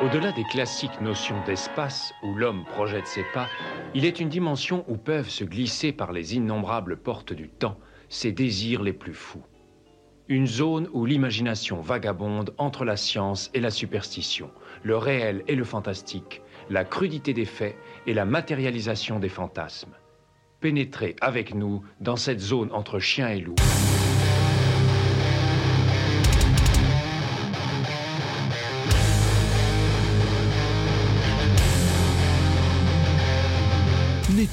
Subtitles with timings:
[0.00, 3.48] Au-delà des classiques notions d'espace où l'homme projette ses pas,
[3.94, 7.78] il est une dimension où peuvent se glisser par les innombrables portes du temps
[8.08, 9.42] ses désirs les plus fous.
[10.28, 14.50] Une zone où l'imagination vagabonde entre la science et la superstition,
[14.82, 17.76] le réel et le fantastique, la crudité des faits
[18.06, 19.94] et la matérialisation des fantasmes.
[20.60, 23.54] Pénétrez avec nous dans cette zone entre chien et loup.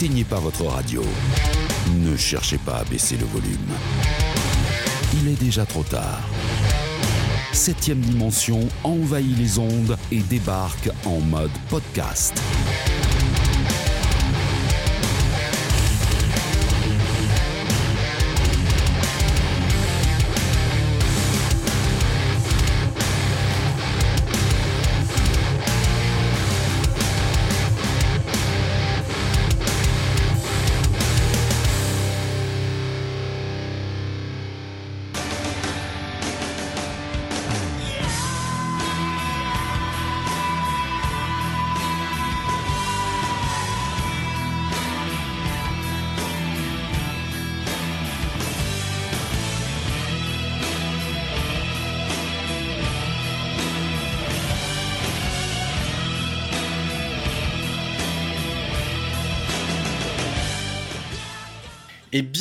[0.01, 1.03] N'éteignez pas votre radio.
[1.99, 3.69] Ne cherchez pas à baisser le volume.
[5.13, 6.21] Il est déjà trop tard.
[7.53, 12.33] Septième dimension envahit les ondes et débarque en mode podcast.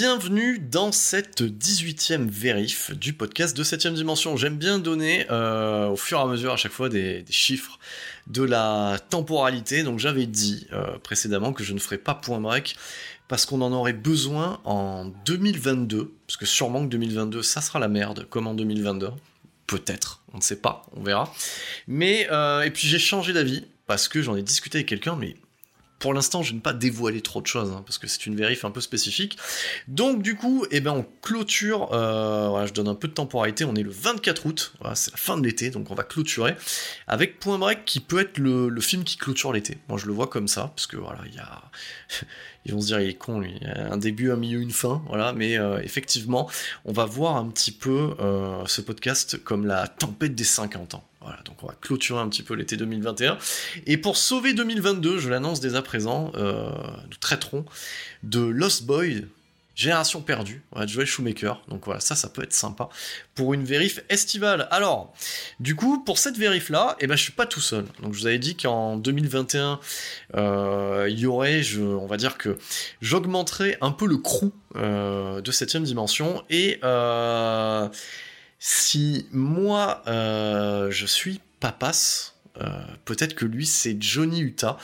[0.00, 4.34] Bienvenue dans cette 18e vérif du podcast de 7ème dimension.
[4.34, 7.78] J'aime bien donner euh, au fur et à mesure à chaque fois des, chiffres
[8.26, 9.82] de la temporalité.
[9.82, 12.78] Donc j'avais dit euh, précédemment que je ne ferais pas point break
[13.28, 17.88] parce qu'on en aurait besoin en 2022, parce que sûrement que 2022 ça sera la
[17.88, 19.10] merde comme en 2022.
[19.66, 21.30] Peut-être, on ne sait pas, on verra.
[21.88, 25.36] Mais euh, et puis j'ai changé d'avis parce que j'en ai discuté avec quelqu'un, mais
[26.00, 28.34] pour l'instant, je ne vais pas dévoiler trop de choses, hein, parce que c'est une
[28.34, 29.38] vérif un peu spécifique.
[29.86, 33.64] Donc du coup, eh ben, on clôture, euh, voilà, je donne un peu de temporalité,
[33.66, 36.56] on est le 24 août, voilà, c'est la fin de l'été, donc on va clôturer,
[37.06, 39.76] avec Point Break qui peut être le, film qui clôture l'été.
[39.88, 41.62] Moi je le vois comme ça, parce que voilà, il y a...
[42.66, 43.54] Ils vont se dire, il est con, lui.
[43.58, 45.32] Il y a un début, un milieu, une fin, voilà.
[45.32, 46.46] Mais euh, effectivement,
[46.84, 51.09] on va voir un petit peu euh, ce podcast comme la tempête des 50 ans.
[51.20, 53.36] Voilà, donc on va clôturer un petit peu l'été 2021.
[53.86, 56.70] Et pour sauver 2022, je l'annonce dès à présent, euh,
[57.10, 57.66] nous traiterons
[58.22, 59.26] de Lost Boy,
[59.80, 61.62] Génération perdue, de Joel Shoemaker.
[61.68, 62.90] Donc voilà, ça, ça peut être sympa
[63.34, 64.68] pour une vérif estivale.
[64.70, 65.14] Alors,
[65.58, 67.84] du coup, pour cette vérif-là, eh ben, je suis pas tout seul.
[68.02, 69.80] Donc je vous avais dit qu'en 2021,
[70.36, 72.58] euh, il y aurait, on va dire que
[73.00, 76.44] j'augmenterai un peu le crew euh, de 7ème dimension.
[76.50, 77.88] Et euh,
[78.62, 82.68] si moi, euh, je suis papas, euh,
[83.06, 84.76] peut-être que lui c'est Johnny Utah.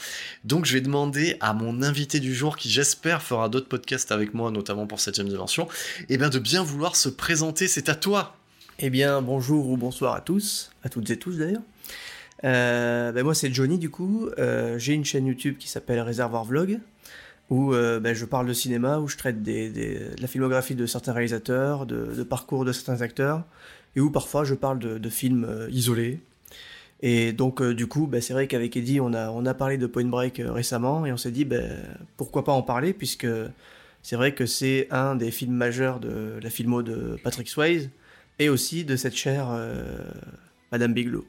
[0.44, 4.32] Donc je vais demander à mon invité du jour, qui j'espère fera d'autres podcasts avec
[4.32, 5.68] moi, notamment pour 7ème dimension,
[6.08, 7.68] et bien de bien vouloir se présenter.
[7.68, 8.36] C'est à toi.
[8.78, 11.62] Eh bien, bonjour ou bonsoir à tous, à toutes et tous d'ailleurs.
[12.44, 14.30] Euh, ben moi c'est Johnny du coup.
[14.78, 16.80] J'ai une chaîne YouTube qui s'appelle Réservoir Vlog
[17.50, 20.74] où euh, ben, je parle de cinéma, où je traite des, des, de la filmographie
[20.74, 23.44] de certains réalisateurs, de, de, parcours de certains acteurs,
[23.94, 26.20] et où parfois je parle de, de films euh, isolés.
[27.02, 29.78] Et donc euh, du coup, ben, c'est vrai qu'avec Eddie, on a, on a parlé
[29.78, 31.82] de Point Break récemment, et on s'est dit ben,
[32.16, 33.28] pourquoi pas en parler, puisque
[34.02, 37.90] c'est vrai que c'est un des films majeurs de la filmo de Patrick Swayze,
[38.38, 39.48] et aussi de cette chère
[40.70, 41.24] Madame Bigelow.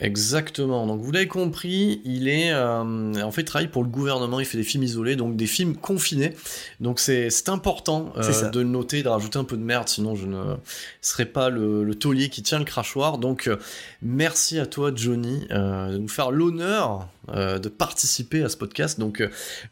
[0.00, 0.86] Exactement.
[0.86, 4.46] Donc vous l'avez compris, il est euh, en fait il travaille pour le gouvernement, il
[4.46, 6.34] fait des films isolés, donc des films confinés.
[6.78, 10.26] Donc c'est important euh, de le noter, de rajouter un peu de merde, sinon je
[10.26, 10.54] ne
[11.00, 13.18] serais pas le, le taulier qui tient le crachoir.
[13.18, 13.56] Donc euh,
[14.00, 19.00] merci à toi Johnny de nous faire l'honneur de participer à ce podcast.
[19.00, 19.22] Donc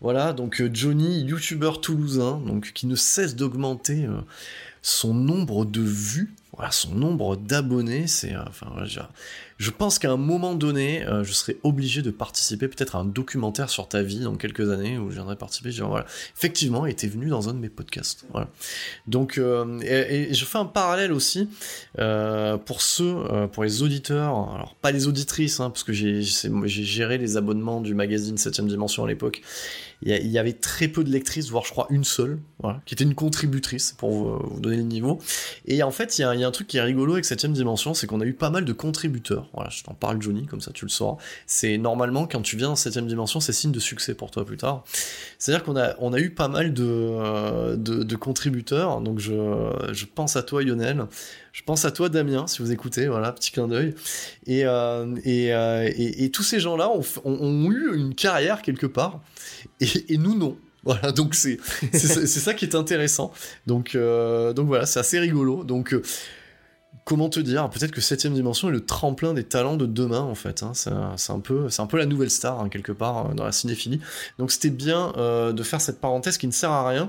[0.01, 4.07] voilà, donc Johnny, youtubeur toulousain, donc qui ne cesse d'augmenter
[4.83, 9.01] son nombre de vues voilà, son nombre d'abonnés, c'est, enfin, je,
[9.59, 13.05] je pense qu'à un moment donné, euh, je serai obligé de participer peut-être à un
[13.05, 15.71] documentaire sur ta vie dans quelques années où je viendrai participer.
[15.71, 16.07] Je dirais, voilà,
[16.37, 18.27] effectivement, venu dans un de mes podcasts.
[19.07, 21.49] Donc, euh, et, je fais un parallèle aussi
[21.99, 23.17] euh, pour ceux,
[23.53, 27.95] pour les auditeurs, alors pas les auditrices, hein, parce que j'ai, géré les abonnements du
[27.95, 29.43] magazine 7ème Dimension à l'époque,
[30.03, 32.39] il y, avait très peu de lectrices, voire je crois une seule,
[32.85, 35.19] qui était une contributrice pour vous, donner le niveau.
[35.67, 38.07] Et en fait, il y, a, un truc qui est rigolo avec 7ème dimension, c'est
[38.07, 39.46] qu'on a eu pas mal de contributeurs.
[39.53, 41.17] Voilà, je t'en parle Johnny, comme ça tu le sauras.
[41.47, 44.57] C'est normalement quand tu viens dans 7ème dimension, c'est signe de succès pour toi plus
[44.57, 44.85] tard.
[45.39, 49.33] C'est-à-dire qu'on a, on a eu pas mal de, euh, de, contributeurs, donc je,
[49.93, 51.07] je pense à toi Lionel.
[51.53, 53.95] Je pense à toi, Damien, si vous écoutez, voilà, petit clin d'œil.
[54.47, 56.91] Et, euh, euh, et, et, tous ces gens-là
[57.25, 59.21] ont, eu une carrière quelque part,
[59.81, 60.57] et, nous non.
[60.85, 61.59] Voilà, donc c'est
[61.93, 63.33] ça qui est intéressant.
[63.67, 65.65] Donc donc voilà, c'est assez rigolo.
[65.65, 65.97] Donc
[67.07, 70.35] comment te dire Peut-être que septième dimension est le tremplin des talents de demain en
[70.35, 70.63] fait.
[70.63, 70.73] Hein.
[70.75, 74.01] C'est un peu c'est un peu la nouvelle star hein, quelque part dans la cinéphilie.
[74.39, 77.09] Donc c'était bien de faire cette parenthèse qui ne sert à rien.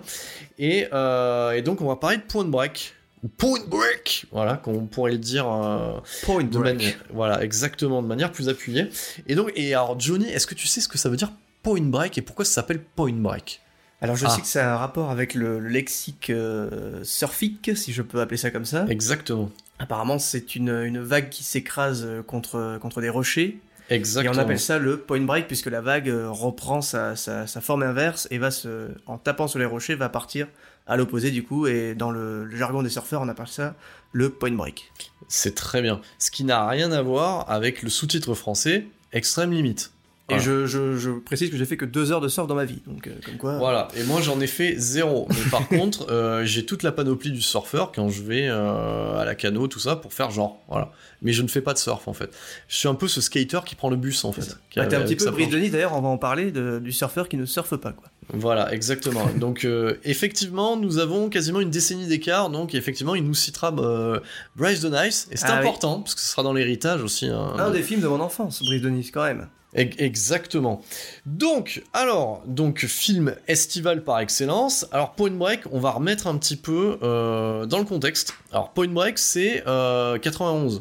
[0.58, 2.94] Et, et donc on va parler de Point Break
[3.38, 6.98] Point Break, voilà, qu'on pourrait le dire euh, Point Break.
[7.12, 8.90] voilà, exactement, de manière plus appuyée.
[9.28, 11.32] Et donc, et alors Johnny, est-ce que tu sais ce que ça veut dire
[11.64, 12.18] Point Break?
[12.18, 13.62] Et pourquoi ça s'appelle Point Break?
[14.02, 14.30] Alors je ah.
[14.30, 18.38] sais que ça a un rapport avec le, lexique euh, surfique, si je peux appeler
[18.38, 18.86] ça comme ça.
[18.88, 19.50] Exactement.
[19.79, 23.59] Apparemment c'est une, une, vague qui s'écrase contre, contre des rochers.
[23.89, 24.33] Exactement.
[24.33, 27.62] Et on appelle ça le point break puisque la vague euh, reprend sa, sa, sa
[27.62, 30.47] forme inverse et va se, en tapant sur les rochers, va partir
[30.88, 33.75] à l'opposé du coup, et dans le, jargon des surfeurs, on appelle ça
[34.13, 34.91] le point break.
[35.27, 36.01] C'est très bien.
[36.18, 39.91] Ce qui n'a rien à voir avec le sous-titre français Extrême Limite.
[40.29, 42.81] Et je, je, précise que j'ai fait que deux heures de surf dans ma vie,
[42.85, 43.57] donc euh, comme quoi.
[43.57, 43.88] Voilà.
[43.95, 45.25] Et moi j'en ai fait zéro.
[45.29, 49.24] Mais par contre, euh, j'ai toute la panoplie du surfeur quand je vais euh, à
[49.24, 50.62] la cano, tout ça, pour faire genre.
[50.68, 50.91] Voilà.
[51.21, 52.35] Mais je ne fais pas de surf en fait.
[52.68, 54.57] Je suis un peu ce skater qui prend le bus en fait.
[54.75, 55.94] Bah, T'es un petit peu Johnny d'ailleurs.
[55.94, 58.09] On va en parler du surfeur qui ne surfe pas quoi.
[58.33, 59.25] Voilà, exactement.
[59.38, 59.65] donc
[60.03, 62.50] effectivement, nous avons quasiment une décennie d'écart.
[62.50, 63.71] Donc effectivement, il nous citera
[64.57, 67.27] Bryce the Nice et c'est ah important parce que ce sera dans l'héritage aussi.
[67.27, 67.53] Hein.
[67.57, 69.47] Un des films de mon enfance, Bryce Nice quand même.
[69.77, 70.81] Exactement.
[71.27, 74.88] Donc, alors, donc film estival par excellence.
[74.91, 78.33] Alors Point Break, on va remettre un petit peu euh, dans le contexte.
[78.51, 80.75] Alors Point Break, c'est 91.
[80.75, 80.79] Euh,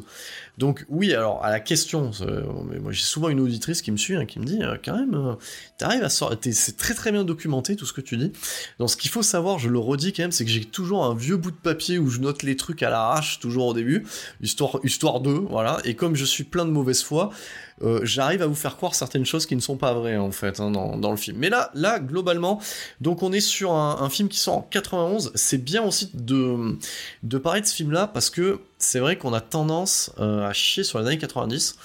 [0.57, 2.41] donc oui, alors à la question, euh,
[2.81, 5.35] moi j'ai souvent une auditrice qui me suit, hein, qui me dit quand même,
[5.77, 8.31] t'arrives à sortir, c'est très très bien documenté tout ce que tu dis.
[8.79, 11.13] Donc ce qu'il faut savoir, je le redis quand même, c'est que j'ai toujours un
[11.13, 14.07] vieux bout de papier où je note les trucs à l'arrache toujours au début,
[14.41, 15.77] histoire histoire d'eux, voilà.
[15.83, 17.29] Et comme je suis plein de mauvaise foi,
[17.83, 20.59] euh, j'arrive à vous faire croire certaines choses qui ne sont pas vraies en fait
[20.59, 21.37] hein, dans, le film.
[21.37, 22.59] Mais là, là globalement,
[23.01, 25.31] donc on est sur un, film qui sort en 91.
[25.35, 26.77] C'est bien aussi de,
[27.23, 30.83] de parler de ce film-là parce que c'est vrai qu'on a tendance euh, à chier
[30.83, 31.77] sur les années 90.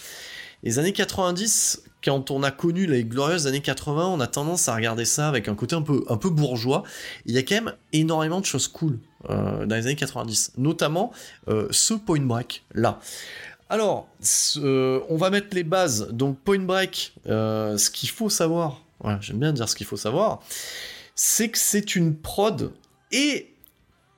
[0.63, 4.75] Les années 90, quand on a connu les glorieuses années 80, on a tendance à
[4.75, 6.85] regarder ça avec un côté un peu, un peu bourgeois.
[7.27, 8.99] Il y a quand même énormément de choses cool
[9.29, 11.13] euh, dans les années 90, notamment
[11.71, 13.01] ce Point Break là.
[13.73, 14.07] Alors,
[15.09, 16.09] on va mettre les bases.
[16.13, 18.83] Donc, Point Break, euh, ce qu'il faut savoir,
[19.21, 20.43] j'aime bien dire ce qu'il faut savoir,
[21.15, 22.71] c'est que c'est une prod
[23.13, 23.55] et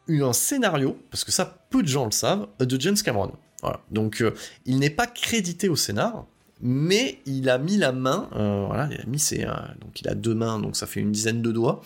[0.08, 3.30] un scénario, parce que ça, peu de gens le savent, de James Cameron.
[3.92, 4.34] Donc, euh,
[4.66, 6.26] il n'est pas crédité au scénar,
[6.66, 9.52] mais il a mis la main, euh, voilà, il a mis ses, euh,
[9.82, 11.82] donc il a deux mains, donc ça fait une dizaine de doigts,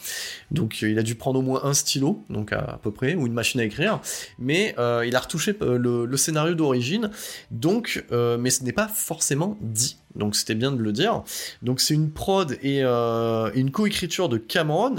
[0.53, 3.27] donc euh, il a dû prendre au moins un stylo, donc à, peu près, ou
[3.27, 4.01] une machine à écrire,
[4.39, 7.11] mais il a retouché le, scénario d'origine,
[7.51, 11.23] donc, mais ce n'est pas forcément dit, donc c'était bien de le dire.
[11.63, 14.97] Donc c'est une prod et une coécriture de Cameron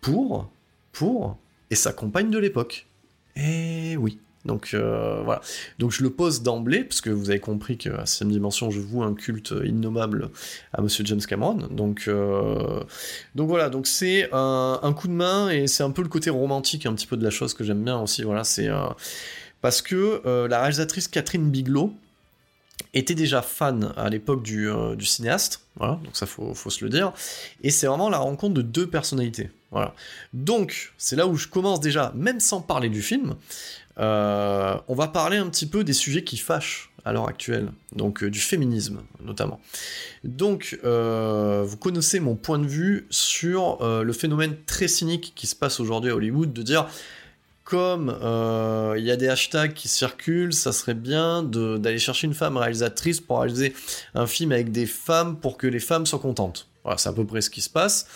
[0.00, 0.50] pour,
[0.92, 1.36] pour,
[1.70, 2.86] et sa compagne de l'époque.
[3.36, 4.18] Eh oui.
[4.44, 5.40] Donc euh, voilà.
[5.78, 9.02] Donc je le pose d'emblée, parce que vous avez compris qu'à 6 dimension, je voue
[9.02, 10.30] un culte innommable
[10.72, 11.66] à Monsieur James Cameron.
[11.70, 12.82] Donc, euh,
[13.34, 16.86] donc voilà, donc c'est un, coup de main et c'est un peu le côté romantique
[16.86, 18.22] un petit peu de la chose que j'aime bien aussi.
[18.22, 18.86] Voilà, c'est euh,
[19.60, 21.94] parce que la réalisatrice Catherine Bigelow
[22.92, 24.68] était déjà fan à l'époque du,
[25.00, 25.62] cinéaste.
[25.76, 27.12] Voilà, donc ça faut, faut se le dire.
[27.62, 29.50] Et c'est vraiment la rencontre de deux personnalités.
[29.70, 29.92] Voilà.
[30.32, 33.34] Donc c'est là où je commence déjà, même sans parler du film.
[33.98, 38.22] Euh, on va parler un petit peu des sujets qui fâchent à l'heure actuelle, donc
[38.22, 39.60] euh, du féminisme notamment.
[40.24, 45.54] Donc, euh, vous connaissez mon point de vue sur le phénomène très cynique qui se
[45.54, 46.88] passe aujourd'hui à Hollywood, de dire
[47.62, 48.14] comme
[48.96, 53.20] il y a des hashtags qui circulent, ça serait bien d'aller chercher une femme réalisatrice
[53.20, 53.74] pour réaliser
[54.14, 56.68] un film avec des femmes pour que les femmes soient contentes.
[56.84, 58.06] Voilà, c'est à peu près ce qui se passe.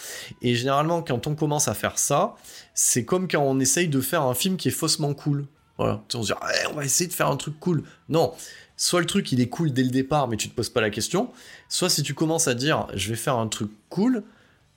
[0.42, 2.36] Et généralement, quand on commence à faire ça,
[2.74, 5.46] c'est comme quand on essaye de faire un film qui est faussement cool.
[5.78, 6.02] Voilà.
[6.14, 6.38] on se dit,
[6.70, 7.84] on va essayer de faire un truc cool.
[8.08, 8.34] Non.
[8.76, 10.90] Soit le truc il est cool dès le départ, mais tu te poses pas la
[10.90, 11.30] question.
[11.68, 14.22] Soit si tu commences à dire, je vais faire un truc cool,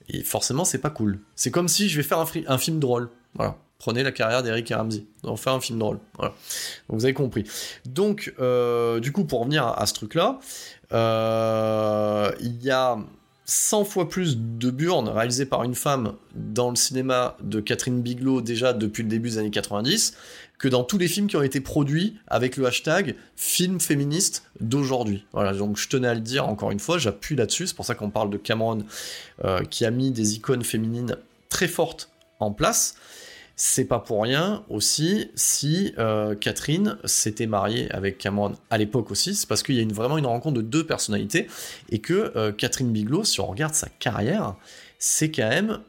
[0.08, 1.20] et forcément c'est pas cool.
[1.36, 3.10] C'est comme si je vais faire un, film drôle.
[3.34, 3.56] Voilà.
[3.78, 5.04] Prenez la carrière d'Eric Ramsey.
[5.24, 5.98] On faire un film drôle.
[6.16, 6.34] Voilà.
[6.88, 7.44] Donc, vous avez compris.
[7.84, 10.38] Donc, euh, du coup, pour revenir à, ce truc-là,
[10.92, 12.96] euh, il y a
[13.54, 18.40] 100 fois plus de burnes réalisées par une femme dans le cinéma de Catherine Bigelow
[18.40, 20.16] déjà depuis le début des années 90
[20.58, 25.26] que dans tous les films qui ont été produits avec le hashtag film féministe d'aujourd'hui.
[25.34, 27.94] Voilà, donc je tenais à le dire encore une fois, j'appuie là-dessus, c'est pour ça
[27.94, 28.84] qu'on parle de Cameron
[29.44, 31.16] euh, qui a mis des icônes féminines
[31.50, 32.94] très fortes en place.
[33.56, 39.34] C'est pas pour rien aussi si euh, Catherine s'était mariée avec Cameron à l'époque aussi,
[39.34, 41.48] c'est parce qu'il y a vraiment une rencontre de deux personnalités
[41.90, 44.56] et que euh, Catherine Bigelow, si on regarde sa carrière,
[44.98, 45.80] c'est quand même,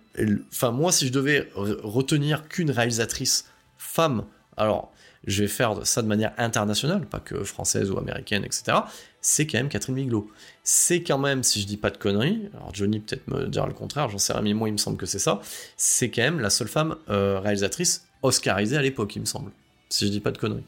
[0.51, 3.45] enfin moi si je devais retenir qu'une réalisatrice
[3.77, 4.25] femme,
[4.57, 4.91] alors
[5.25, 8.79] je vais faire ça de manière internationale, pas que française ou américaine, etc.
[9.21, 10.29] C'est quand même Catherine Bigelow.
[10.65, 13.73] C'est quand même, si je dis pas de conneries, alors Johnny peut-être me dire le
[13.73, 15.41] contraire, j'en sais rien, mais moi il me semble que c'est ça,
[15.75, 19.51] c'est quand même la seule femme euh, réalisatrice oscarisée à l'époque, il me semble.
[19.89, 20.63] Si je dis pas de conneries.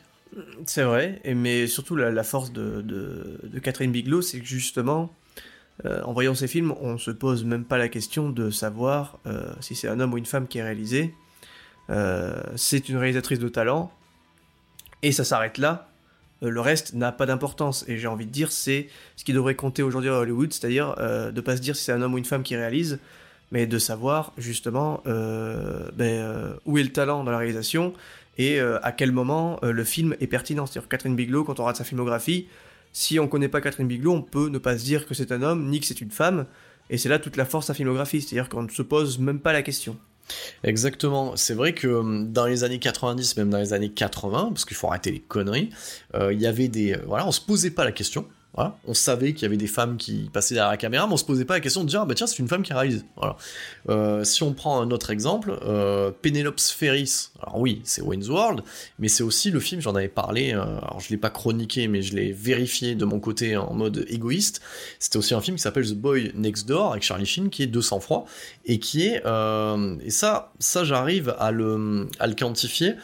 [0.65, 5.13] C'est vrai, mais surtout la, force de, Catherine Bigelow, c'est que justement,
[5.85, 9.53] euh, en voyant ces films, on se pose même pas la question de savoir euh,
[9.61, 11.15] si c'est un homme ou une femme qui est réalisé.
[12.57, 13.93] c'est une réalisatrice de talent,
[15.03, 15.89] et ça s'arrête là.
[16.45, 17.85] Euh, le reste n'a pas d'importance.
[17.87, 21.31] Et j'ai envie de dire, c'est ce qui devrait compter aujourd'hui à Hollywood, c'est-à-dire euh,
[21.31, 22.99] de pas se dire si c'est un homme ou une femme qui réalise,
[23.51, 27.93] mais de savoir justement euh, ben, où est le talent dans la réalisation
[28.37, 30.65] et à quel moment le film est pertinent.
[30.65, 32.47] C'est-à-dire Catherine Bigelow, quand on regarde sa filmographie,
[32.91, 35.41] si on connaît pas Catherine Bigelow, on peut ne pas se dire que c'est un
[35.41, 36.45] homme ni que c'est une femme.
[36.89, 39.39] Et c'est là toute la force de sa filmographie, c'est-à-dire qu'on ne se pose même
[39.39, 39.97] pas la question.
[40.63, 41.35] Exactement.
[41.35, 44.77] C'est vrai que hum, dans les années 90, même dans les années 80, parce qu'il
[44.77, 45.69] faut arrêter les conneries,
[46.15, 46.93] euh, il y avait des.
[46.93, 48.27] Euh, voilà, on se posait pas la question.
[48.57, 51.25] On savait qu'il y avait des femmes qui passaient derrière la caméra, mais on se
[51.25, 53.05] posait pas la question de dire ah bah tiens c'est une femme qui réalise.
[53.17, 53.35] Voilà.
[53.89, 56.11] Euh, si on prend un autre exemple, euh,
[56.57, 57.29] Ferris.
[57.41, 58.61] Alors oui, c'est Wayne's World,
[58.99, 59.81] mais c'est aussi le film.
[59.81, 60.53] J'en avais parlé.
[60.53, 64.05] Euh, alors je l'ai pas chroniqué, mais je l'ai vérifié de mon côté en mode
[64.09, 64.61] égoïste.
[64.99, 67.67] C'était aussi un film qui s'appelle The Boy Next Door avec Charlie Sheen, qui est
[67.67, 68.25] de sang-froid
[68.65, 72.95] et qui est et ça ça j'arrive à le à le quantifier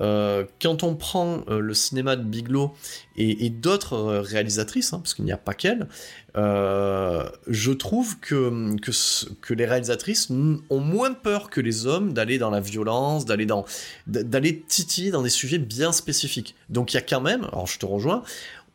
[0.00, 2.74] euh, quand on prend euh, le cinéma de Biglow
[3.16, 5.88] et, d'autres euh, réalisatrices, hein, parce qu'il n'y a pas qu'elle,
[6.36, 8.76] je trouve que,
[9.40, 13.64] que, les réalisatrices ont moins peur que les hommes d'aller dans la violence, d'aller dans
[14.06, 16.54] d'aller titiller dans des sujets bien spécifiques.
[16.68, 18.22] Donc il y a quand même, alors je te rejoins,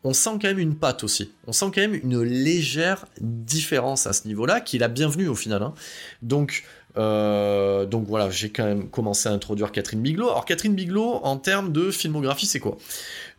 [0.04, 1.32] on sent quand même une patte aussi.
[1.48, 5.36] On sent quand même une légère différence à ce niveau-là, qui est la bienvenue au
[5.36, 5.64] final.
[5.64, 5.74] Hein.
[6.22, 6.64] Donc
[6.98, 10.30] euh, donc voilà, j'ai quand même commencé à introduire Catherine Bigelow.
[10.30, 12.78] Alors Catherine Bigelow, en termes de filmographie, c'est quoi?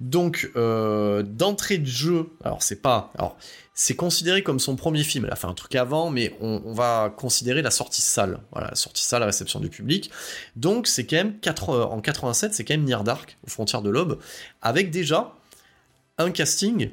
[0.01, 3.37] Donc euh, d'entrée de jeu, alors c'est pas, alors
[3.75, 5.25] c'est considéré comme son premier film.
[5.25, 8.39] Elle a fait un truc avant, mais on, va considérer la sortie salle.
[8.53, 10.11] Voilà, la sortie salle, la réception du public.
[10.57, 13.91] Donc c'est quand même 4, en 87, c'est quand même Near Dark, aux frontières de
[13.91, 14.19] l'aube,
[14.63, 15.35] avec déjà
[16.19, 16.91] un casting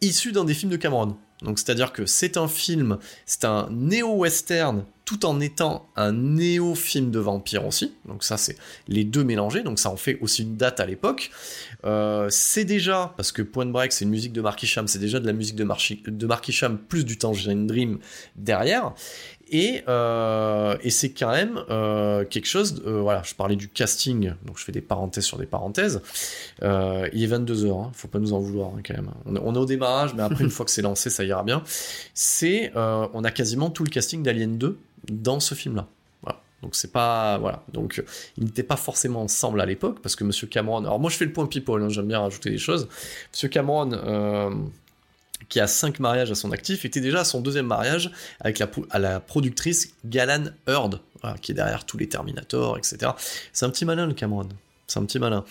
[0.00, 1.16] issu d'un des films de Cameron.
[1.42, 7.18] Donc c'est-à-dire que c'est un film, c'est un néo-western tout en étant un néo-film de
[7.18, 7.92] vampire aussi.
[8.06, 8.56] Donc ça c'est
[8.88, 11.30] les deux mélangés, donc ça en fait aussi une date à l'époque.
[11.84, 15.18] Euh, c'est déjà, parce que Point Break c'est une musique de Mark Isham, c'est déjà
[15.18, 17.98] de la musique de, de Mark Isham plus du Tangerine Dream
[18.36, 18.94] derrière.
[19.54, 22.82] Euh, et, c'est quand même euh, quelque chose.
[22.86, 26.00] Voilà, je parlais du casting, donc je fais des parenthèses sur des parenthèses.
[26.62, 29.10] il est 22h, hein, faut pas nous en vouloir hein, quand même.
[29.26, 31.62] On, est au démarrage, mais après, une fois que c'est lancé, ça ira bien.
[32.14, 32.72] C'est.
[32.74, 34.78] on a quasiment tout le casting d'Alien 2
[35.10, 35.86] dans ce film-là.
[36.62, 37.64] Donc c'est pas voilà.
[37.72, 38.00] Donc
[38.38, 40.84] ils n'étaient pas forcément ensemble à l'époque parce que Monsieur Cameron.
[40.84, 41.82] Alors moi je fais le point people.
[41.82, 42.88] Hein, j'aime bien rajouter des choses.
[43.32, 44.62] Monsieur Cameron
[45.48, 49.20] qui a cinq mariages à son actif, était déjà à son deuxième mariage avec la
[49.20, 51.00] productrice Galan Heard,
[51.42, 53.12] qui est derrière tous les Terminators, etc.
[53.52, 54.48] C'est un petit malin le Cameron.
[54.92, 55.42] C'est un petit malin.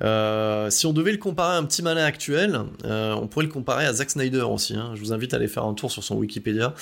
[0.00, 3.52] Euh, si on devait le comparer à un petit malin actuel, euh, on pourrait le
[3.52, 4.74] comparer à Zack Snyder aussi.
[4.74, 4.92] Hein.
[4.94, 6.72] Je vous invite à aller faire un tour sur son Wikipédia.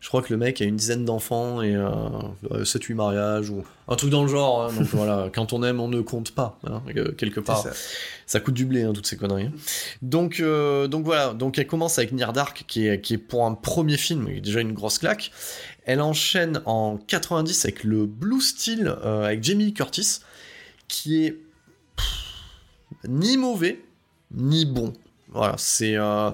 [0.00, 1.84] Je crois que le mec a une dizaine d'enfants et euh,
[2.54, 4.62] 7-8 mariages ou un truc dans le genre.
[4.62, 4.72] Hein.
[4.78, 6.80] Donc voilà, quand on aime, on ne compte pas, hein,
[7.18, 7.66] quelque part.
[8.24, 8.40] Ça.
[8.40, 9.50] coûte du blé, toutes ces conneries.
[10.00, 13.44] Donc, euh, donc voilà, donc elle commence avec Near Dark, qui est, qui est pour
[13.44, 15.32] un premier film, déjà une grosse claque.
[15.84, 20.20] Elle enchaîne en 90 avec le Blue Steel, avec Jamie Curtis,
[20.86, 21.38] qui est
[23.06, 23.80] ni mauvais,
[24.32, 24.92] ni bon.
[25.30, 25.96] Voilà, c'est...
[25.96, 26.30] Euh,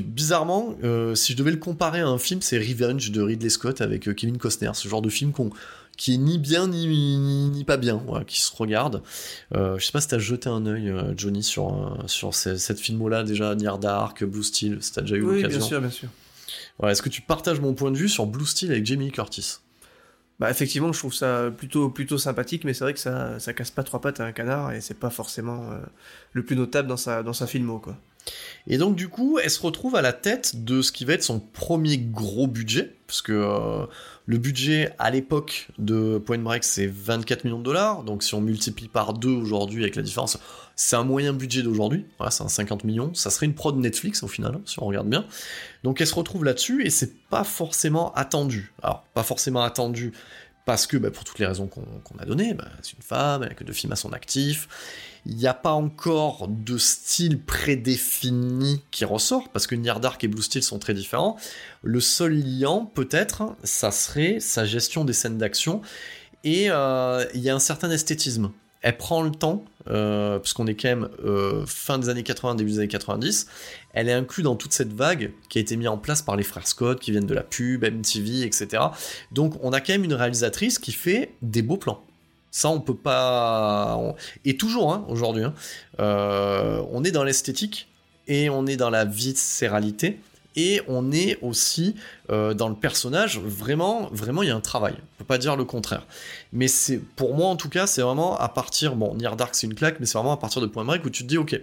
[0.00, 3.80] bizarrement, euh, si je devais le comparer à un film, c'est Revenge de Ridley Scott
[3.80, 5.32] avec euh, Kevin Costner, ce genre de film
[5.96, 9.02] qui est ni bien ni, ni, pas bien, qui se regarde.
[9.52, 13.78] je sais pas si t'as jeté un œil, Johnny, sur, sur cette film-là, déjà, Near
[13.78, 15.48] Dark, Blue Steel, si t'as déjà eu l'occasion.
[15.48, 16.08] Oui, bien sûr, bien sûr.
[16.82, 19.58] Est-ce que tu partages mon point de vue sur Blue Steel avec Jamie Curtis?
[20.40, 23.70] Bah effectivement, je trouve ça plutôt plutôt sympathique, mais c'est vrai que ça ça casse
[23.70, 25.78] pas trois pattes à un canard et c'est pas forcément euh,
[26.32, 27.96] le plus notable dans sa dans sa filmo quoi.
[28.66, 31.22] Et donc du coup, elle se retrouve à la tête de ce qui va être
[31.22, 33.86] son premier gros budget, parce que euh,
[34.26, 38.40] le budget à l'époque de Point Break c'est 24 millions de dollars, donc si on
[38.40, 40.38] multiplie par deux aujourd'hui avec la différence,
[40.76, 44.22] c'est un moyen budget d'aujourd'hui, voilà, c'est un 50 millions, ça serait une prod Netflix
[44.22, 45.26] au final, si on regarde bien.
[45.82, 48.72] Donc elle se retrouve là-dessus et c'est pas forcément attendu.
[48.82, 50.12] Alors pas forcément attendu
[50.64, 53.52] parce que bah, pour toutes les raisons qu'on a données, bah, c'est une femme, elle
[53.52, 54.68] a que deux films à son actif,
[55.26, 60.28] il n'y a pas encore de style prédéfini qui ressort, parce que Near Dark et
[60.28, 61.36] Blue Steel sont très différents.
[61.82, 65.82] Le seul liant, peut-être, ça serait sa gestion des scènes d'action,
[66.44, 68.50] et euh, il y a un certain esthétisme.
[68.82, 72.54] Elle prend le temps, euh, parce qu'on est quand même euh, fin des années 80,
[72.54, 73.46] début des années 90,
[73.94, 76.42] elle est inclue dans toute cette vague qui a été mise en place par les
[76.42, 78.82] frères Scott, qui viennent de la pub, MTV, etc.
[79.32, 82.04] Donc on a quand même une réalisatrice qui fait des beaux plans.
[82.50, 84.14] Ça, on peut pas.
[84.44, 85.54] Et toujours, hein, aujourd'hui, hein,
[85.98, 87.88] euh, on est dans l'esthétique
[88.28, 90.20] et on est dans la viscéralité
[90.56, 91.96] et on est aussi
[92.30, 93.40] euh, dans le personnage.
[93.40, 94.94] Vraiment, vraiment, il y a un travail.
[94.98, 96.06] On peut pas dire le contraire.
[96.52, 98.94] Mais c'est, pour moi, en tout cas, c'est vraiment à partir.
[98.94, 101.10] Bon, Near Dark, c'est une claque, mais c'est vraiment à partir de Point Break où
[101.10, 101.58] tu te dis, ok,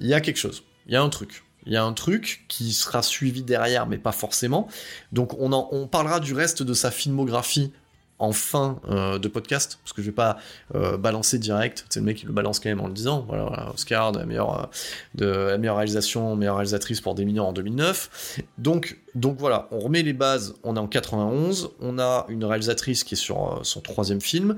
[0.00, 1.44] il y a quelque chose, il y a un truc.
[1.66, 4.68] Il y a un truc qui sera suivi derrière, mais pas forcément.
[5.12, 7.72] Donc on, en, on parlera du reste de sa filmographie
[8.18, 10.38] en fin euh, de podcast, parce que je vais pas
[10.74, 13.70] euh, balancer direct, c'est le mec qui le balance quand même en le disant, voilà,
[13.72, 18.40] Oscar de la meilleure, euh, de meilleure réalisation, meilleure réalisatrice pour des mineurs en 2009.
[18.58, 23.04] Donc, donc voilà, on remet les bases, on est en 91, on a une réalisatrice
[23.04, 24.56] qui est sur son troisième film,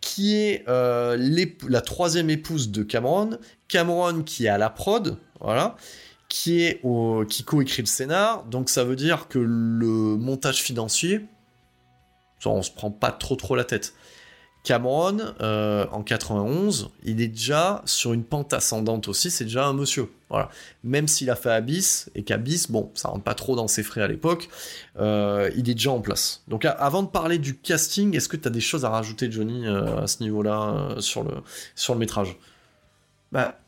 [0.00, 3.38] qui est la troisième épouse de Cameron,
[3.68, 5.76] Cameron qui est à la prod, voilà,
[6.28, 11.26] qui est au, qui coécrit le scénar, donc ça veut dire que le montage financier,
[12.44, 13.94] on se prend pas trop trop la tête.
[14.62, 19.72] Cameron, euh, en 91, il est déjà sur une pente ascendante aussi, c'est déjà un
[19.72, 20.10] monsieur.
[20.28, 20.50] Voilà.
[20.84, 24.02] Même s'il a fait Abyss, et qu'Abyss, bon, ça rentre pas trop dans ses frais
[24.02, 24.48] à l'époque,
[24.98, 26.42] euh, il est déjà en place.
[26.46, 29.66] Donc avant de parler du casting, est-ce que tu as des choses à rajouter, Johnny,
[29.66, 31.36] euh, à ce niveau-là, sur, le,
[31.74, 32.36] sur le métrage?
[33.32, 33.58] Bah,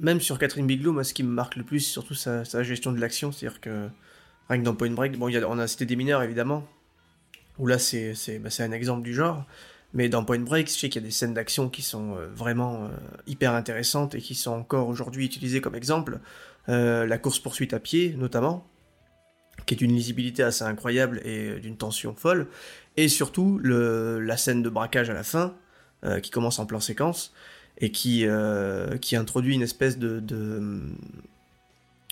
[0.00, 2.98] même sur Catherine Bigelow, moi, ce qui me marque le plus, surtout sa, gestion de
[2.98, 3.88] l'action, c'est-à-dire que,
[4.48, 6.66] rien que dans Point Break, bon, on a cité des mineurs, évidemment,
[7.58, 9.44] où là bah, c'est un exemple du genre.
[9.92, 12.26] Mais dans Point Break, je sais qu'il y a des scènes d'action qui sont euh,
[12.32, 12.88] vraiment euh,
[13.26, 16.20] hyper intéressantes et qui sont encore aujourd'hui utilisées comme exemple.
[16.68, 18.66] Euh, la course-poursuite à pied, notamment,
[19.66, 22.46] qui est une lisibilité assez incroyable et d'une tension folle.
[22.96, 25.54] Et surtout, la scène de braquage à la fin,
[26.22, 27.32] qui commence en plan séquence,
[27.78, 28.26] et qui,
[29.00, 30.80] qui introduit une espèce de, de,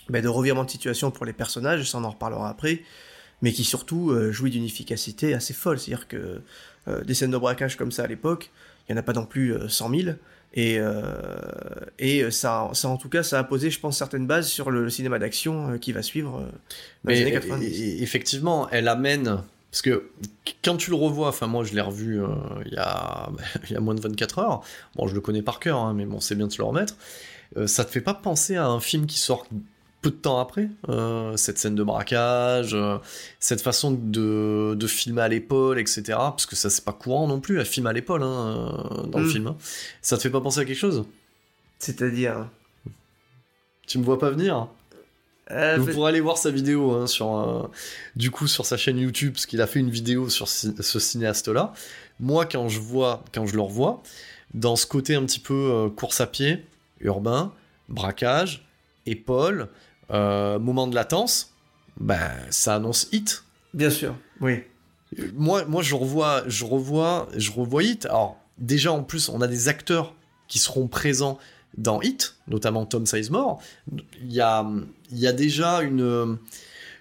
[0.09, 2.83] bah, de revirement de situation pour les personnages, ça on en reparlera après,
[3.41, 5.79] mais qui surtout jouit d'une efficacité assez folle.
[5.79, 6.41] C'est-à-dire que
[7.05, 8.51] des scènes de braquage comme ça à l'époque,
[8.87, 10.15] il n'y en a pas non plus 100 euh, 000.
[10.55, 10.79] Et,
[11.99, 14.89] et ça, ça, en tout cas, ça a posé, je pense, certaines bases sur le,
[14.89, 16.49] cinéma d'action qui va suivre
[17.03, 18.01] dans les années 90.
[18.01, 20.09] Effectivement, elle amène parce que
[20.63, 22.19] quand tu le revois, enfin moi je l'ai revu
[22.65, 23.29] il, y a,
[23.69, 24.63] il y a moins de 24 heures,
[24.95, 26.95] bon je le connais par cœur, hein, mais bon c'est bien de se le remettre,
[27.67, 29.45] ça te fait pas penser à un film qui sort
[30.01, 32.97] peu de temps après, euh, cette scène de braquage, euh,
[33.39, 36.03] cette façon de, de filmer à l'épaule, etc.
[36.07, 39.19] Parce que ça, c'est pas courant non plus, à filmer à l'épaule hein, euh, dans
[39.19, 39.31] le mm.
[39.31, 39.47] film.
[39.47, 39.57] Hein.
[40.01, 41.05] Ça te fait pas penser à quelque chose?
[41.79, 42.47] C'est-à-dire?
[43.87, 44.67] Tu me vois pas venir?
[45.77, 47.71] Vous pourrez aller voir sa vidéo hein, sur,
[48.15, 51.73] du coup sur sa chaîne YouTube, parce qu'il a fait une vidéo sur ce cinéaste-là.
[52.19, 54.03] Moi, quand je vois, quand je le revois,
[54.53, 56.63] dans ce côté un petit peu course à pied,
[56.99, 57.51] urbain,
[57.87, 58.63] braquage,
[59.07, 59.65] épaule, euh,
[60.09, 61.53] moment de latence,
[61.99, 63.43] bah, ça annonce Hit.
[63.73, 64.63] Bien sûr, oui.
[65.33, 68.05] Moi, moi, je revois, je revois, je revois Hit.
[68.05, 70.13] Alors, déjà, en plus, on a des acteurs
[70.47, 71.37] qui seront présents
[71.77, 73.61] dans Hit, notamment Tom Sizemore.
[74.21, 74.67] Il y a,
[75.11, 76.37] il y a déjà une,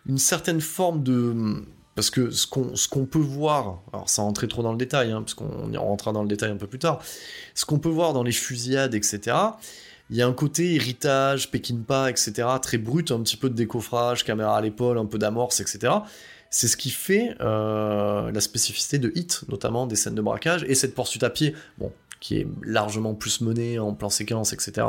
[0.06, 1.62] une certaine forme de...
[1.94, 5.10] Parce que ce qu'on, ce qu'on peut voir, alors ça rentrer trop dans le détail,
[5.10, 7.00] hein, parce qu'on rentrera dans le détail un peu plus tard,
[7.54, 9.36] ce qu'on peut voir dans les fusillades, etc.,
[10.10, 14.24] il y a un côté héritage, Pekinpa, etc., très brut, un petit peu de décoffrage,
[14.24, 15.92] caméra à l'épaule, un peu d'amorce, etc.
[16.50, 20.74] C'est ce qui fait euh, la spécificité de Hit, notamment des scènes de braquage, et
[20.74, 24.86] cette poursuite à pied, bon, qui est largement plus menée en plan séquence, etc.,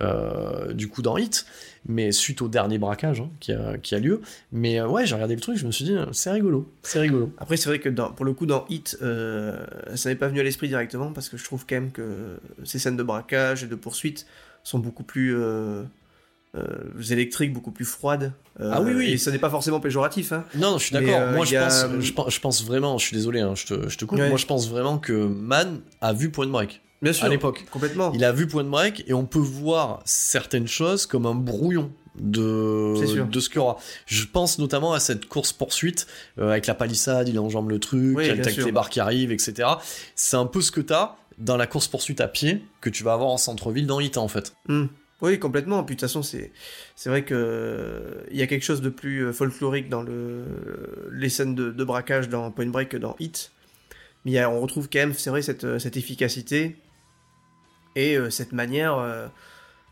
[0.00, 1.44] euh, du coup dans Hit,
[1.86, 4.22] mais suite au dernier braquage hein, qui, a, lieu.
[4.50, 7.34] Mais euh, ouais, j'ai regardé le truc, je me suis dit, c'est rigolo, c'est rigolo.
[7.36, 10.68] Après, c'est vrai que pour le coup, dans Hit, ça n'est pas venu à l'esprit
[10.68, 14.26] directement, parce que je trouve quand même que ces scènes de braquage et de poursuite
[14.64, 15.84] sont beaucoup plus euh,
[16.56, 18.32] euh, électriques, beaucoup plus froides.
[18.60, 19.12] Euh, ah oui, oui.
[19.12, 20.32] Et ce n'est pas forcément péjoratif.
[20.32, 20.44] Hein.
[20.56, 21.32] Non, non, je suis d'accord.
[21.32, 21.56] Moi, je,
[22.12, 24.18] pense, je, pense, vraiment, je suis désolé, hein, je, te, je te coupe.
[24.18, 26.80] Moi, je pense vraiment que Man a vu Point Break.
[27.02, 27.66] Bien sûr, à l'époque.
[27.70, 28.12] Complètement.
[28.14, 33.24] Il a vu Point Break et on peut voir certaines choses comme un brouillon de,
[33.26, 33.78] de ce qu'il y aura.
[34.06, 36.06] Je pense notamment à cette course-poursuite
[36.38, 38.66] euh, avec la palissade, il enjambe le truc, Oui, avec bien avec sûr.
[38.66, 39.68] les barres qui arrivent, etc.
[40.14, 43.30] C'est un peu ce que t'as dans la course-poursuite à pied que tu vas avoir
[43.30, 44.54] en centre-ville dans Hit en fait.
[44.68, 44.86] Hmm.
[45.22, 45.84] Oui, complètement.
[45.84, 46.52] Puis de toute façon, c'est
[46.96, 50.44] c'est vrai que il y a quelque chose de plus euh, folklorique dans le
[51.12, 53.52] les scènes de, braquage dans Point Break que dans Hit.
[54.24, 56.76] Mais on retrouve quand même, c'est vrai, cette, euh, efficacité
[57.94, 59.30] et euh, cette manière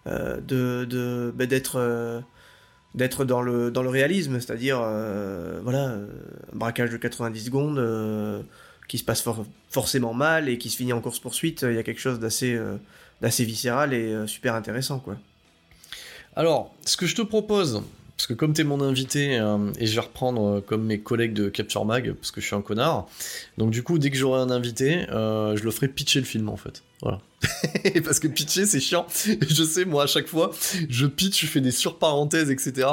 [0.06, 2.22] de bah, d'être
[2.94, 4.78] d'être dans le dans le réalisme, c'est-à-dire
[5.62, 6.08] voilà un
[6.52, 8.44] braquage de 90 secondes
[8.88, 11.62] qui se passe for- forcément mal et qui se finit en course poursuite.
[11.62, 12.76] Il y a quelque chose d'assez euh,
[13.22, 15.16] viscéral et euh, super intéressant quoi.
[16.34, 17.82] Alors, ce que je te propose,
[18.16, 21.48] parce que comme t'es mon invité, euh, et je vais reprendre comme mes collègues de
[21.50, 23.06] Capture Mag, parce que je suis un connard,
[23.58, 26.56] donc du coup, dès que j'aurai un invité, je le ferai pitcher le film en
[26.56, 26.82] fait.
[27.02, 27.20] Voilà.
[28.04, 29.06] parce que pitcher, c'est chiant.
[29.48, 30.52] je sais, moi, à chaque fois,
[30.88, 32.88] je pitch, je fais des surparenthèses, etc.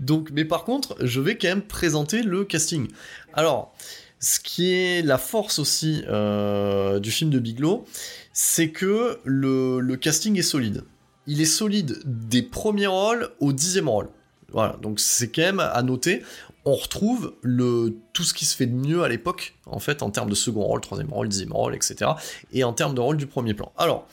[0.00, 2.88] Donc, mais par contre, je vais quand même présenter le casting.
[3.32, 3.74] Alors,
[4.24, 7.84] ce qui est la force aussi euh, du film de Biglow,
[8.32, 10.84] c'est que le, casting est solide
[11.26, 14.08] il est solide des premiers rôles au dixième rôle.
[14.52, 16.22] Voilà, donc c'est quand même à noter.
[16.64, 20.10] On retrouve le, tout ce qui se fait de mieux à l'époque, en fait, en
[20.10, 22.12] termes de second rôle, troisième rôle, dixième rôle, etc.
[22.52, 23.72] Et en termes de rôle du premier plan.
[23.76, 24.06] Alors,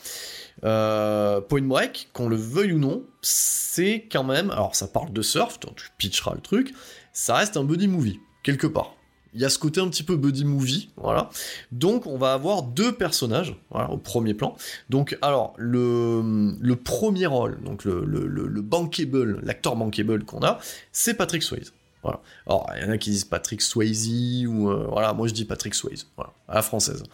[0.64, 4.50] euh, Point Break, qu'on le veuille ou non, c'est quand même.
[4.50, 6.74] Alors, ça parle de surf, tu pitcheras le truc.
[7.12, 8.94] Ça reste un buddy movie, quelque part.
[9.34, 11.30] Il y a ce côté un petit peu buddy movie, voilà.
[11.70, 14.56] Donc, on va avoir deux personnages, au premier plan.
[14.90, 20.58] Donc, alors, le, premier rôle, donc le, le, le, le bankable, l'acteur bankable qu'on a,
[20.92, 21.72] c'est Patrick Swayze.
[22.02, 22.20] Voilà.
[22.46, 25.44] Alors, il y en a qui disent Patrick Swayze, ou euh, voilà, moi je dis
[25.44, 26.06] Patrick Swayze,
[26.48, 27.04] à la française.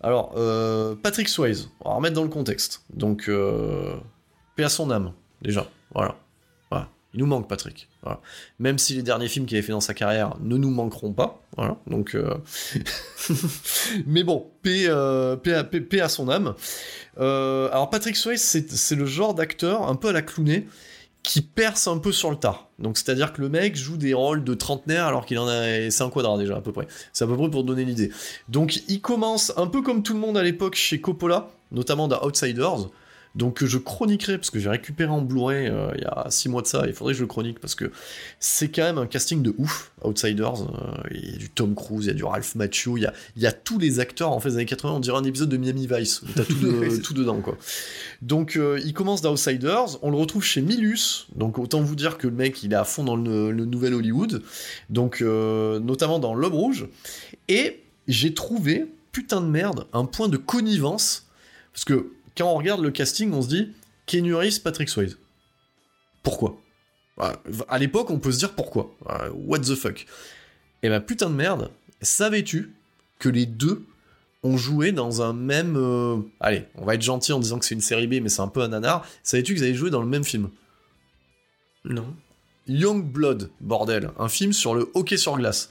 [0.00, 2.82] Alors, euh, Patrick Swayze, on va remettre dans le contexte.
[2.92, 3.96] Donc, euh,
[4.56, 6.16] paix à son âme, déjà, voilà.
[7.14, 7.88] Il nous manque Patrick.
[8.58, 11.40] Même si les derniers films qu'il avait fait dans sa carrière ne nous manqueront pas.
[11.86, 12.34] Donc, euh,
[14.06, 16.54] mais bon, paix, euh, paix, à, son âme.
[17.18, 20.66] Euh, alors Patrick Swayze, c'est le genre d'acteur un peu à la cloonée
[21.22, 22.68] qui perce un peu sur le tard.
[22.78, 26.02] Donc c'est-à-dire que le mec joue des rôles de trentenaire alors qu'il en a c'est
[26.02, 26.86] un quadrat déjà à peu près.
[27.12, 28.10] C'est à peu près pour donner l'idée.
[28.48, 32.22] Donc il commence un peu comme tout le monde à l'époque chez Coppola, notamment dans
[32.26, 32.90] Outsiders.
[33.34, 36.48] Donc que je chroniquerai parce que j'ai récupéré en Blu-ray euh, il y a 6
[36.50, 37.90] mois de ça, il faudrait que je le chronique parce que
[38.38, 40.62] c'est quand même un casting de ouf, Outsiders.
[40.62, 43.06] Euh, il y a du Tom Cruise, il y a du Ralph Macchio, il y
[43.06, 45.24] a, il y a tous les acteurs en fait des années 80, on dirait un
[45.24, 47.58] épisode de Miami Vice, t'as tout, de- tout dedans quoi.
[48.22, 52.18] Donc euh, il commence dans Outsiders, on le retrouve chez Milus, donc autant vous dire
[52.18, 54.42] que le mec il est à fond dans le, le nouvel Hollywood,
[54.90, 56.86] donc euh, notamment dans L'Homme Rouge,
[57.48, 61.26] et j'ai trouvé, putain de merde, un point de connivence,
[61.72, 63.72] parce que quand on regarde le casting, on se dit
[64.06, 65.18] Keanu Reeves, Patrick Swayze.
[66.22, 66.60] Pourquoi?
[67.16, 68.94] Bah, À l'époque, on peut se dire pourquoi.
[69.10, 70.06] Euh, What the fuck
[70.82, 71.70] Et bah putain de merde,
[72.02, 72.74] savais-tu
[73.18, 73.84] que les deux
[74.42, 75.76] ont joué dans un même...
[75.76, 78.42] euh, Allez, on va être gentil en disant que c'est une série B, mais c'est
[78.42, 79.06] un peu un nanar.
[79.22, 80.50] Savais-tu qu'ils avaient joué dans le même film?
[81.84, 82.14] Non.
[82.66, 85.70] Young Blood, bordel, un film sur le hockey sur glace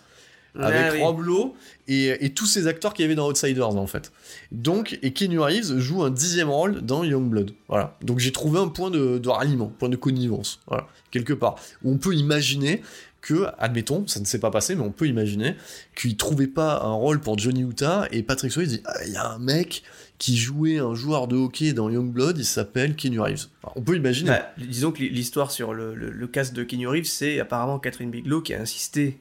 [0.60, 1.02] avec Ah oui.
[1.02, 1.56] Rob Lowe
[1.88, 4.12] et, et tous ces acteurs qu'il y avait dans Outsiders en fait.
[4.52, 7.54] Donc, et Keanu Reeves joue un dixième rôle dans Youngblood.
[7.70, 7.98] Voilà.
[8.02, 11.56] Donc j'ai trouvé un point de, de ralliement, point de connivence, voilà, quelque part.
[11.84, 12.82] Où on peut imaginer
[13.22, 15.56] que, admettons, ça ne s'est pas passé, mais on peut imaginer
[15.96, 19.16] qu'il trouvait pas un rôle pour Johnny Utah et Patrick Swayze dit Ah, il y
[19.16, 19.82] a un mec
[20.20, 23.48] qui jouait un joueur de hockey dans Youngblood, il s'appelle Keanu Reeves.
[23.76, 24.30] On peut imaginer.
[24.30, 28.54] Bah, disons que l'histoire sur le, le, de Keanu Reeves, c'est apparemment Catherine Bigelow qui
[28.54, 29.18] a insisté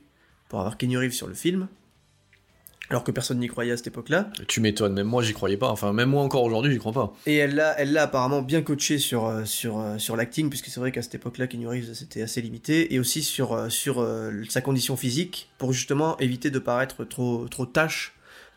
[0.53, 1.67] pour avoir Keanu Reeves sur le film,
[2.91, 4.29] alors que personne n'y croyait à cette époque-là.
[4.49, 5.71] Tu m'étonnes, même moi j'y croyais pas.
[5.71, 7.15] Enfin, même moi encore aujourd'hui, j'y crois pas.
[7.25, 10.67] Et elle l'a, elle l'a apparemment bien coaché sur, euh, sur, euh, sur l'acting, puisque
[10.67, 14.07] c'est vrai qu'à cette époque-là, Keanu Reeves c'était assez limité, et aussi sur, euh, sur
[14.51, 18.12] sa condition physique, pour justement éviter de paraître trop, trop tâche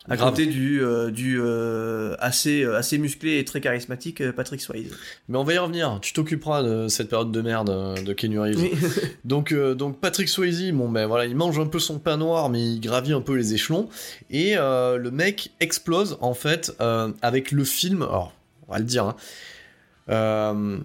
[0.08, 0.30] à Grave.
[0.30, 4.92] côté du, euh, du euh, assez, euh, assez musclé et très charismatique Patrick Swayze.
[5.28, 5.98] Mais on va y revenir.
[6.00, 8.58] Tu t'occuperas de cette période de merde de Keanu Reeves.
[8.60, 8.70] Oui.
[9.24, 12.48] Donc, euh, donc Patrick Swayze, bon ben voilà, il mange un peu son pain noir,
[12.48, 13.88] mais il gravit un peu les échelons.
[14.30, 16.72] Et le mec explose en fait
[17.22, 18.02] avec le film.
[18.02, 18.32] Alors,
[18.68, 19.14] on va le dire.
[20.08, 20.80] hein.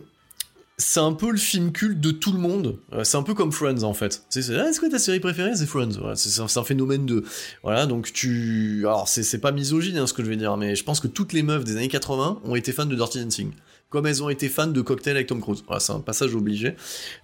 [0.82, 2.80] C'est un peu le film culte de tout le monde.
[2.92, 4.24] Euh, c'est un peu comme Friends en fait.
[4.30, 6.16] C'est ah, quoi ta série préférée C'est Friends?
[6.16, 7.24] C'est un, phénomène de
[7.62, 7.86] voilà.
[7.86, 11.00] Donc tu alors c'est pas misogyne hein, ce que je vais dire, mais je pense
[11.00, 13.52] que toutes les meufs des années 80 ont été fans de Dirty Dancing
[13.90, 15.64] comme elles ont été fans de Cocktail avec Tom Cruise.
[15.80, 16.76] C'est un passage obligé.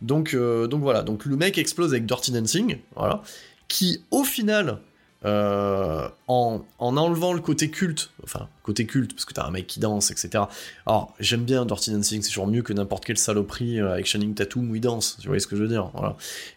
[0.02, 3.24] Donc, euh, donc voilà, donc le mec explose avec Dirty Dancing, voilà,
[3.70, 4.82] qui au final
[5.28, 9.68] euh, en, en, enlevant le côté culte, enfin côté culte parce que t'as un mec
[9.68, 10.46] qui danse, etc.
[10.86, 14.62] Alors j'aime bien Dirty Dancing, c'est toujours mieux que n'importe quelle saloperie avec Shining Tattoo
[14.62, 15.92] où il danse, tu vois ce que je veux dire.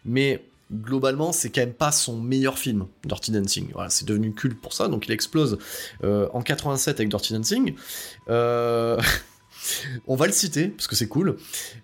[0.04, 3.70] Mais globalement, c'est quand même pas son meilleur film, Dirty Dancing.
[3.72, 5.58] Voilà, c'est devenu culte pour ça, donc il explose
[6.04, 7.74] euh, en 87 avec Dirty Dancing.
[8.28, 9.00] Euh,
[10.06, 11.36] on va le citer, parce que c'est cool.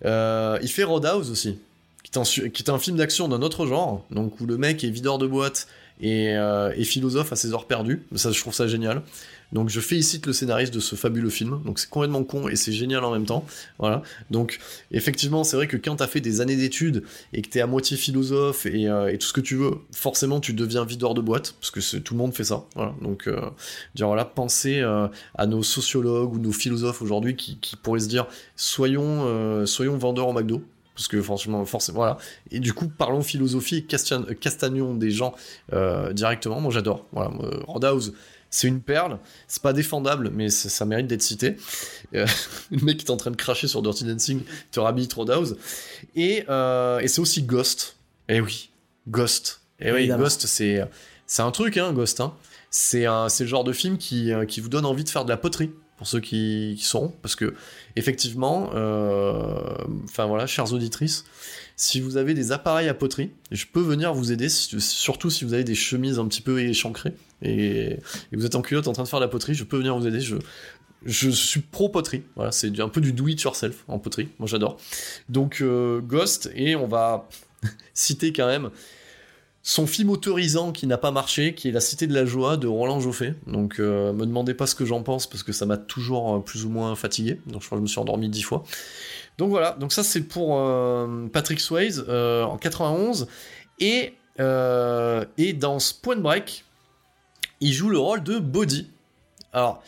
[0.05, 1.59] Euh, il fait Roadhouse aussi,
[2.03, 5.27] qui est, un, film d'action d'un autre genre, donc où le mec est videur de
[5.27, 5.67] boîte
[6.01, 8.05] et, et philosophe à ses heures perdues.
[8.15, 9.01] Ça, je trouve ça génial.
[9.53, 11.61] Donc je félicite le scénariste de ce fabuleux film.
[11.63, 13.45] Donc c'est complètement con et c'est génial en même temps.
[13.79, 14.01] Voilà.
[14.29, 14.59] Donc
[14.91, 17.97] effectivement, c'est vrai que quand t'as fait des années d'études et que t'es à moitié
[17.97, 21.71] philosophe et, euh, tout ce que tu veux, forcément tu deviens videur de boîte parce
[21.71, 22.65] que tout le monde fait ça.
[22.75, 22.93] Voilà.
[23.01, 23.49] Donc euh,
[23.95, 28.27] dire voilà, pensez euh, à nos sociologues ou nos philosophes aujourd'hui qui, pourraient se dire
[28.55, 30.63] soyons soyons vendeurs en McDo
[30.97, 32.17] parce que franchement, forcément, voilà.
[32.51, 35.35] Et du coup, parlons philosophie, castagnons des gens
[36.11, 36.59] directement.
[36.59, 37.05] Moi, j'adore.
[37.11, 37.31] Voilà,
[37.67, 38.13] Roadhouse,
[38.49, 41.57] c'est une perle, c'est pas défendable, mais ça mérite d'être cité.
[42.15, 42.25] Euh,
[42.71, 45.57] le mec qui est en train de cracher sur Dirty Dancing te rhabille Roadhouse.
[46.15, 47.97] Et, euh, et c'est aussi Ghost.
[48.29, 48.69] Eh oui,
[49.07, 49.61] Ghost.
[49.79, 50.81] Eh oui, Ghost, c'est,
[51.25, 52.21] c'est un truc, hein, Ghost.
[52.21, 52.33] Hein.
[52.69, 55.37] C'est, le genre de film qui, euh, qui vous donne envie de faire de la
[55.37, 57.55] poterie pour ceux qui, qui sont, parce que
[57.95, 61.25] effectivement, enfin voilà, chères auditrices,
[61.75, 65.53] si vous avez des appareils à poterie, je peux venir vous aider, surtout si vous
[65.53, 67.99] avez des chemises un petit peu échancrées et,
[68.31, 70.07] vous êtes en culotte en train de faire de la poterie, je peux venir vous
[70.07, 70.19] aider.
[70.19, 70.37] Je,
[71.05, 72.23] je suis pro poterie.
[72.35, 74.29] Voilà, c'est un peu du do it yourself en poterie.
[74.39, 74.77] Moi, j'adore.
[75.29, 77.29] Donc, euh, Ghost, et on va
[77.93, 78.69] citer quand même
[79.67, 82.67] son film autorisant qui n'a pas marché, qui est La Cité de la Joie de
[82.67, 83.33] Roland Joffé.
[83.47, 86.39] Donc, euh, me demandez pas ce que j'en pense parce que ça m'a toujours euh,
[86.39, 87.41] plus ou moins fatigué.
[87.47, 88.63] Donc, je crois que je me suis endormi dix fois.
[89.37, 93.27] Donc voilà, donc ça c'est pour euh, Patrick Swayze en 91.
[93.79, 96.63] Et, et dans Point Break,
[97.59, 98.89] il joue le rôle de Body.
[99.51, 99.83] Alors,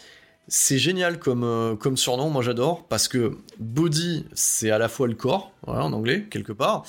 [0.50, 5.16] c'est génial comme, comme surnom, moi j'adore, parce que Body, c'est à la fois le
[5.16, 6.84] corps, en anglais, quelque part,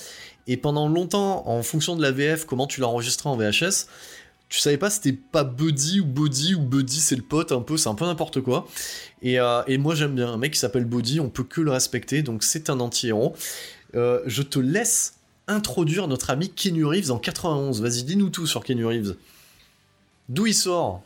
[0.47, 3.87] et pendant longtemps, en fonction de la VF, comment tu l'as enregistré en VHS,
[4.49, 7.77] tu savais pas c'était pas Buddy ou Body ou Buddy c'est le pote un peu,
[7.77, 8.67] c'est un peu n'importe quoi.
[9.21, 11.71] Et, euh, et moi j'aime bien un mec qui s'appelle Body, on peut que le
[11.71, 13.33] respecter, donc c'est un anti-héros.
[13.95, 15.15] Euh, je te laisse
[15.47, 17.81] introduire notre ami Kenny Reeves en 91.
[17.81, 19.15] Vas-y, dis-nous tout sur Kenny Reeves.
[20.29, 21.01] D'où il sort?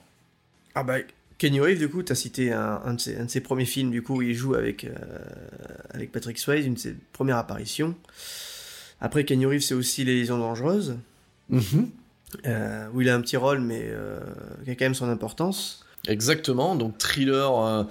[0.74, 0.98] Ah bah
[1.38, 4.34] Kenny Reeves, du coup, t'as cité un, de ses, premiers films, du coup, où il
[4.34, 4.96] joue avec, euh,
[5.92, 7.96] avec Patrick Swayze, une de ses premières apparitions.
[9.02, 10.98] Après, Kenny Reeves, c'est aussi Les Lésions Dangereuses.
[11.50, 11.86] Mm
[12.46, 14.20] euh, où il a un petit rôle, mais euh,
[14.64, 15.86] qui a quand même son importance.
[16.08, 17.84] Exactement, donc thriller euh,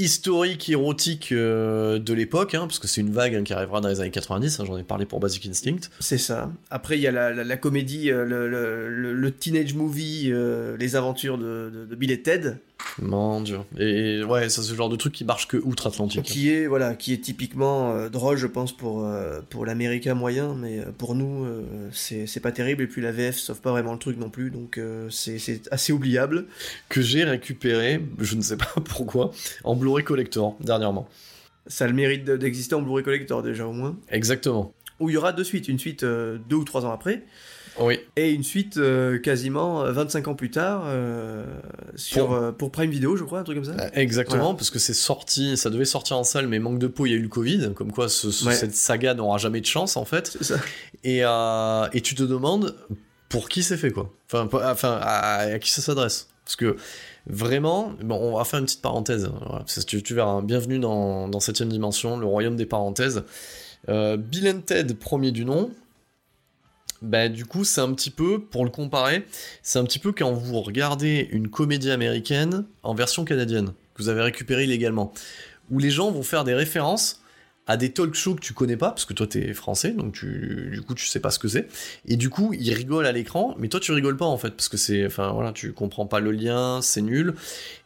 [0.00, 4.00] historique, érotique de l'époque, hein, parce que c'est une vague hein, qui arrivera dans les
[4.00, 5.88] années 90, hein, j'en ai parlé pour Basic Instinct.
[6.00, 6.50] C'est ça.
[6.70, 10.32] Après, il y a la, comédie, le, teenage movie,
[10.78, 12.56] les aventures de, de, Bill et Ted,
[13.00, 13.58] mon dieu.
[13.78, 16.24] Et ouais, c'est ce genre de truc qui marche que outre-Atlantique.
[16.24, 20.54] Qui est voilà, qui est typiquement euh, drôle, je pense pour euh, pour l'américain moyen,
[20.54, 21.46] mais euh, pour nous
[21.92, 22.82] c'est pas terrible.
[22.82, 26.46] Et puis la VF sauve pas vraiment le truc non plus, donc c'est assez oubliable.
[26.88, 29.30] Que j'ai récupéré, je ne sais pas pourquoi,
[29.64, 31.08] en Blu-ray collector dernièrement.
[31.66, 33.96] Ça a le mérite d'exister en Blu-ray collector déjà au moins.
[34.10, 34.72] Exactement.
[34.98, 37.24] Où il y aura deux suites, une suite deux ou trois ans après.
[37.80, 37.98] Oui.
[38.16, 41.44] Et une suite euh, quasiment 25 euh, ans plus tard euh,
[41.96, 42.54] sur, pour...
[42.54, 42.70] pour...
[42.70, 43.90] Prime Video, je crois, un truc comme ça.
[43.94, 47.10] Exactement, parce que c'est sorti, ça devait sortir en salle, mais manque de peau, il
[47.10, 50.36] y a eu le Covid, comme quoi cette saga n'aura jamais de chance en fait.
[50.40, 50.56] Ça.
[51.04, 52.76] Et, et tu te demandes
[53.28, 54.12] pour qui c'est fait quoi.
[54.30, 56.28] Enfin, enfin à, qui ça s'adresse.
[56.44, 56.76] Parce que
[57.26, 59.30] vraiment, bon, on va faire une petite parenthèse.
[59.46, 63.22] Voilà, tu, tu, verras, bienvenue dans, dans 7 dimension, le royaume des parenthèses.
[63.88, 65.70] Bill and Ted, premier du nom,
[67.02, 69.24] bah du coup c'est un petit peu, pour le comparer,
[69.62, 74.08] c'est un petit peu quand vous regardez une comédie américaine en version canadienne, que vous
[74.08, 75.12] avez récupérée illégalement,
[75.70, 77.16] où les gens vont faire des références
[77.66, 80.70] à des talk shows que tu connais pas, parce que toi t'es français, donc tu,
[80.72, 81.68] du coup tu sais pas ce que c'est,
[82.04, 84.68] et du coup ils rigolent à l'écran, mais toi tu rigoles pas en fait, parce
[84.68, 87.34] que c'est, enfin voilà, tu comprends pas le lien, c'est nul,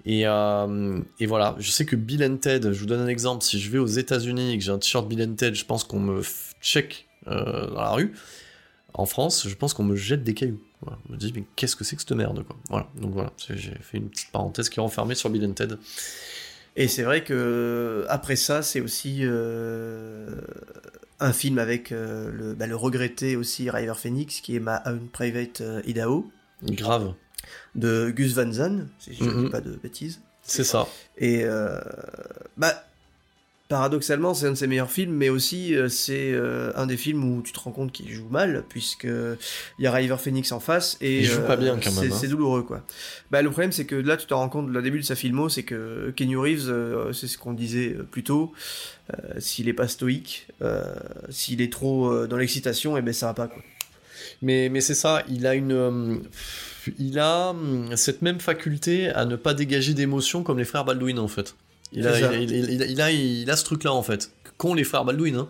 [0.07, 3.45] et, euh, et voilà, je sais que Bill and Ted, je vous donne un exemple,
[3.45, 5.85] si je vais aux États-Unis et que j'ai un t-shirt Bill and Ted, je pense
[5.85, 6.23] qu'on me
[6.63, 8.15] check euh, dans la rue,
[8.95, 10.63] en France, je pense qu'on me jette des cailloux.
[10.87, 12.57] On me dit, mais qu'est-ce que c'est que cette merde, quoi.
[12.69, 15.77] Voilà, donc voilà, j'ai fait une petite parenthèse qui est renfermée sur Bill Ted.
[16.77, 20.29] Et c'est vrai que après ça, c'est aussi euh,
[21.21, 25.09] un film avec euh, le, bah, le, regretté aussi River Phoenix, qui est ma Own
[25.13, 26.31] Private euh, Idaho.
[26.63, 27.15] Grave.
[27.75, 30.21] De Gus Van Zandt, si je ne dis pas de bêtises.
[30.43, 30.87] C'est ça.
[31.19, 31.45] Et
[32.57, 32.85] bah,
[33.75, 37.25] paradoxalement, c'est un de ses meilleurs films, mais aussi euh, c'est euh, un des films
[37.25, 40.61] où tu te rends compte qu'il joue mal, puisque il y a River Phoenix en
[40.61, 42.13] face et il joue pas bien quand même.
[42.13, 42.31] C'est hein.
[42.31, 42.87] douloureux quoi.
[43.33, 45.49] Bah, le problème c'est que là tu te rends compte, le début de sa filmo,
[45.49, 46.73] c'est que Kenny Reeves,
[47.13, 48.53] c'est ce qu'on disait plus tôt,
[49.39, 50.47] s'il est pas stoïque,
[51.31, 53.61] s'il est trop dans l'excitation, et eh ben ça va pas quoi.
[54.41, 56.23] Mais, mais c'est ça, il a une
[57.01, 61.19] il a hum, cette même faculté à ne pas dégager d'émotion comme les frères Baldwin
[61.19, 61.57] en fait.
[61.95, 65.37] Il a, il, a, il, a, ce truc-là en fait, qu'ont les frères Baldwin.
[65.37, 65.49] Hein.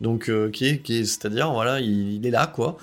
[0.00, 2.76] Donc, euh, qui est, qui est, c'est-à-dire, voilà, il, est là quoi.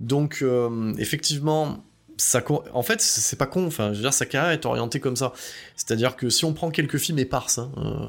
[0.00, 1.84] Donc, euh, effectivement,
[2.16, 2.42] ça,
[2.72, 3.66] en fait, c'est pas con.
[3.66, 5.32] Enfin, je veux dire, sa carrière est orientée comme ça.
[5.76, 8.08] C'est-à-dire que si on prend quelques films éparses, hein, euh,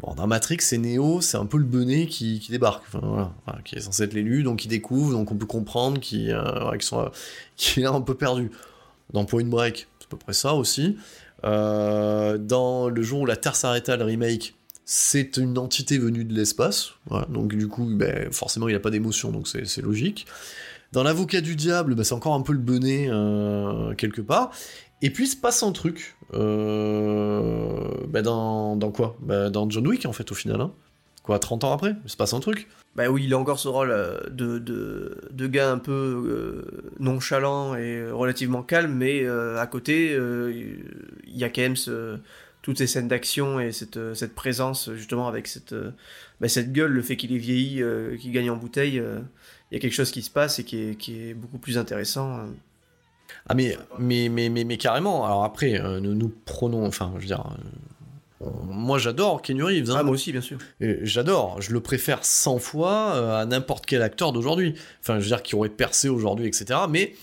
[0.00, 3.60] bon, dans Matrix, c'est Neo, c'est un peu le benet qui, qui débarque, enfin, voilà,
[3.62, 6.34] qui est censé être l'élu, donc il découvre, donc on peut comprendre qu'il
[6.80, 7.10] sont,
[7.56, 8.50] qu est un peu perdu.
[9.12, 10.96] Dans Point Break, c'est à peu près ça aussi.
[11.44, 14.54] Euh, dans le jour où la Terre s'arrêta, le remake,
[14.84, 16.92] c'est une entité venue de l'espace.
[17.28, 20.26] donc du coup, ben, forcément, il n'y a pas d'émotion, donc c'est logique.
[20.92, 24.52] Dans l'avocat du diable, ben, c'est encore un peu le benet euh, quelque part.
[25.02, 26.16] Et puis il se passe un truc.
[26.34, 29.16] Euh, ben, dans, dans, quoi?
[29.22, 30.60] Dans John Wick, en fait, au final.
[30.60, 30.72] Hein.
[31.24, 31.96] Quoi, 30 ans après?
[32.04, 32.68] Il se passe un truc.
[32.96, 36.92] Bah oui, il a encore ce rôle euh, de, de, de gars un peu euh,
[37.00, 42.18] nonchalant et relativement calme, mais euh, à côté, il y a quand même ce,
[42.60, 45.74] toutes ces scènes d'action et cette, cette présence, justement, avec cette,
[46.42, 47.82] bah, cette gueule, le fait qu'il est vieilli,
[48.20, 49.02] qu'il gagne en bouteille,
[49.70, 51.78] il y a quelque chose qui se passe et qui est, qui est beaucoup plus
[51.78, 52.46] intéressant.
[53.48, 57.26] Ah mais, mais, mais, mais, mais carrément, alors après, nous, nous prenons, enfin, je veux
[57.26, 57.56] dire
[58.66, 59.90] moi j'adore Kenny Reeves.
[59.90, 59.96] Hein.
[59.98, 60.58] Ah, moi aussi, bien sûr.
[60.80, 61.60] J'adore.
[61.60, 64.74] Je le préfère 100 fois euh, à n'importe quel acteur d'aujourd'hui.
[65.00, 66.80] Enfin, je veux dire, qui aurait percé aujourd'hui, etc.
[66.88, 67.14] Mais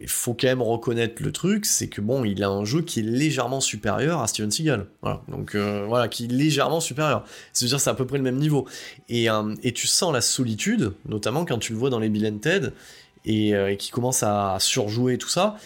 [0.00, 3.00] il faut quand même reconnaître le truc, c'est que bon, il a un jeu qui
[3.00, 4.86] est légèrement supérieur à Steven Seagal.
[5.00, 5.22] Voilà.
[5.28, 7.24] Donc euh, voilà, qui est légèrement supérieur.
[7.52, 8.66] C'est-à-dire, c'est à peu près le même niveau.
[9.08, 12.38] Et, euh, et tu sens la solitude, notamment quand tu le vois dans les Bill
[12.40, 12.70] Ted,
[13.24, 15.56] et, et qui commence à surjouer tout ça.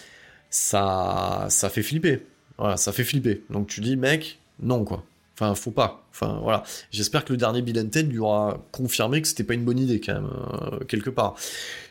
[0.49, 2.23] Ça, ça fait flipper.
[2.57, 3.43] Voilà, ça fait flipper.
[3.49, 5.03] Donc tu dis, mec, non quoi.
[5.39, 6.07] Enfin, faut pas.
[6.11, 6.63] Enfin, voilà.
[6.89, 10.01] J'espère que le dernier Bill Ted lui aura confirmé que c'était pas une bonne idée,
[10.01, 11.35] quand même, euh, quelque part.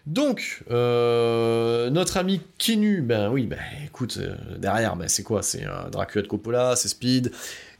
[0.04, 5.42] Donc, euh, notre ami Kinu, ben oui, ben écoute, euh, derrière, ben c'est quoi?
[5.42, 7.30] C'est Dracula de Coppola, c'est Speed,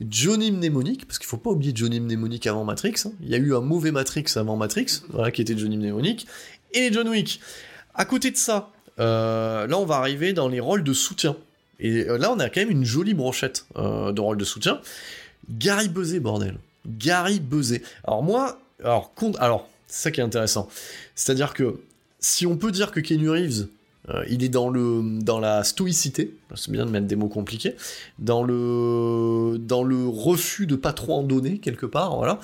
[0.08, 3.02] Johnny Mnemonic, parce qu'il faut pas oublier Johnny Mnemonic avant Matrix.
[3.04, 3.12] Hein.
[3.20, 6.28] Il y a eu un mauvais Matrix avant Matrix, voilà, qui était Johnny Mnemonic,
[6.74, 7.40] et John Wick.
[7.92, 11.36] À côté de ça, là, on va arriver dans les rôles de soutien.
[11.80, 14.80] Et euh, là, on a quand même une jolie brochette euh, de rôle de soutien.
[15.50, 16.56] Gary Buzet, bordel.
[16.86, 17.82] Gary Buzet.
[18.04, 20.68] Alors moi, alors, alors c'est ça qui est intéressant.
[21.14, 21.80] C'est-à-dire que
[22.20, 23.68] si on peut dire que Kenny Reeves,
[24.08, 27.74] euh, il est dans, le, dans la stoïcité, c'est bien de mettre des mots compliqués,
[28.18, 32.38] dans le, refus de pas trop en donner, quelque part, voilà.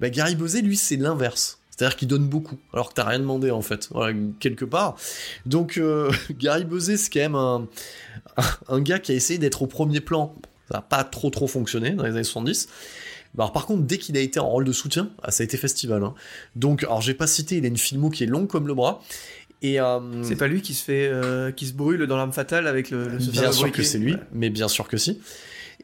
[0.00, 1.58] Bah, Gary Buzet, lui, c'est l'inverse.
[1.70, 3.88] C'est-à-dire qu'il donne beaucoup, alors que t'as rien demandé en fait,
[4.40, 4.94] quelque part.
[5.46, 5.80] Donc
[6.38, 7.66] Gary Buzet, c'est quand même un,
[8.68, 10.34] un gars qui a essayé d'être au premier plan,
[10.68, 12.68] ça n'a pas trop trop fonctionné dans les années 70.
[13.34, 15.44] Bah, alors, par contre, dès qu'il a été en rôle de soutien, ah, ça a
[15.44, 16.02] été festival.
[16.04, 16.14] Hein.
[16.54, 19.02] Donc, alors j'ai pas cité, il a une filmo qui est longue comme le bras.
[19.62, 22.66] Et euh, c'est pas lui qui se fait, euh, qui se brûle dans l'âme fatale
[22.66, 23.08] avec le.
[23.08, 25.20] le bien sûr que c'est lui, mais bien sûr que si.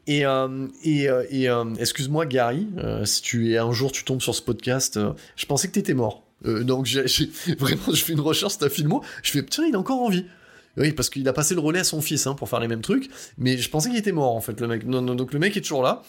[0.08, 2.66] Et, euh, et, et excuse-moi Gary,
[3.04, 4.98] si tu un jour tu tombes sur ce podcast,
[5.37, 6.24] je pensais que t'étais mort.
[6.44, 7.04] donc j'ai,
[7.58, 10.24] vraiment je fais une recherche ta filmo, je fais tiens il est encore en vie.
[10.78, 12.82] Oui, parce qu'il a passé le relais à son fils hein, pour faire les mêmes
[12.82, 14.86] trucs, mais je pensais qu'il était mort en fait, le mec.
[14.86, 16.02] Non, non, donc le mec est toujours là.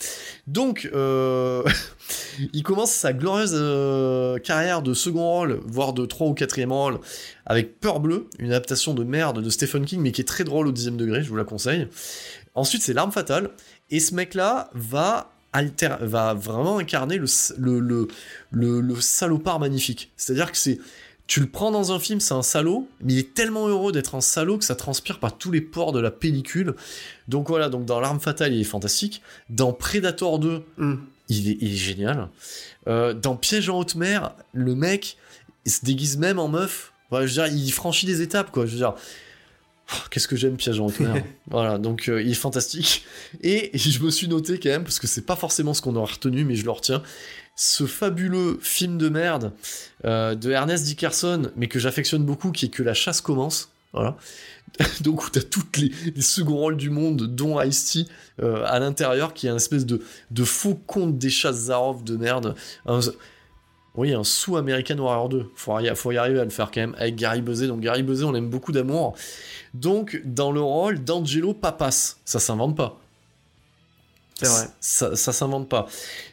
[0.47, 1.63] Donc, euh...
[2.53, 6.99] il commence sa glorieuse euh, carrière de second rôle, voire de 3 ou 4 rôle,
[7.45, 10.67] avec Peur Bleue, une adaptation de merde de Stephen King, mais qui est très drôle
[10.67, 11.87] au dixième degré, je vous la conseille.
[12.53, 13.49] Ensuite, c'est L'arme fatale,
[13.89, 15.31] et ce mec-là va
[16.33, 18.07] vraiment incarner le,
[18.51, 20.11] le salopard magnifique.
[20.15, 20.79] C'est-à-dire que c'est
[21.29, 24.15] tu le prends dans un film, c'est un salaud, mais il est tellement heureux d'être
[24.15, 26.73] un salaud que ça transpire par tous les pores de la pellicule.
[27.27, 29.21] Donc voilà, donc dans L'arme fatale, il est fantastique.
[29.47, 30.95] Dans Predator 2, mm.
[31.29, 32.29] il, est, génial.
[32.87, 35.17] Euh, dans Piège en haute mer, le mec
[35.65, 36.93] il se déguise même en meuf.
[37.11, 38.65] je veux dire, il franchit des étapes, quoi.
[38.65, 38.95] Je veux dire,
[39.93, 41.23] oh, qu'est-ce que j'aime Piège en haute mer.
[41.47, 43.05] voilà, donc euh, il est fantastique.
[43.41, 45.95] Et, et je me suis noté quand même, parce que c'est pas forcément ce qu'on
[45.95, 47.03] aurait retenu, mais je le retiens
[47.61, 49.51] ce fabuleux film de merde
[50.05, 53.69] euh, de Ernest Dickerson, mais que j'affectionne beaucoup, qui est que la chasse commence.
[53.91, 54.15] Voilà.
[55.01, 58.05] Donc où t'as toutes les, les, seconds rôles du monde, dont Ice-T
[58.41, 59.99] euh, à l'intérieur, qui est un espèce de,
[60.45, 62.55] faux conte des chasses Zarov de merde.
[63.95, 65.51] oui, un sous American Warrior 2.
[65.53, 67.67] Faut, faut y arriver à le faire quand même avec Gary Buzet.
[67.67, 69.17] Donc Gary on aime beaucoup d'amour.
[69.73, 73.01] Donc dans le rôle d'Angelo Papas, ça s'invente pas.
[74.39, 74.67] C'est vrai.
[74.79, 75.87] Ça, ça s'invente pas.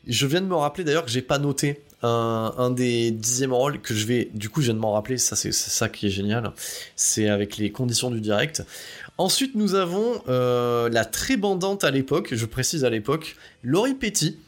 [0.07, 3.81] Je viens de me rappeler d'ailleurs que j'ai pas noté un, un des dixièmes rôles
[3.81, 5.19] que je vais, du coup, je viens de m'en rappeler.
[5.19, 6.53] Ça, c'est c'est ça qui est génial.
[6.95, 8.63] C'est avec les conditions du direct.
[9.19, 14.39] Ensuite, nous avons euh, la très bandante à l'époque, je précise à l'époque, Laurie Petty,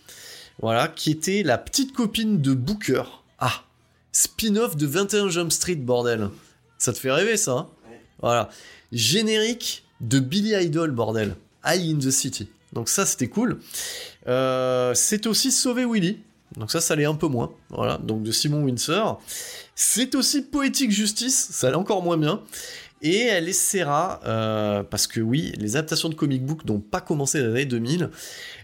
[0.60, 3.04] voilà, qui était la petite copine de Booker.
[3.38, 3.64] Ah,
[4.12, 6.28] spin-off de 21 Jump Street, bordel.
[6.76, 7.68] Ça te fait rêver, ça hein?
[8.20, 8.50] Voilà.
[8.92, 11.34] Générique de Billy Idol, bordel.
[11.64, 12.48] High in the City.
[12.72, 13.58] Donc ça, c'était cool.
[14.26, 16.18] Euh, c'est aussi Sauver Willy.
[16.56, 17.52] Donc ça, ça l'est un peu moins.
[17.70, 19.20] Voilà, donc de Simon Windsor.
[19.74, 21.48] C'est aussi Poétique Justice.
[21.50, 22.42] Ça l'est encore moins bien.
[23.00, 27.38] Et elle essaiera, euh, parce que oui, les adaptations de comic book n'ont pas commencé
[27.38, 28.10] dans les années 2000,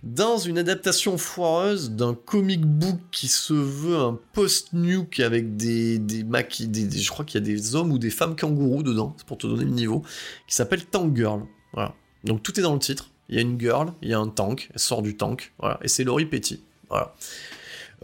[0.03, 6.25] dans une adaptation foireuse d'un comic book qui se veut un post-nuke avec des, des,
[6.25, 9.15] maqui- des, des- je crois qu'il y a des hommes ou des femmes kangourous dedans,
[9.19, 10.03] c'est pour te donner le niveau,
[10.49, 11.43] qui s'appelle Tank Girl.
[11.73, 11.95] Voilà.
[12.25, 13.11] Donc tout est dans le titre.
[13.29, 15.79] Il y a une girl, il y a un tank, elle sort du tank, voilà,
[15.83, 16.63] et c'est Laurie Petty.
[16.89, 17.15] Voilà.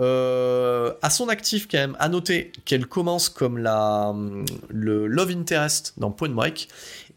[0.01, 4.15] Euh, à son actif quand même, à noter qu'elle commence comme la,
[4.71, 6.69] le love interest dans Point Break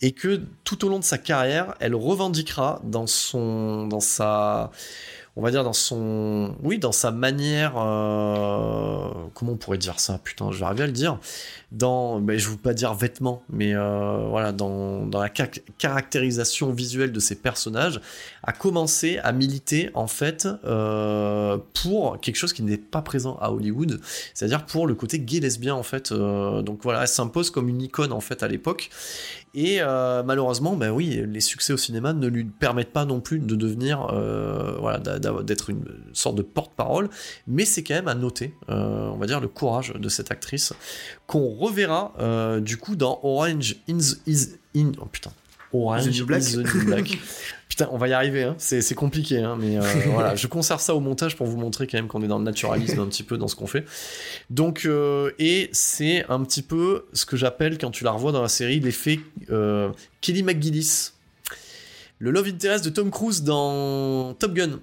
[0.02, 4.72] et que tout au long de sa carrière, elle revendiquera dans son, dans sa,
[5.36, 10.20] on va dire dans son, oui, dans sa manière, euh, comment on pourrait dire ça,
[10.24, 11.18] putain, je vais arriver à le dire,
[11.72, 16.72] dans, je ne veux pas dire vêtements, mais euh, voilà, dans, dans la ca- caractérisation
[16.72, 18.00] visuelle de ses personnages,
[18.44, 23.52] a commencé à militer en fait euh, pour quelque chose qui n'est pas présent à
[23.52, 24.00] Hollywood,
[24.36, 26.14] c'est-à-dire pour le côté gay lesbien en fait.
[26.14, 28.92] donc voilà, elle s'impose comme une icône en fait à l'époque.
[29.56, 33.38] Et euh, malheureusement, ben oui, les succès au cinéma ne lui permettent pas non plus
[33.40, 34.98] de devenir, euh, voilà,
[35.44, 37.10] d'être une sorte de porte-parole.
[37.46, 40.74] Mais c'est quand même à noter, euh, on va dire, le courage de cette actrice
[41.28, 42.14] qu'on reverra
[42.62, 45.32] du coup dans Orange in the, is in oh putain
[45.72, 46.42] Orange The New Black.
[46.42, 47.18] is the New Black.
[47.74, 48.56] putain, on va y arriver, hein.
[48.60, 51.98] c'est compliqué, hein, mais euh, voilà, je conserve ça au montage pour vous montrer quand
[51.98, 53.84] même qu'on est dans le naturalisme un petit peu dans ce qu'on fait.
[54.52, 58.44] Donc, euh, et c'est un petit peu ce que j'appelle quand tu la revois dans
[58.44, 59.20] la série l'effet
[59.50, 59.90] euh,
[60.22, 61.14] Kelly McGillis,
[62.20, 64.80] le love interest de Tom Cruise dans Top Gun.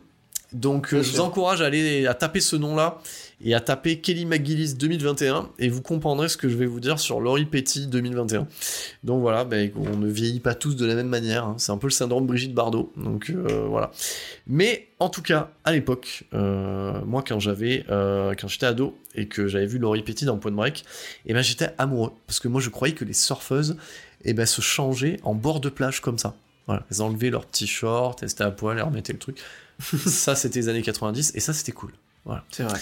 [0.53, 2.99] Donc, je vous encourage à aller à taper ce nom-là
[3.43, 6.99] et à taper Kelly McGillis 2021 et vous comprendrez ce que je vais vous dire
[6.99, 8.47] sur Laurie Petty 2021.
[9.05, 11.45] Donc voilà, ben, on ne vieillit pas tous de la même manière.
[11.45, 11.55] hein.
[11.59, 12.93] C'est un peu le syndrome Brigitte Bardot.
[12.97, 13.91] Donc euh, voilà.
[14.47, 19.26] Mais en tout cas, à l'époque, euh, moi quand j'avais, euh, quand j'étais ado et
[19.26, 20.84] que j'avais vu Laurie Petty dans Point Break,
[21.26, 23.76] et ben j'étais amoureux parce que moi je croyais que les surfeuses,
[24.24, 26.34] et ben se changeaient en bord de plage comme ça.
[26.66, 29.38] Voilà, elles enlevaient leurs petits shorts, elles étaient à poil, elles remettaient le truc.
[29.80, 31.93] ça c'était les années 90 et ça c'était cool.
[32.51, 32.78] C'est vrai.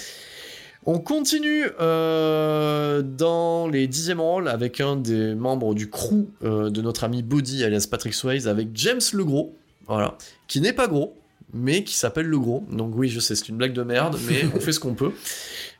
[0.86, 6.80] On continue euh, dans les dixièmes rôles avec un des membres du crew euh, de
[6.80, 9.54] notre ami Body alias Patrick Swayze avec James le Gros,
[9.86, 10.16] voilà,
[10.46, 11.14] qui n'est pas gros,
[11.52, 12.64] mais qui s'appelle le Gros.
[12.70, 15.12] Donc oui, je sais, c'est une blague de merde, mais on fait ce qu'on peut.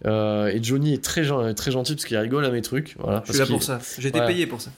[0.04, 2.94] Euh, et Johnny est très, gen- très gentil parce qu'il rigole à mes trucs.
[2.98, 3.78] Voilà, Je suis là pour ça.
[3.98, 4.26] J'ai été Ouais.
[4.26, 4.70] payé pour ça.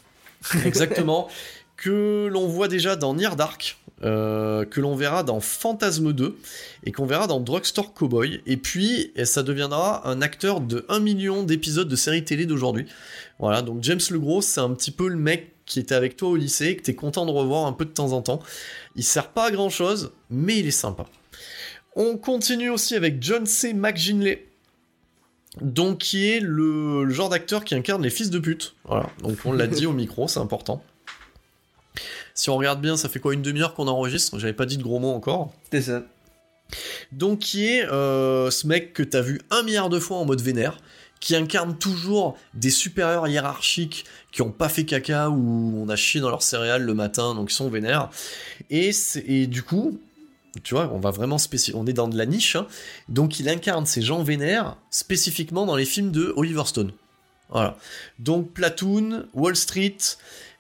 [0.64, 1.28] Exactement.
[1.76, 6.38] que l'on voit déjà dans Near Dark, euh, que l'on verra dans Phantasme 2,
[6.84, 11.00] et qu'on verra dans Drugstore Cowboy, et puis et ça deviendra un acteur de 1
[11.00, 12.86] million d'épisodes de séries télé d'aujourd'hui.
[13.38, 16.30] Voilà, donc James Le Gros, c'est un petit peu le mec qui était avec toi
[16.30, 18.40] au lycée, que t'es content de revoir un peu de temps en temps.
[18.96, 21.06] Il sert pas à grand chose, mais il est sympa.
[21.94, 23.72] On continue aussi avec John C.
[23.72, 24.46] McGinley.
[25.60, 28.74] Donc, qui est le genre d'acteur qui incarne les fils de pute.
[28.84, 29.10] Voilà.
[29.22, 30.82] Donc, on l'a dit au micro, c'est important.
[32.34, 34.38] Si on regarde bien, ça fait quoi une demi-heure qu'on enregistre?
[34.38, 35.52] J'avais pas dit de gros mots encore.
[35.70, 36.02] C'est ça.
[37.12, 40.40] Donc qui est euh, ce mec que t'as vu un milliard de fois en mode
[40.40, 40.78] vénère,
[41.20, 46.20] qui incarne toujours des supérieurs hiérarchiques qui ont pas fait caca ou on a chié
[46.20, 48.08] dans leurs céréales le matin, donc ils sont vénères.
[48.70, 48.90] Et,
[49.26, 50.00] et du coup,
[50.62, 51.36] tu vois, on va vraiment
[51.74, 52.66] on est dans de la niche, hein.
[53.08, 56.92] donc il incarne ces gens vénères spécifiquement dans les films de Oliver Stone.
[57.50, 57.76] Voilà.
[58.18, 59.98] Donc Platoon, Wall Street,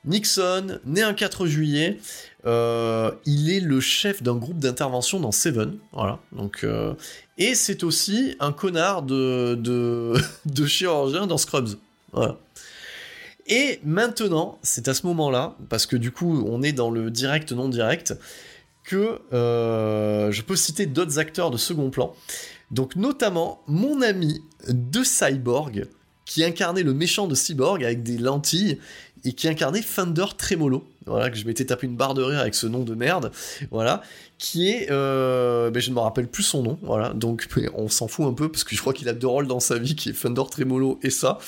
[0.04, 1.98] Nixon, né un 4 juillet,
[2.46, 6.18] euh, il est le chef d'un groupe d'intervention dans Seven, voilà.
[6.64, 6.94] Euh,
[7.36, 10.14] et c'est aussi un connard de,
[10.66, 11.76] chirurgien dans Scrubs.
[13.46, 17.52] Et maintenant, c'est à ce moment-là, parce que du coup, on est dans le direct
[17.52, 18.14] non direct,
[18.84, 22.14] que euh, je peux citer d'autres acteurs de second plan.
[22.70, 25.86] Donc notamment mon ami de Cyborg,
[26.24, 28.78] qui incarnait le méchant de Cyborg avec des lentilles
[29.24, 30.86] et qui incarnait Thunder Tremolo.
[31.06, 33.32] Voilà, que je m'étais tapé une barre de rire avec ce nom de merde.
[33.70, 34.02] Voilà,
[34.38, 36.78] qui est, euh, ben, je ne me rappelle plus son nom.
[36.82, 39.46] Voilà, donc on s'en fout un peu parce que je crois qu'il a deux rôles
[39.46, 41.38] dans sa vie, qui est Thunder Tremolo et ça.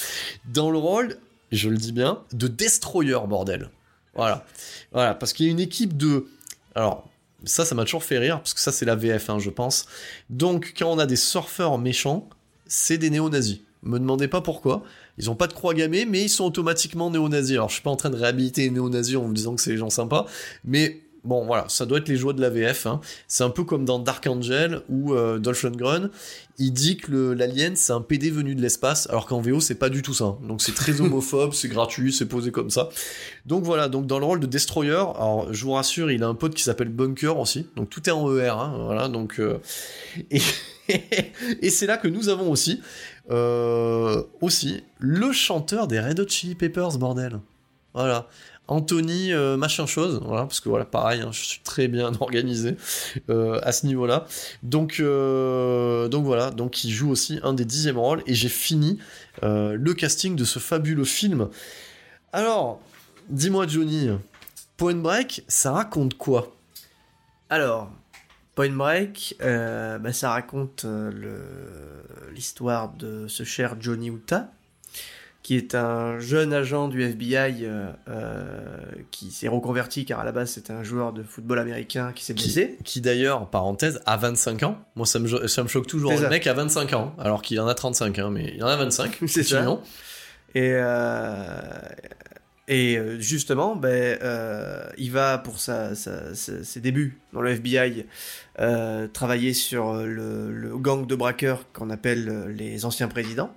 [0.52, 1.16] Dans le rôle,
[1.50, 3.70] je le dis bien, de Destroyer bordel.
[4.14, 4.44] Voilà,
[4.92, 6.26] voilà, parce qu'il y a une équipe de,
[6.74, 7.08] alors
[7.44, 9.86] Ça, ça m'a toujours fait rire, parce que ça, c'est la VF, hein, je pense.
[10.30, 12.28] Donc, quand on a des surfeurs méchants,
[12.66, 13.60] c'est des néo-nazis.
[13.82, 14.84] Me demandez pas pourquoi.
[15.18, 17.56] Ils ont pas de croix gammée, mais ils sont automatiquement néo-nazis.
[17.56, 19.70] Alors, je suis pas en train de réhabiliter les néo-nazis en vous disant que c'est
[19.70, 20.26] les gens sympas,
[20.64, 22.86] mais bon, voilà, ça doit être les joies de la VF.
[22.86, 23.00] hein.
[23.28, 26.10] C'est un peu comme dans Dark Angel où euh, Dolph Lundgren,
[26.58, 29.88] il dit que l'alien c'est un PD venu de l'espace, alors qu'en VO c'est pas
[29.88, 30.24] du tout ça.
[30.24, 30.38] hein.
[30.48, 32.88] Donc c'est très homophobe, c'est gratuit, c'est posé comme ça.
[33.46, 36.34] Donc voilà, donc dans le rôle de Destroyer, alors je vous rassure, il a un
[36.34, 37.66] pote qui s'appelle Bunker aussi.
[37.76, 39.08] Donc tout est en ER, hein, voilà.
[39.08, 39.58] Donc euh,
[40.30, 40.40] et,
[41.62, 42.80] et c'est là que nous avons aussi
[43.30, 47.40] euh, aussi le chanteur des Red Hot Chili Peppers, bordel.
[47.94, 48.28] Voilà.
[48.68, 52.76] Anthony euh, machin chose, voilà, parce que voilà, pareil, hein, je suis très bien organisé
[53.28, 54.26] euh, à ce niveau-là.
[54.62, 58.98] Donc, donc voilà, donc il joue aussi un des dixièmes rôles, et j'ai fini
[59.42, 61.48] le casting de ce fabuleux film.
[62.32, 62.80] Alors,
[63.28, 64.10] dis-moi Johnny,
[64.76, 66.54] Point Break, ça raconte quoi?
[67.50, 67.90] Alors,
[68.54, 71.10] Point Break, euh, bah, ça raconte euh,
[72.34, 74.50] l'histoire de ce cher Johnny Utah,
[75.42, 77.92] qui est un jeune agent du FBI euh,
[79.10, 82.34] qui s'est reconverti car à la base c'était un joueur de football américain qui s'est
[82.34, 82.76] blessé.
[82.84, 84.78] Qui d'ailleurs, parenthèse, a 25 ans.
[84.96, 86.12] Moi, ça me, ça me choque toujours.
[86.12, 88.76] Le mec a 25 ans, alors qu'il en a 35, hein, mais il en a
[88.76, 89.18] 25.
[89.26, 89.80] C'est ça.
[90.54, 91.48] Et, euh,
[92.68, 98.06] et euh, justement, ben, euh, il va pour ses débuts dans le FBI
[98.60, 103.52] euh, travailler sur le, gang de braqueurs qu'on appelle les anciens présidents,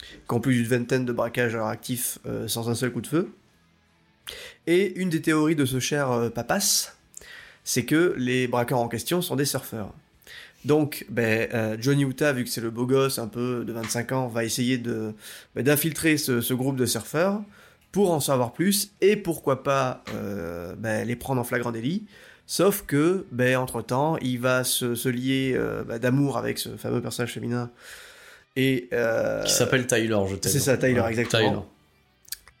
[0.00, 3.06] qui ont plus d'une vingtaine de braquages à leur actif sans un seul coup de
[3.06, 3.32] feu.
[4.66, 6.92] Et une des théories de ce cher Papas,
[7.64, 9.92] c'est que les braqueurs en question sont des surfeurs.
[10.64, 14.28] Donc, ben, Johnny Utah, vu que c'est le beau gosse un peu de 25 ans,
[14.28, 15.14] va essayer ben,
[15.56, 17.42] d'infiltrer ce groupe de surfeurs
[17.98, 22.06] pour en savoir plus et pourquoi pas euh, ben, les prendre en flagrant délit.
[22.46, 27.02] Sauf que, ben, entre-temps, il va se, se lier euh, ben, d'amour avec ce fameux
[27.02, 27.72] personnage féminin.
[28.54, 30.52] Et, euh, Qui s'appelle Tyler, je t'aide.
[30.52, 31.66] c'est ça, Tyler, Ouais, exactement.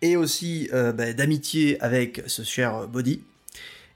[0.00, 0.10] Tyler.
[0.10, 3.22] et aussi ben, d'amitié avec ce cher Body.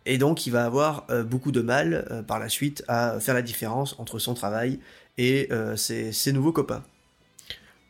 [0.06, 3.96] Et donc, il va avoir beaucoup de mal par la suite à faire la différence
[3.98, 4.78] entre son travail
[5.18, 6.84] et ses, ses nouveaux copains.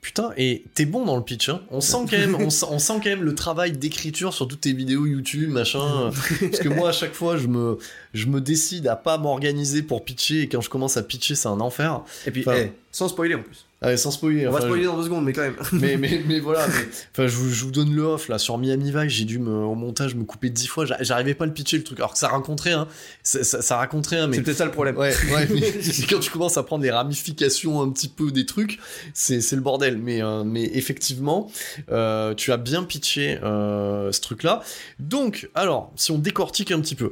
[0.03, 1.63] Putain, et t'es bon dans le pitch, hein.
[1.71, 4.63] On sent quand même, on, sent, on sent quand même le travail d'écriture sur toutes
[4.63, 6.11] tes vidéos YouTube, machin.
[6.41, 7.79] Parce que moi, à chaque fois, je me,
[8.13, 11.47] je me décide à pas m'organiser pour pitcher, et quand je commence à pitcher, c'est
[11.47, 12.03] un enfer.
[12.27, 13.65] Et puis, Enfin, eh, sans spoiler en plus.
[13.83, 14.47] Allez, sans spoiler.
[14.47, 15.57] On va spoiler dans deux secondes, mais quand même.
[15.73, 16.75] mais, mais, mais voilà, mais,
[17.13, 19.51] enfin, je, vous, je vous donne le off, là, sur Miami Vice, j'ai dû, me,
[19.51, 21.99] au montage, me couper dix fois, J'a- j'arrivais pas à le pitcher, le truc.
[21.99, 22.87] Alors que ça raconterait, hein.
[23.25, 24.97] Ça, ça, ça raconterait, hein, mais C'est peut-être ça le problème.
[24.97, 25.73] Ouais, ouais, mais
[26.09, 28.79] quand tu commences à prendre les ramifications un petit peu des trucs,
[29.15, 29.99] c'est c'est le bordel.
[29.99, 31.51] Mais, euh, mais effectivement,
[31.91, 34.63] euh, tu as bien pitché euh, ce truc-là.
[35.01, 37.11] Donc, alors, si on décortique un petit peu.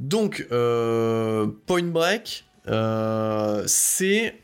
[0.00, 2.44] Donc, Point Break,
[3.66, 4.34] c'est,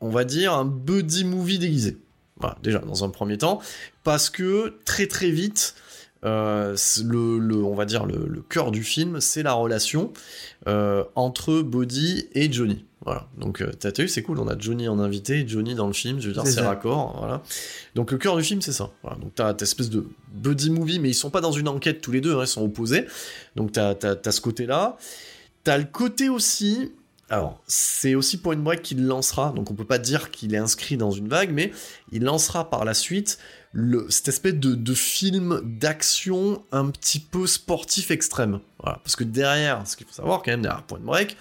[0.00, 1.98] on va dire, un buddy movie déguisé.
[2.38, 3.60] Voilà, déjà, dans un premier temps.
[4.02, 5.74] Parce que très très vite,
[6.24, 10.12] euh, le, le- on va dire le, le cœur du film, c'est la relation
[10.68, 12.84] euh, entre Bodhi et Johnny.
[13.04, 13.28] Voilà.
[13.38, 14.38] Donc euh, t'as vu, c'est cool.
[14.40, 16.20] On a Johnny en invité, Johnny dans le film.
[16.20, 17.16] Je veux dire, C'est raccord.
[17.18, 17.42] Voilà.
[17.94, 18.90] Donc le cœur du film, c'est ça.
[19.02, 19.16] Voilà.
[19.18, 22.12] Donc t'as t'as espèce de buddy movie, mais ils sont pas dans une enquête tous
[22.12, 22.36] les deux.
[22.36, 23.06] hein, ils sont opposés.
[23.56, 24.98] Donc t'as t'as t'as ce côté-là.
[25.64, 26.92] T'as le côté aussi.
[27.30, 30.58] Alors, c'est aussi Point Break qui le lancera, donc on peut pas dire qu'il est
[30.58, 31.70] inscrit dans une vague, mais
[32.10, 33.38] il lancera par la suite
[33.72, 38.58] le, cette espèce de, film d'action un petit peu sportif extrême.
[38.82, 38.98] Voilà.
[39.04, 41.36] Parce que derrière, ce qu'il faut savoir quand même, derrière Point Break,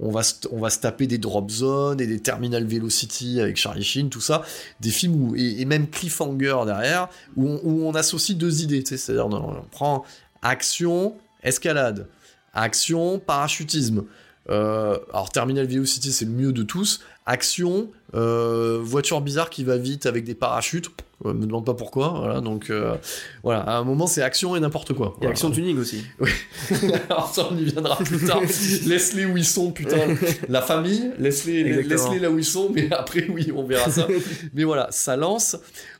[0.00, 3.56] on va, se, on va se taper des Drop Zone et des Terminal Velocity avec
[3.56, 4.42] Charlie Sheen, tout ça,
[4.80, 7.48] des films où, et, même Cliffhanger derrière, où
[7.86, 10.04] on, associe deux idées, c'est-à-dire on prend
[10.42, 12.08] action, escalade,
[12.52, 14.04] action, parachutisme.
[14.50, 17.00] Euh, alors Terminal Velocity c'est le mieux de tous.
[17.26, 20.88] Action, euh, voiture bizarre qui va vite avec des parachutes.
[21.26, 22.14] Euh, me demande pas pourquoi.
[22.16, 22.94] Voilà donc euh,
[23.42, 23.60] voilà.
[23.60, 25.16] À un moment c'est action et n'importe quoi.
[25.20, 26.04] Et action tuning aussi.
[27.10, 28.40] Alors ça, on y viendra plus tard.
[28.86, 30.16] Laisse-les où ils sont, putain.
[30.48, 32.12] La famille, laisse-les Exactement.
[32.12, 34.06] laisse là où ils sont, mais après, oui, on verra ça.
[34.54, 35.56] mais voilà, ça lance.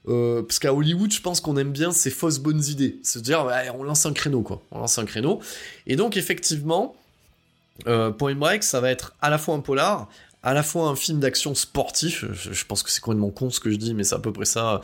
[0.07, 3.01] parce qu'à Hollywood, je pense qu'on aime bien ces fausses bonnes idées.
[3.03, 4.62] Se dire, ouais, on lance un créneau, quoi.
[4.70, 5.40] On lance un créneau.
[5.86, 6.94] Et donc, effectivement,
[7.87, 10.09] euh, Point Break, ça va être à la fois un polar,
[10.43, 12.24] à la fois un film d'action sportif.
[12.33, 14.45] Je, pense que c'est complètement con ce que je dis, mais c'est à peu près
[14.45, 14.81] ça.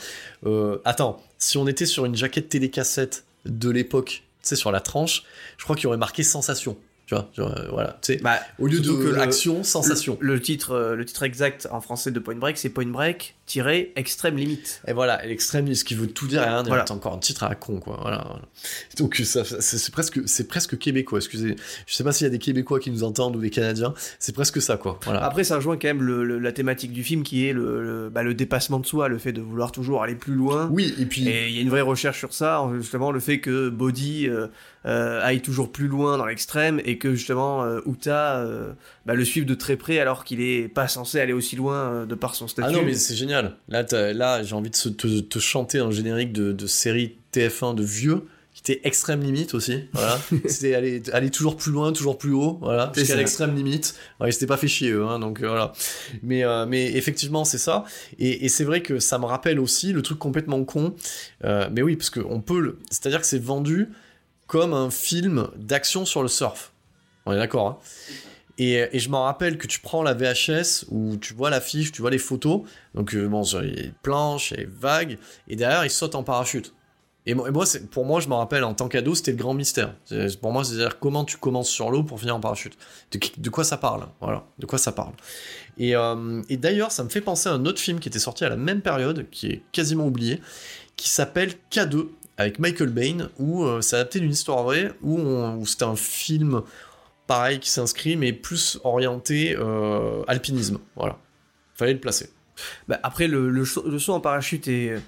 [0.47, 4.81] Euh, attends, si on était sur une jaquette télécassette de l'époque, tu sais, sur la
[4.81, 5.25] tranche,
[5.59, 6.77] je crois qu'il y aurait marqué sensation.
[7.07, 7.99] Tu vois, euh, voilà.
[8.01, 10.17] Tu sais, Bah, au lieu de surtout que le- action, sensation.
[10.21, 13.37] Le, le titre, le titre exact en français de Point Break, c'est Point Break,
[13.97, 14.83] extrême limite.
[14.87, 16.63] Et voilà, l'extrême limite, ce qui veut tout dire et rien.
[16.63, 16.85] Voilà.
[16.91, 17.99] encore un titre à la con, quoi.
[18.01, 18.41] Voilà.
[18.99, 21.19] Donc ça, c'est presque, c'est presque québécois.
[21.19, 23.95] Excusez, je sais pas s'il y a des Québécois qui nous entendent ou des Canadiens.
[24.19, 24.99] C'est presque ça, quoi.
[25.05, 25.25] Voilà.
[25.25, 28.35] Après, ça rejoint quand même le, la thématique du film qui est le, bah, le,
[28.35, 30.69] dépassement de soi, le fait de vouloir toujours aller plus loin.
[30.71, 31.29] Oui, et puis.
[31.29, 34.49] Et il y a une vraie recherche sur ça, justement, le fait que Body euh,
[34.87, 38.45] euh, aille toujours plus loin dans l'extrême et que justement euh, Uta
[39.07, 42.15] bah, le suive de très près alors qu'il est pas censé aller aussi loin de
[42.15, 42.69] par son statut.
[42.71, 43.34] Ah non, mais c'est génial.
[43.69, 47.83] Là, là j'ai envie de te, te, chanter un générique de, de série TF1 de
[47.83, 49.89] vieux qui était extrême limite aussi.
[49.93, 50.21] Voilà.
[50.47, 52.59] C'était aller, aller toujours plus loin, toujours plus haut.
[52.61, 52.93] Voilà.
[52.95, 53.97] Jusqu'à l'extrême limite.
[54.21, 55.05] Ouais, ils s'étaient pas fait chier eux.
[55.05, 55.73] Hein, donc euh, voilà.
[56.23, 57.85] Mais, euh, mais effectivement, c'est ça.
[58.21, 60.95] Et, et c'est vrai que ça me rappelle aussi le truc complètement con.
[61.45, 62.61] Euh, mais oui, parce qu'on peut.
[62.61, 62.79] Le...
[62.91, 63.89] C'est-à-dire que c'est vendu
[64.47, 66.73] comme un film d'action sur le surf.
[67.27, 67.67] On est d'accord.
[67.67, 67.79] Hein
[68.59, 72.03] et, et, je m'en rappelle que tu prends la VHS où tu vois l'affiche, tu
[72.03, 72.63] vois les photos.
[72.95, 75.19] Donc, bon, sur les planches, les vagues.
[75.49, 76.73] Et derrière, ils sautent en parachute.
[77.27, 79.95] Et moi, pour moi, je me rappelle, en tant qu'ado, c'était le grand mystère.
[80.43, 82.77] Pour moi, c'est-à-dire comment tu commences sur l'eau pour finir en parachute.
[83.39, 84.07] De, quoi ça parle?
[84.21, 85.13] Voilà, de quoi ça parle?
[85.79, 88.45] Et, euh, et d'ailleurs, ça me fait penser à un autre film qui était sorti
[88.45, 90.43] à la même période, qui est quasiment oublié,
[90.97, 95.85] qui s'appelle K2, avec Michael Bain, où euh, c'est adapté d'une histoire vraie, où c'était
[95.85, 96.63] un film
[97.27, 100.79] pareil qui s'inscrit, mais plus orienté euh, alpinisme.
[100.97, 101.19] Voilà.
[101.75, 102.31] Fallait le placer.
[102.89, 104.99] Bah, après, le, le, le, saut en parachute est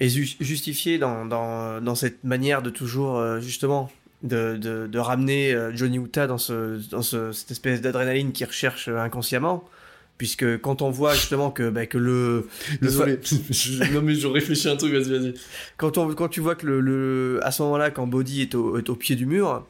[0.00, 3.90] est justifié dans, dans, dans, cette manière de toujours, euh, justement,
[4.22, 8.46] de, de, de, ramener euh, Johnny Utah dans, ce, dans ce, cette espèce d'adrénaline qu'il
[8.46, 9.64] recherche inconsciemment.
[10.18, 12.48] Puisque quand on voit justement que, bah, que le.
[12.80, 13.18] Désolé,
[13.92, 15.34] non mais je réfléchis un truc, vas-y, vas-y.
[15.76, 18.78] Quand, on, quand tu vois que le, le à ce moment-là, quand Body est au,
[18.78, 19.66] est au pied du mur,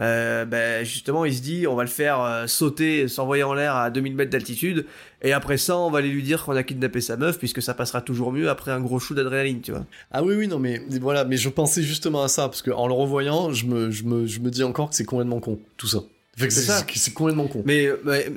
[0.00, 3.76] euh, ben justement, il se dit, on va le faire euh, sauter, s'envoyer en l'air
[3.76, 4.86] à 2000 mètres d'altitude,
[5.22, 7.74] et après ça, on va aller lui dire qu'on a kidnappé sa meuf, puisque ça
[7.74, 9.86] passera toujours mieux après un gros chou d'adrénaline, tu vois.
[10.12, 12.86] Ah oui, oui, non, mais voilà, mais je pensais justement à ça, parce que en
[12.86, 15.86] le revoyant, je me, je me, je me dis encore que c'est complètement con, tout
[15.86, 16.00] ça.
[16.36, 17.62] C'est complètement con.
[17.64, 17.88] Mais,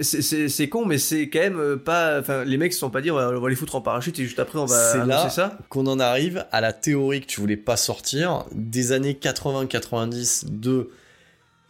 [0.02, 2.20] c'est con, mais c'est quand même euh, pas.
[2.20, 4.40] Enfin, les mecs se sont pas dit on va, les foutre en parachute et juste
[4.40, 4.94] après on va.
[4.94, 5.58] C'est là ça.
[5.68, 10.90] qu'on en arrive à la théorie que tu voulais pas sortir des années 80-90 de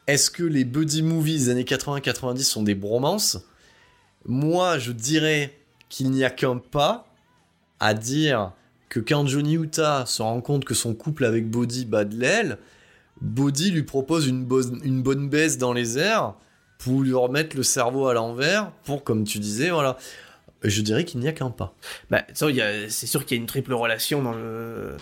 [0.10, 3.39] est-ce que les buddy movies des années 80-90 sont des bromances?
[4.26, 5.57] Moi, je dirais
[5.89, 7.07] qu'il n'y a qu'un pas
[7.80, 8.53] à dire
[8.89, 12.57] que quand Johnny Utah se rend compte que son couple avec Bodhi bat de l'aile,
[13.22, 16.34] Bodhi lui propose une bonne, baisse dans les airs
[16.80, 19.97] pour lui remettre le cerveau à l'envers, pour, comme tu disais, voilà.
[20.64, 21.74] Je dirais qu'il n'y a qu'un pas.
[22.10, 24.97] Bah, c'est sûr qu'il y a une triple relation dans le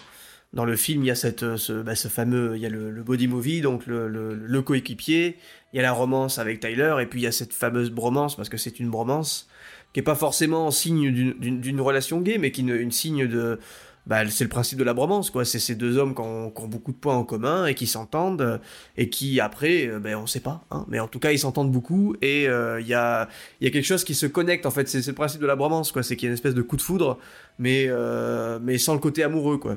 [0.54, 3.28] dans le film, il y a euh, bah, ce fameux, il y a le, body
[3.28, 5.38] movie, donc le, coéquipier,
[5.74, 8.36] il y a la romance avec Tyler, et puis il y a cette fameuse bromance,
[8.36, 9.50] parce que c'est une bromance,
[9.94, 13.60] qui est pas forcément signe d'une relation gay, mais qui est une, signe de,
[14.06, 15.44] bah, c'est le principe de la bromance, quoi.
[15.44, 18.62] C'est ces deux hommes qui ont, beaucoup de points en commun et qui s'entendent
[18.96, 22.16] et qui après, ben on sait pas, hein, mais en tout cas ils s'entendent beaucoup
[22.22, 23.28] et euh, il y a
[23.60, 24.88] quelque chose qui se connecte en fait.
[24.88, 26.04] C'est le principe de la bromance, quoi.
[26.04, 27.20] C'est qu'il y a une espèce de coup de foudre,
[27.60, 29.76] mais euh, mais sans le côté amoureux, quoi.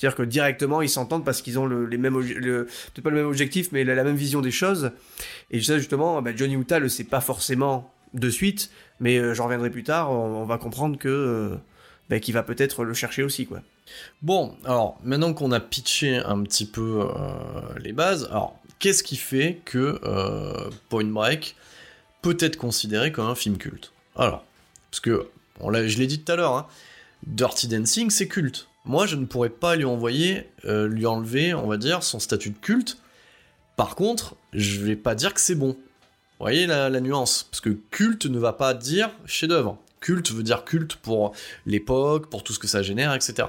[0.00, 4.02] C'est-à-dire que directement, ils s'entendent parce qu'ils ont le, pas le même objectif, mais la,
[4.02, 4.92] même vision des choses.
[5.50, 9.44] Et ça, justement, bah, Johnny Utah le sait pas forcément de suite, mais euh, j'en
[9.44, 10.10] reviendrai plus tard.
[10.10, 11.56] On, va comprendre que euh,
[12.08, 13.60] bah, qu'il va peut-être le chercher aussi, quoi.
[14.22, 19.16] Bon, alors maintenant qu'on a pitché un petit peu euh, les bases, alors qu'est-ce qui
[19.16, 20.00] fait que
[20.88, 21.56] Point Break
[22.22, 23.92] peut être considéré comme un film culte?
[24.16, 24.46] Alors,
[24.90, 25.28] parce que
[25.62, 26.66] je l'ai dit tout à l'heure, hein,
[27.26, 31.66] Dirty Dancing c'est culte moi je ne pourrais pas lui envoyer, euh, lui enlever, on
[31.66, 32.98] va dire, son statut de culte.
[33.76, 35.70] Par contre, je vais pas dire que c'est bon.
[35.70, 37.46] Vous voyez la, nuance?
[37.50, 39.78] Parce que culte ne va pas dire chef-d'œuvre.
[40.00, 41.32] Culte veut dire culte pour
[41.66, 43.48] l'époque, pour tout ce que ça génère, etc.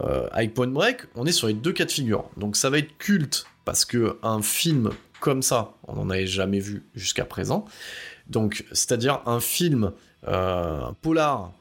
[0.00, 2.28] Euh, avec Point Break, on est sur les deux cas de figure.
[2.36, 4.90] Donc ça va être culte parce que un film
[5.20, 7.64] comme ça, on n'en avait jamais vu jusqu'à présent.
[8.26, 9.92] Donc, c'est-à-dire un film,
[10.26, 11.52] euh, polar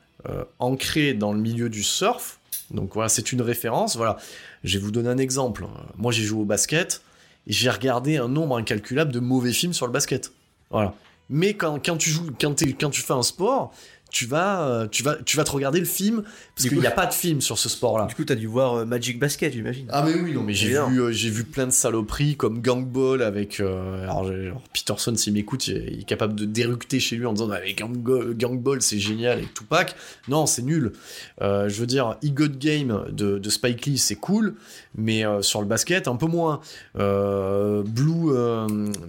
[0.58, 2.40] ancré dans le milieu du surf,
[2.72, 3.96] donc voilà, c'est une référence.
[3.96, 4.18] Voilà,
[4.64, 5.66] je vais vous donner un exemple.
[5.98, 7.02] Moi, j'ai joué au basket
[7.48, 10.32] et j'ai regardé un nombre incalculable de mauvais films sur le basket.
[10.72, 10.94] Voilà.
[11.30, 13.74] Mais quand, quand tu joues, quand, quand tu fais un sport,
[14.12, 16.24] tu vas, euh, tu vas, tu vas te regarder le film
[16.56, 18.06] parce qu'il n'y a pas de film sur ce sport-là.
[18.06, 19.88] Du coup, tu as dû voir euh, Magic Basket, j'imagine.
[19.90, 22.86] Ah mais oui, non, mais j'ai vu, euh, j'ai vu plein de saloperies comme Gang
[22.86, 23.60] Ball avec.
[23.60, 24.32] alors,
[24.74, 27.98] Peterson, s'il m'écoute, il est capable de déructer chez lui en disant avec Gang,
[28.38, 29.96] Gang Ball, c'est génial et Tupac.
[30.30, 30.94] Non, c'est nul.
[31.42, 34.56] je veux dire, E God Game de, de Spike Lee, c'est cool,
[34.96, 36.62] mais sur le basket, un peu moins.
[36.94, 38.34] Blue,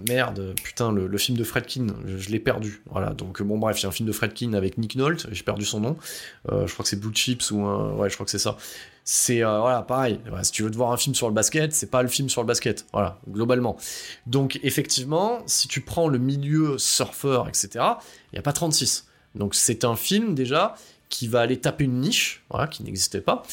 [0.05, 2.81] merde, putain, le, film de Fredkin, je, je l'ai perdu.
[2.91, 4.96] Voilà, donc bon, bref, a un film de Fredkin avec Nick
[5.31, 5.97] J'ai perdu son nom.
[6.49, 8.57] je crois que c'est Blue Chips ou ouais, je crois que c'est ça.
[9.03, 10.19] C'est voilà, pareil.
[10.43, 12.41] si tu veux te voir un film sur le basket, c'est pas le film sur
[12.41, 12.85] le basket.
[12.91, 13.77] Voilà, globalement.
[14.25, 19.07] Donc effectivement, si tu prends le milieu surfeur, etc., il n'y a pas 36.
[19.35, 20.75] Donc c'est un film déjà
[21.09, 23.43] qui va aller taper une niche, qui n'existait pas,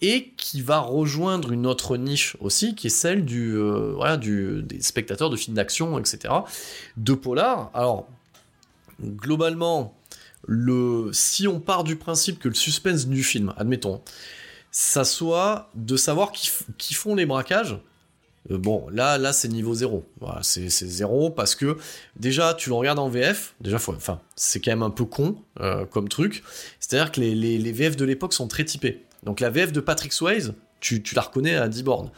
[0.00, 4.62] et qui va rejoindre une autre niche aussi, qui est celle du, euh, voilà, du,
[4.62, 6.34] des spectateurs de films d'action, etc.
[6.96, 7.70] De polar.
[7.74, 8.06] Alors,
[9.02, 9.94] globalement,
[10.46, 14.00] le, si on part du principe que le suspense du film, admettons,
[14.70, 17.78] ça soit de savoir qui, qui font les braquages,
[18.50, 20.06] euh, bon, là, là c'est niveau zéro.
[20.20, 21.76] Voilà, c'est zéro parce que
[22.16, 25.84] déjà, tu le regardes en VF, déjà, enfin, c'est quand même un peu con euh,
[25.86, 26.42] comme truc.
[26.80, 29.04] C'est-à-dire que les, les, VF de l'époque sont très typés.
[29.24, 32.10] Donc la VF de Patrick Swayze, tu, tu la reconnais à 10 bornes.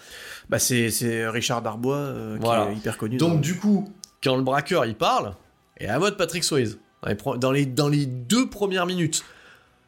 [0.48, 3.16] Bah, c'est Richard Darbois euh, qui est hyper connu.
[3.16, 3.90] Donc, du coup,
[4.22, 5.34] quand le braqueur il parle,
[5.78, 6.78] et à mode Patrick Swayze,
[7.38, 9.24] dans les, dans les deux premières minutes.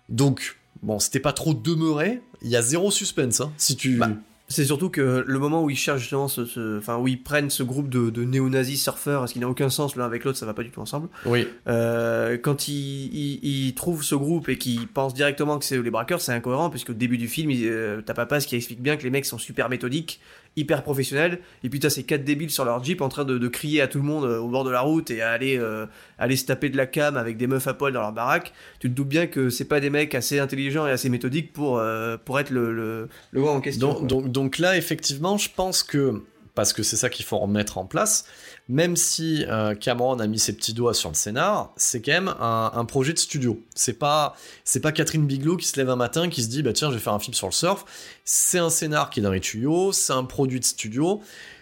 [0.09, 3.41] Donc, bon, c'était pas trop demeuré, il y a zéro suspense.
[3.41, 3.97] Hein, si tu.
[3.97, 4.11] Bah,
[4.49, 7.63] c'est surtout que le moment où ils cherchent justement ce, enfin où ils prennent ce
[7.63, 10.63] groupe de, néo-nazis surfeurs, parce qu'il n'a aucun sens l'un avec l'autre, ça va pas
[10.63, 11.09] du tout ensemble.
[11.25, 11.49] Oui.
[11.69, 16.21] Euh, quand ils, ils, trouvent ce groupe et qu'ils pensent directement que c'est les braqueurs,
[16.21, 19.05] c'est incohérent puisque au début du film, euh, t'as pas ce qui explique bien que
[19.05, 20.21] les mecs sont super méthodiques
[20.57, 21.41] hyper professionnel.
[21.65, 23.99] Et puis t'as ces quatre débiles sur leur jeep en train de, crier à tout
[23.99, 25.87] le monde euh, au bord de la route et à aller, euh,
[26.19, 28.53] aller se taper de la cam avec des meufs à poil dans leur baraque.
[28.79, 31.79] Tu te doutes bien que c'est pas des mecs assez intelligents et assez méthodiques pour,
[31.79, 33.93] euh, pour être le, le, le en question.
[33.93, 36.23] Donc, donc, donc, là, effectivement, je pense que,
[36.55, 38.27] parce que c'est ça qu'il faut remettre en place,
[38.69, 42.35] même si euh, Cameron a mis ses petits doigts sur le scénar, c'est quand même
[42.41, 43.63] un, projet de studio.
[43.75, 46.73] C'est pas, c'est pas Catherine Bigelow qui se lève un matin qui se dit bah
[46.73, 47.85] tiens je vais faire un film sur le surf.
[48.25, 51.21] C'est un scénar qui est dans les tuyaux, c'est un produit de studio.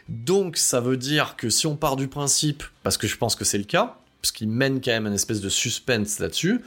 [0.09, 3.44] Donc ça veut dire que si on part du principe, parce que je pense que
[3.44, 6.61] c'est le cas, parce qu'il mène quand même un espèce de suspense là-dessus,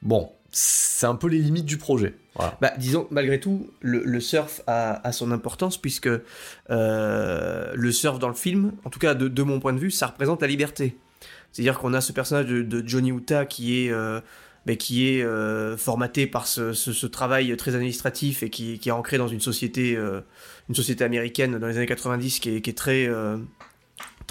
[0.00, 2.14] bon, c'est un peu les limites du projet.
[2.60, 6.08] Bah, disons, malgré tout, le, surf a, son importance puisque
[6.70, 10.06] euh, le surf dans le film, en tout cas de, mon point de vue, ça
[10.06, 10.96] représente la liberté.
[11.52, 14.20] C'est-à-dire qu'on a ce personnage de, Johnny Utah qui est, euh,
[14.66, 19.28] bah, qui est euh, formaté par ce, travail très administratif et qui, est ancré dans
[19.28, 23.08] une société, une société américaine dans les années 90 qui est, qui est très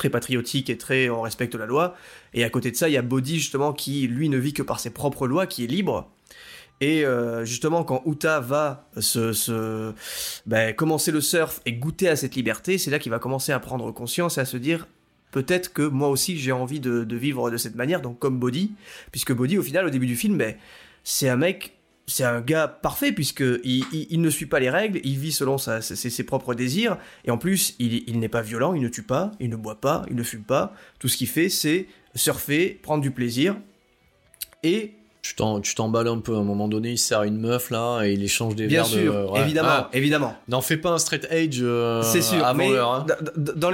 [0.01, 1.95] très patriotique et très on respecte la loi.
[2.33, 4.63] Et à côté de ça, il y a Bodhi justement qui lui ne vit que
[4.63, 6.09] par ses propres lois, qui est libre.
[6.79, 9.93] Et euh, justement, quand Uta va se,
[10.47, 13.59] ben, commencer le surf et goûter à cette liberté, c'est là qu'il va commencer à
[13.59, 14.87] prendre conscience et à se dire
[15.29, 18.71] peut-être que moi aussi j'ai envie de, vivre de cette manière, donc comme Bodhi,
[19.11, 20.55] puisque Bodhi, au final, au début du film, ben,
[21.03, 21.77] c'est un mec
[22.11, 26.23] c'est un gars parfait puisque il, ne suit pas les règles, il vit selon ses,
[26.23, 29.55] propres désirs et en plus il, n'est pas violent, il ne tue pas, il ne
[29.55, 30.73] boit pas, il ne fume pas.
[30.99, 33.55] Tout ce qu'il fait c'est surfer, prendre du plaisir
[34.63, 38.13] et tu t'emballes un peu à un moment donné, il sert une meuf là et
[38.13, 40.35] il échange des Bien verres sûr, évidemment, ah, évidemment.
[40.47, 43.05] N'en fais pas un straight age euh, C'est sûr, mais hein.
[43.35, 43.69] dans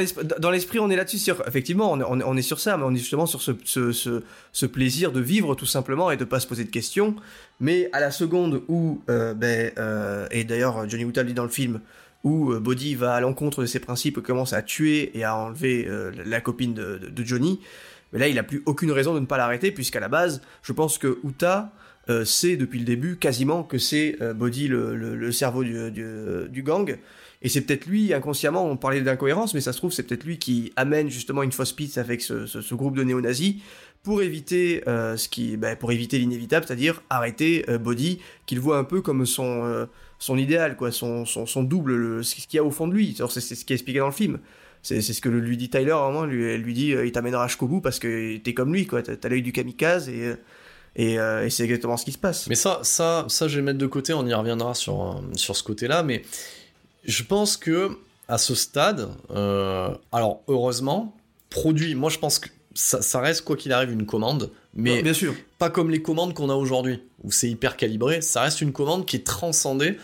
[0.52, 4.66] l'esprit, on est là-dessus effectivement, on est, sur ça, mais on est justement sur ce,
[4.66, 7.16] plaisir de vivre tout simplement et de pas se poser de questions.
[7.60, 11.50] Mais à la seconde où, euh, ben, euh, et d'ailleurs Johnny Utah dit dans le
[11.50, 11.80] film,
[12.24, 15.88] où Bodhi va à l'encontre de ses principes, commence à tuer et à enlever
[16.26, 17.62] la copine de, de Johnny,
[18.14, 20.74] mais là, il n'a plus aucune raison de ne pas l'arrêter, puisqu'à la base, je
[20.74, 21.72] pense que Uta
[22.10, 26.98] euh, sait depuis le début quasiment que c'est euh, Body le, cerveau du, gang.
[27.42, 30.40] Et c'est peut-être lui, inconsciemment, on parlait d'incohérence, mais ça se trouve, c'est peut-être lui
[30.40, 33.56] qui amène justement une fausse piste avec ce, groupe de néo-nazis
[34.04, 38.86] pour éviter euh, ce qui, ben, pour éviter l'inévitable, c'est-à-dire arrêter Body, qu'il voit un
[38.86, 39.88] peu comme son,
[40.18, 43.18] son idéal, quoi, son, son, double, ce qu'il y a au fond de lui.
[43.30, 44.40] C'est ce qui est expliqué dans le film.
[44.88, 46.24] C'est ce que lui dit Tyler, vraiment.
[46.24, 49.02] Lui, elle lui dit euh, il t'amènera jusqu'au bout parce que t'es comme lui, quoi.
[49.02, 50.34] T'as l'œil du kamikaze et.
[51.00, 52.48] Et, euh, et c'est exactement ce qui se passe.
[52.48, 55.56] Mais ça, ça, ça, je vais mettre de côté, on y reviendra sur, euh, sur
[55.56, 56.24] ce côté-là, mais
[57.04, 57.92] je pense que
[58.28, 61.16] à ce stade, alors heureusement,
[61.52, 65.14] produit, moi je pense que ça, ça reste quoi qu'il arrive une commande, mais bien
[65.14, 65.36] sûr.
[65.60, 69.06] pas comme les commandes qu'on a aujourd'hui, où c'est hyper calibré, ça reste une commande
[69.06, 70.00] qui est transcendée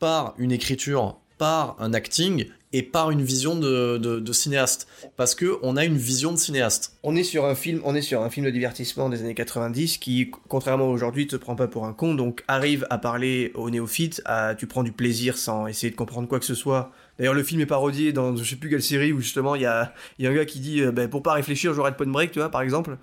[0.00, 4.86] par une écriture, par un acting et par une vision de, cinéaste.
[5.16, 6.96] Parce que on a une vision de cinéaste.
[7.02, 9.98] On est sur un film, on est sur un film de divertissement des années 90
[9.98, 14.22] qui, contrairement aujourd'hui, te prend pas pour un con, donc arrive à parler aux néophytes,
[14.24, 16.92] à tu prends du plaisir sans essayer de comprendre quoi que ce soit.
[17.18, 19.66] D'ailleurs, le film est parodié dans je sais plus quelle série où justement il y
[19.66, 22.06] a, y a un gars qui dit euh, ben, pour pas réfléchir, j'aurais de point
[22.06, 22.98] break, tu vois, par exemple.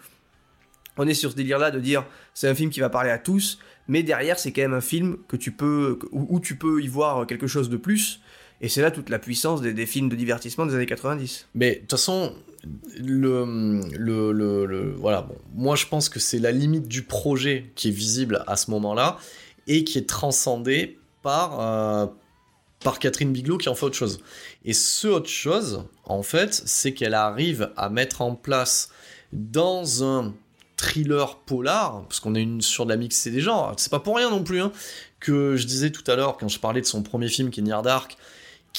[0.95, 3.59] On est sur ce délire-là de dire c'est un film qui va parler à tous,
[3.89, 7.27] mais derrière c'est quand même un film que tu peux où tu peux y voir
[7.27, 8.21] quelque chose de plus
[8.61, 11.47] Et c'est là toute la puissance des, films de divertissement des années 90.
[11.55, 12.33] Mais de toute façon,
[12.97, 18.57] le, voilà, moi je pense que c'est la limite du projet qui est visible à
[18.57, 19.17] ce moment-là
[19.67, 22.07] et qui est transcendée par, euh,
[22.83, 24.19] par Catherine Bigelow qui en fait autre chose.
[24.65, 28.89] Et ce autre chose, en fait, c'est qu'elle arrive à mettre en place
[29.31, 30.33] dans un
[30.75, 34.15] thriller polar, parce qu'on est une, sur de la mixité des genres, c'est pas pour
[34.15, 34.71] rien non plus, hein,
[35.19, 37.63] que je disais tout à l'heure quand je parlais de son premier film qui est
[37.63, 38.17] Dark,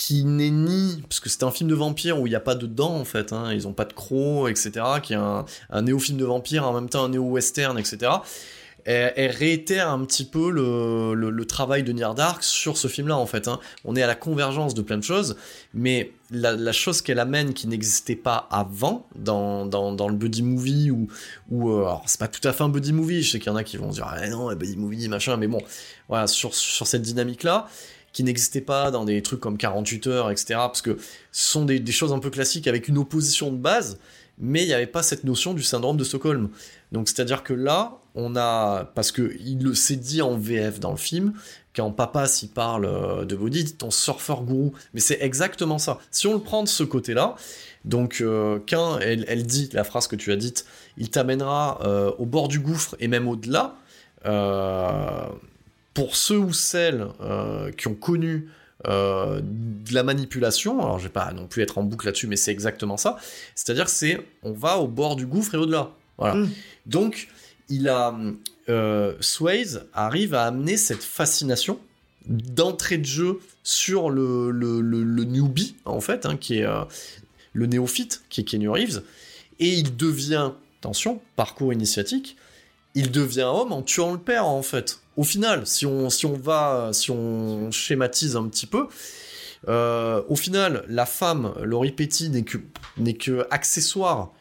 [0.01, 2.55] qui n'est ni parce que c'est un film de vampire où il n'y a pas
[2.55, 4.73] de dents en fait, hein, ils ont pas de crocs, etc.
[5.03, 5.45] Qui est un,
[5.83, 8.11] néo-film de vampire en même temps un néo-western, etc.
[8.87, 13.47] Elle, réitère un petit peu le, travail de Near Dark sur ce film-là en fait.
[13.47, 13.61] Hein.
[13.85, 15.37] On est à la convergence de plein de choses,
[15.75, 21.09] mais la, chose qu'elle amène qui n'existait pas avant dans, dans, le buddy movie ou,
[21.51, 23.57] ou euh, c'est pas tout à fait un buddy movie, je sais qu'il y en
[23.57, 25.61] a qui vont dire ah non buddy movie machin, mais bon
[26.09, 27.69] voilà sur, sur cette dynamique là
[28.13, 30.55] qui n'existait pas dans des trucs comme 48 heures, etc.
[30.55, 30.99] Parce que
[31.33, 33.99] ce sont des, choses un peu classiques avec une opposition de base,
[34.39, 36.49] mais il n'y avait pas cette notion du syndrome de Stockholm.
[36.93, 40.91] Donc c'est-à-dire que là, on a, parce que il le s'est dit en VF dans
[40.91, 41.35] le film,
[41.75, 44.73] quand papa s'y parle euh, de Body, dit ton surfeur gourou.
[44.93, 45.99] Mais c'est exactement ça.
[46.11, 47.37] Si on le prend de ce côté-là,
[47.85, 50.67] donc euh, quand elle, dit la phrase que tu as dite,
[50.99, 53.77] il t'amènera euh, au bord du gouffre et même au-delà.
[56.01, 57.07] Pour ceux ou celles
[57.77, 58.49] qui ont connu
[58.87, 62.53] de la manipulation, alors je vais pas non plus être en boucle là-dessus, mais c'est
[62.53, 63.19] exactement ça.
[63.55, 65.91] C'est-à-dire c'est on va au bord du gouffre et au-delà.
[66.17, 66.37] Voilà.
[66.37, 66.51] Mm.
[66.87, 67.29] Donc
[67.69, 68.15] il a
[68.71, 71.79] euh, Swayze arrive à amener cette fascination
[72.27, 76.85] d'entrée de jeu sur le, le, newbie en fait, hein, qui est euh,
[77.53, 79.03] le néophyte, qui est Kenny Reeves,
[79.59, 82.37] et il devient, attention, parcours initiatique,
[82.95, 85.01] il devient homme en tuant le père en fait.
[85.17, 88.87] Au final, si on, si on va, si on schématise un petit peu,
[89.69, 92.59] euh, au final, la femme, Laurie Petty, n'est que,
[92.97, 94.33] n'est que accessoire,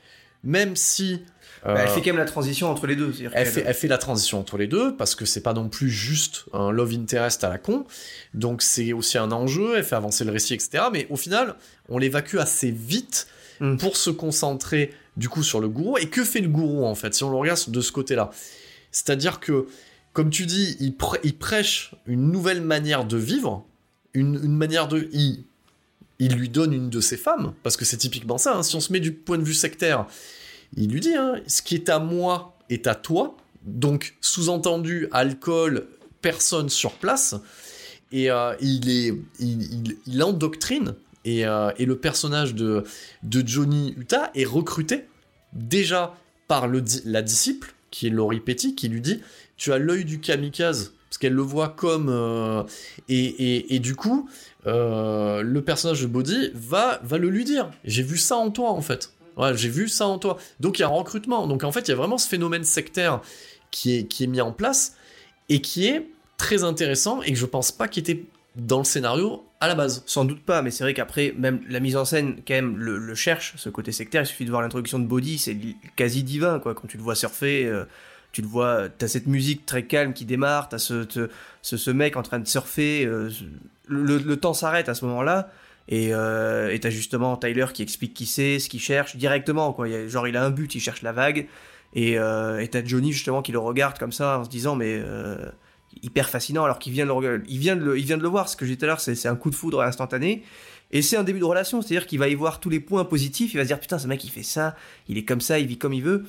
[0.43, 1.21] même si
[1.65, 3.13] bah, elle fait quand même la transition entre les deux.
[3.33, 5.89] Elle fait, elle fait la transition entre les deux parce que c'est pas non plus
[5.89, 7.85] juste un love interest à la con.
[8.33, 9.77] Donc c'est aussi un enjeu.
[9.77, 10.85] Elle fait avancer le récit, etc.
[10.93, 11.55] Mais au final,
[11.89, 13.27] on l'évacue assez vite
[13.59, 13.75] hmm.
[13.77, 15.97] pour se concentrer du coup sur le gourou.
[15.97, 18.29] Et que fait le gourou en fait si on le regarde de ce côté-là?
[18.91, 19.67] C'est-à-dire que,
[20.13, 23.65] comme tu dis, il, il, prêche une nouvelle manière de vivre,
[24.13, 25.09] une, manière de.
[25.13, 25.43] Il,
[26.19, 28.57] il lui donne une de ses femmes, parce que c'est typiquement ça.
[28.57, 28.63] Hein.
[28.63, 30.05] si on se met du point de vue sectaire,
[30.75, 33.37] il lui dit, hein, ce qui est à moi est à toi.
[33.63, 35.87] Donc, sous-entendu, alcool,
[36.21, 37.35] personne sur place.
[38.11, 40.95] Et euh, il, est, il, endoctrine.
[41.27, 42.83] Euh, et, le personnage de,
[43.23, 45.05] Johnny Utah est recruté
[45.53, 46.15] déjà
[46.47, 49.21] par la disciple, qui est Laurie Petty, qui lui dit
[49.57, 52.09] Tu as l'œil du kamikaze, parce qu'elle le voit comme.
[52.09, 52.63] Euh,
[53.09, 54.29] et, et, du coup,
[54.65, 58.81] le personnage de Body va, va le lui dire J'ai vu ça en toi, en
[58.81, 59.11] fait
[59.53, 60.37] j'ai vu ça en toi.
[60.59, 61.47] Donc il y a un recrutement.
[61.47, 63.21] Donc en fait, il y a vraiment ce phénomène sectaire
[63.71, 64.95] qui est, qui est mis en place
[65.47, 66.07] et qui est
[66.37, 68.23] très intéressant et que je pense pas qu'il était
[68.55, 70.03] dans le scénario à la base.
[70.05, 73.15] Sans doute pas, mais c'est vrai qu'après, même la mise en scène, quand même, le,
[73.15, 74.23] cherche, ce côté sectaire.
[74.23, 75.57] Il suffit de voir l'introduction de Body, c'est
[75.95, 76.73] quasi divin, quoi.
[76.73, 77.85] Quand tu le vois surfer, euh,
[78.31, 81.05] tu le vois, t'as cette musique très calme qui démarre, t'as ce,
[81.61, 83.29] ce, mec en train de surfer, euh,
[83.87, 85.51] le, temps s'arrête à ce moment-là.
[85.87, 89.73] Et euh, t'as justement Tyler qui explique qui c'est, ce qu'il cherche directement.
[89.73, 89.89] Quoi.
[89.89, 91.47] Il genre, il a un but, il cherche la vague.
[91.95, 95.01] Et euh, t'as Johnny justement qui le regarde comme ça en se disant mais
[96.03, 98.29] hyper fascinant alors qu'il vient de le, il vient de le, il vient de le
[98.29, 98.49] voir.
[98.49, 100.43] Ce que j'ai tout à l'heure, c'est, un coup de foudre instantané.
[100.91, 103.53] Et c'est un début de relation, c'est-à-dire qu'il va y voir tous les points positifs.
[103.53, 104.75] Il va se dire putain, ce mec il fait ça,
[105.07, 106.25] il est comme ça, il vit comme il veut.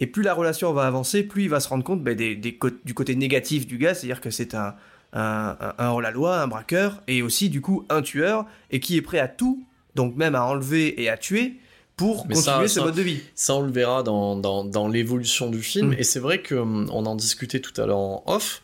[0.00, 2.58] Et plus la relation va avancer, plus il va se rendre compte ben, des, des,
[2.84, 4.76] du côté négatif du gars, c'est-à-dire que c'est un
[5.12, 9.28] un, hors-la-loi, un braqueur, et aussi du coup un tueur, et qui est prêt à
[9.28, 9.64] tout,
[9.94, 11.56] donc même à enlever et à tuer,
[11.96, 13.20] pour continuer ce mode de vie.
[13.34, 15.96] Ça, on le verra dans, dans, l'évolution du film, mm.
[15.98, 18.62] et c'est vrai qu'on hum, en discutait tout à l'heure en off,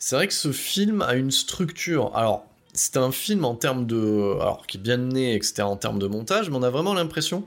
[0.00, 4.34] c'est vrai que ce film a une structure, alors c'est un film en termes de...
[4.40, 7.44] alors qui est bien né, etc., en termes de montage, mais on a vraiment l'impression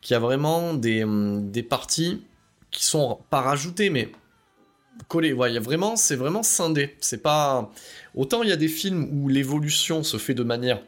[0.00, 2.24] qu'il y a vraiment des, hum, parties
[2.70, 4.10] qui sont pas rajoutées, mais
[5.06, 5.34] collé.
[5.34, 6.96] Ouais, vraiment, c'est vraiment scindé.
[7.00, 7.70] C'est pas
[8.14, 10.80] autant il y a des films où l'évolution se fait de manière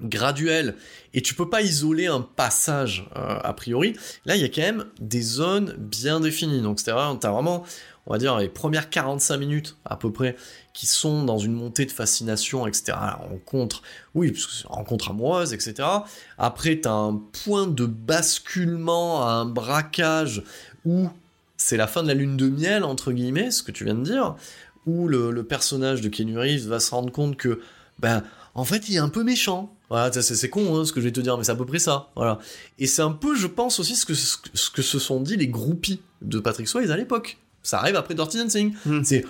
[0.00, 0.74] graduelle
[1.14, 3.96] et tu peux pas isoler un passage euh, a priori.
[4.26, 6.60] Là, il y a quand même des zones bien définies.
[6.60, 7.64] Donc c'est t'as vraiment,
[8.06, 10.36] on va dire les premières 45 minutes à peu près
[10.72, 12.98] qui sont dans une montée de fascination, etc.
[13.30, 13.82] rencontre,
[14.14, 15.88] oui, parce que rencontre amoureuse, etc.
[16.36, 20.42] Après, t'as un point de basculement, un braquage
[20.84, 21.08] où
[21.56, 24.04] c'est la fin de la lune de miel, entre guillemets, ce que tu viens de
[24.04, 24.36] dire,
[24.84, 27.60] où le, personnage de Keanu Reeves va se rendre compte que,
[27.98, 28.22] ben,
[28.54, 29.72] en fait, il est un peu méchant.
[29.88, 31.78] Voilà, c'est con hein, ce que je vais te dire, mais c'est à peu près
[31.78, 32.10] ça.
[32.16, 32.38] Voilà.
[32.78, 35.48] Et c'est un peu, je pense aussi, ce que, ce que se sont dit les
[35.48, 37.38] groupies de Patrick Swayze à l'époque.
[37.66, 38.74] Ça arrive après Dirty Dancing.
[38.84, 39.02] Hmm.
[39.02, 39.24] C'est.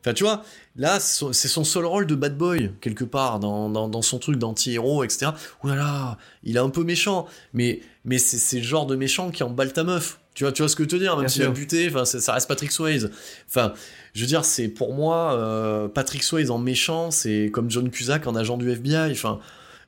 [0.00, 0.44] Enfin, tu vois,
[0.76, 5.02] là, c'est son seul rôle de bad boy, quelque part, dans, dans, son truc d'anti-héros,
[5.02, 5.32] etc.
[5.64, 9.72] Oulala, il est un peu méchant, mais, mais c'est le genre de méchant qui emballe
[9.72, 10.20] ta meuf.
[10.34, 12.04] Tu vois, tu vois ce que je veux te dire, même s'il a buté, enfin,
[12.04, 13.10] ça reste Patrick Swayze.
[13.48, 13.72] Enfin,
[14.14, 18.26] je veux dire, c'est pour moi, euh, Patrick Swayze en méchant, c'est comme John Cusack
[18.26, 19.10] en agent du FBI.
[19.12, 19.40] Enfin,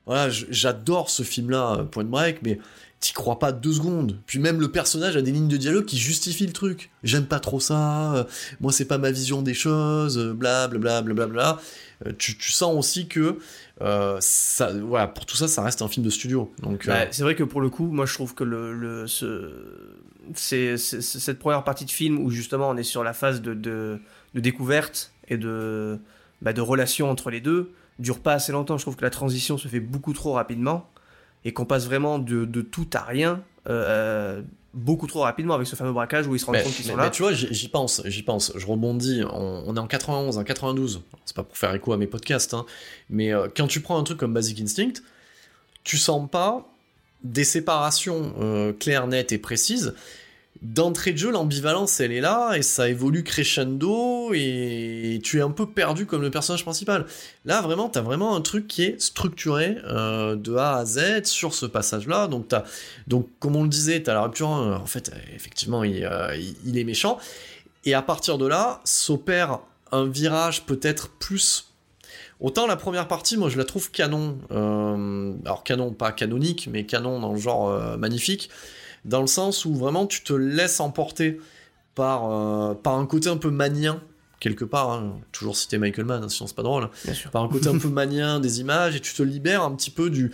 [0.05, 2.59] voilà, j'adore ce film-là, euh, Point Break, mais
[2.99, 4.19] t'y crois pas deux secondes.
[4.25, 6.89] Puis même le personnage a des lignes de dialogue qui justifient le truc.
[7.03, 8.23] J'aime pas trop ça, euh,
[8.59, 11.61] moi c'est pas ma vision des choses, bla bla bla bla bla bla.
[12.17, 13.39] Tu, tu, sens aussi que
[13.79, 16.53] voilà, pour tout ça, ça reste un film de studio.
[16.61, 19.51] Donc bah, c'est vrai que pour le coup, moi je trouve que le, le ce
[20.35, 23.99] c'est cette première partie de film où justement on est sur la phase de, de,
[24.33, 25.99] découverte et de,
[26.41, 28.77] bah, de relation entre les deux dure pas assez longtemps.
[28.77, 30.89] Je trouve que la transition se fait beaucoup trop rapidement
[31.45, 34.41] et qu'on passe vraiment de, de, tout à rien euh, euh,
[34.73, 37.05] beaucoup trop rapidement avec ce fameux braquage où ils se rendent compte qu'ils sont là.
[37.05, 38.51] Mais tu vois, j'y pense, j'y pense.
[38.55, 39.23] Je rebondis.
[39.31, 41.01] On, est en 91, en 92.
[41.25, 42.65] C'est pas pour faire écho à mes podcasts, hein,
[43.09, 45.01] mais euh, quand tu prends un truc comme Basic Instinct,
[45.83, 46.67] tu sens pas
[47.23, 49.95] des séparations euh, claires, nettes et précises,
[50.61, 55.51] d'entrée de jeu, l'ambivalence, elle est là, et ça évolue crescendo, et tu es un
[55.51, 57.05] peu perdu comme le personnage principal.
[57.45, 61.53] Là, vraiment, t'as vraiment un truc qui est structuré euh, de A à Z sur
[61.53, 62.27] ce passage-là.
[62.27, 62.65] Donc, as,
[63.07, 67.19] donc, comme on le disait, t'as la rupture, euh, en fait, effectivement, il, est méchant.
[67.85, 69.59] Et à partir de là, s'opère
[69.91, 71.69] un virage peut-être plus
[72.39, 74.37] Autant la première partie, moi je la trouve canon.
[74.51, 78.49] Euh, alors canon, pas canonique, mais canon dans le genre euh, magnifique.
[79.05, 81.39] Dans le sens où vraiment tu te laisses emporter
[81.95, 84.01] par, euh, par un côté un peu manien,
[84.39, 84.91] quelque part.
[84.91, 85.19] Hein.
[85.31, 86.89] toujours citer Michael Mann, hein, sinon c'est pas drôle.
[87.31, 90.09] Par un côté un peu manien des images, et tu te libères un petit peu
[90.09, 90.31] du,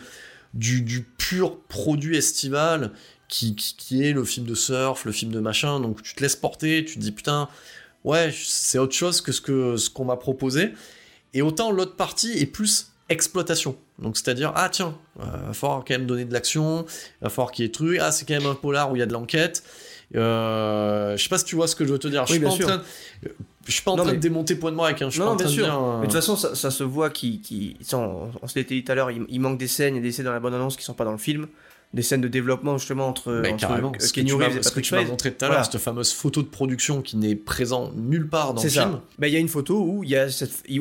[0.54, 2.92] du, pur produit estival
[3.28, 5.80] qui, qui, est le film de surf, le film de machin.
[5.80, 7.50] Donc tu te laisses porter, tu te dis putain,
[8.04, 10.74] ouais, c'est autre chose que ce qu'on ce qu'on m'a proposé.
[11.34, 13.76] Et autant l'autre partie est plus exploitation.
[14.00, 16.86] Donc c'est-à-dire, ah tiens, il va falloir quand même donner de l'action,
[17.22, 19.00] il va falloir qu'il y ait truc, ah c'est quand même un polar où il
[19.00, 19.64] y a de l'enquête.
[20.16, 22.26] Euh, je sais pas si tu vois ce que je veux te dire.
[22.26, 22.82] je suis pas en train,
[23.66, 25.10] je suis pas en train de démonter point de moi avec un.
[25.10, 25.76] Suis non, pas en train de dire.
[25.76, 28.84] Euh, mais de toute façon, ça, se voit qui, qui, on, on se l'était dit
[28.84, 30.78] tout à l'heure, il, il, manque des scènes et des scènes dans la bande annonce
[30.78, 31.48] qui sont pas dans le film
[31.96, 34.94] des scènes de développement justement entre, bah, entre ce Kenny Reeves et Ce que tu
[34.94, 38.54] m'as montré tout à l'heure, cette fameuse photo de production qui n'est présent nulle part
[38.54, 39.00] dans le film.
[39.18, 40.28] Bah, il y a une photo où il y a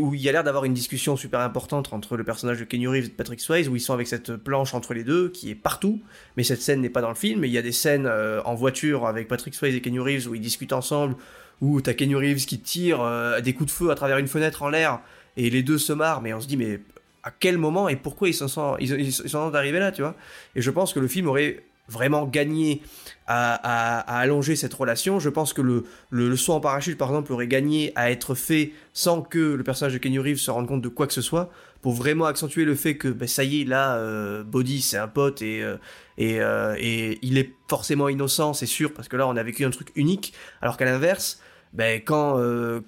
[0.01, 2.89] où il y a l'air d'avoir une discussion super importante entre le personnage de Kenny
[2.89, 5.55] Reeves et Patrick Swayze où ils sont avec cette planche entre les deux qui est
[5.55, 6.03] partout,
[6.37, 7.45] mais cette scène n'est pas dans le film.
[7.45, 10.35] Il y a des scènes euh, en voiture avec Patrick Swayze et Kenny Reeves où
[10.35, 11.15] ils discutent ensemble,
[11.61, 14.65] où t'as Kenny Reeves qui tire euh, des coups de feu à travers une fenêtre
[14.65, 15.01] en l'air
[15.37, 16.81] et les deux se marrent, mais on se dit mais
[17.25, 20.15] à quel moment et pourquoi ils sont, ils, ils sont arrivés là, tu vois
[20.55, 22.83] Et je pense que le film aurait vraiment gagné
[23.27, 25.19] à, allonger cette relation.
[25.19, 28.73] Je pense que le, le, saut en parachute, par exemple, aurait gagné à être fait
[28.93, 31.51] sans que le personnage de Kenny Reeves se rende compte de quoi que ce soit,
[31.83, 34.45] pour vraiment accentuer le fait que ben, ça y est, là, euh,
[34.81, 35.77] c'est un pote et, euh,
[36.21, 39.71] euh, et, il est forcément innocent, c'est sûr, parce que là, on a vécu un
[39.71, 41.41] truc unique, alors qu'à l'inverse,
[41.73, 42.41] ben, quand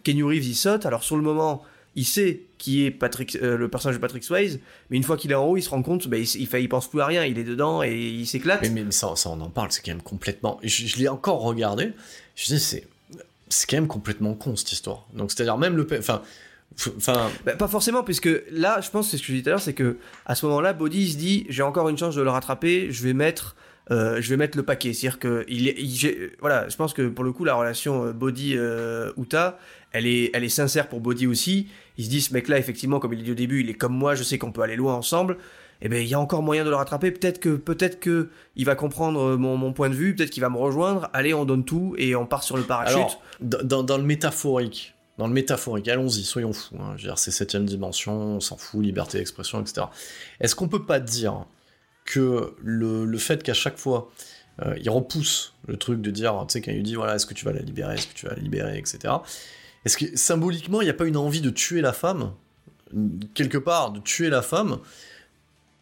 [0.05, 1.63] Kenny Reeves y saute, alors sur le moment,
[1.97, 5.33] il sait qui est Patrick, euh, le personnage de Patrick Swayze, mais une fois qu'il
[5.33, 7.39] est en haut, il se rend compte, bah, il, il, pense plus à rien, il
[7.39, 8.61] est dedans et il s'éclate.
[8.63, 10.61] Mais, mais, ça, on en parle, c'est quand même complètement.
[10.63, 11.93] Je, l'ai encore regardé,
[12.35, 12.87] je dis, c'est,
[13.49, 15.07] c'est quand même complètement con cette histoire.
[15.15, 15.87] Donc, c'est-à-dire, même le.
[15.99, 16.23] Enfin.
[16.99, 17.31] Enfin...
[17.47, 19.61] Bah, pas forcément, puisque là, je pense, c'est ce que je disais tout à l'heure,
[19.61, 22.89] c'est que à ce moment-là, Body se dit, j'ai encore une chance de le rattraper,
[22.91, 23.57] je vais mettre
[23.91, 24.93] euh, je vais mettre le paquet.
[24.93, 25.73] C'est-à-dire que il,
[26.41, 29.59] voilà, je pense que pour le coup, la relation euh, Body-Uta,
[29.93, 31.69] elle est, elle est sincère pour Body aussi.
[31.99, 34.15] Il se dit, ce mec-là, effectivement, comme il dit au début, il est comme moi,
[34.15, 35.39] je sais qu'on peut aller loin ensemble.
[35.83, 37.11] Eh ben, il y a encore moyen de le rattraper.
[37.11, 40.15] Peut-être que, peut-être que il va comprendre euh, mon, point de vue.
[40.15, 41.11] Peut-être qu'il va me rejoindre.
[41.13, 42.97] Allez, on donne tout et on part sur le parachute.
[42.97, 46.77] Alors, dans, le métaphorique, dans le métaphorique, allons-y, soyons fous.
[46.81, 46.97] Hein.
[47.17, 49.87] C'est septième dimension, on s'en fout, liberté d'expression, etc.
[50.41, 51.45] Est-ce qu'on peut pas dire
[52.05, 54.11] que le, fait qu'à chaque fois,
[54.65, 57.35] euh, il repousse le truc de dire, tu sais, quand il dit, voilà, est-ce que
[57.35, 59.15] tu vas la libérer, est-ce que tu vas la libérer, etc.
[59.87, 62.33] Est-ce que symboliquement, il n'y a pas une envie de tuer la femme,
[63.35, 64.79] quelque part, de tuer la femme,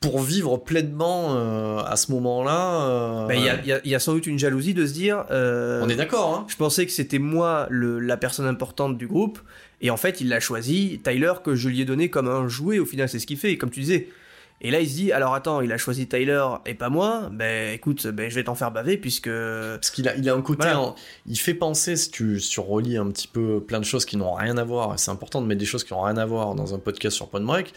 [0.01, 4.39] pour vivre pleinement euh, à ce moment-là euh, bah, Il y, a sans doute une
[4.39, 5.25] jalousie de se dire.
[5.31, 9.41] On est d'accord, hein Je pensais que c'était moi la personne importante du groupe,
[9.81, 12.79] et en fait, il l'a choisi, Tyler, que je lui ai donné comme un jouet,
[12.79, 14.09] au final, c'est ce qu'il fait, et comme tu disais
[14.65, 17.29] Et là, il se dit, alors attends, il a choisi Tyler et pas moi.
[17.31, 19.29] Ben écoute, ben je vais t'en faire baver puisque.
[19.29, 20.67] Parce qu'il a, il a un côté,
[21.27, 24.17] il fait penser si tu, si tu relis un petit peu plein de choses qui
[24.17, 24.99] n'ont rien à voir.
[24.99, 27.29] C'est important de mettre des choses qui n'ont rien à voir dans un podcast sur
[27.29, 27.75] Point Break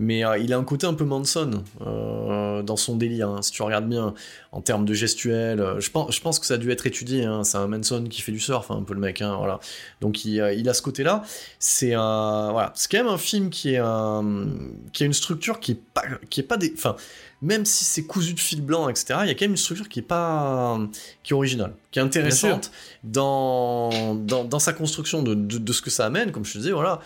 [0.00, 3.52] mais euh, il a un côté un peu Manson euh, dans son délire, hein, si
[3.52, 4.14] tu regardes bien,
[4.50, 5.60] en termes de gestuel.
[5.60, 8.04] Euh, je, pense, je pense que ça a dû être étudié, hein, c'est un Manson
[8.08, 9.60] qui fait du surf, hein, un peu le mec, voilà.
[10.00, 11.22] Donc il, il, a ce côté-là.
[11.58, 14.46] C'est un, voilà, c'est quand même un film qui, est un,
[14.94, 16.96] qui a une structure qui est pas, qui est pas des, enfin,
[17.42, 19.88] même si c'est cousu de fil blanc, etc., il y a quand même une structure
[19.88, 20.78] qui est pas,
[21.22, 22.70] qui est originale, qui est intéressante
[23.04, 26.58] dans, dans, dans, sa construction de, de, de, ce que ça amène, comme je te
[26.58, 27.00] disais, voilà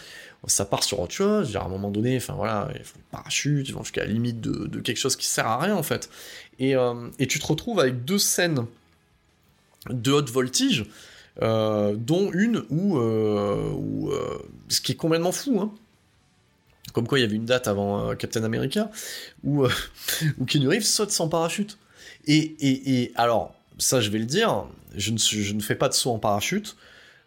[0.46, 1.56] ça part sur autre chose.
[1.56, 4.80] À un moment donné, enfin voilà, ils font parachute, ils vont jusqu'à la limite de,
[4.80, 6.10] quelque chose qui sert à rien en fait.
[6.60, 8.66] Euh, et, tu te retrouves avec deux scènes
[9.90, 10.86] de haute voltige,
[11.42, 15.72] euh, dont une où, euh, ce qui est complètement fou, hein.
[16.94, 18.90] Comme quoi il y avait une date avant Captain America,
[19.42, 19.66] où,
[20.38, 21.76] où Keanu Reeves saute sans parachute.
[22.26, 24.64] Et, alors, ça je vais le dire,
[24.96, 26.76] je ne, je fais pas de saut en parachute.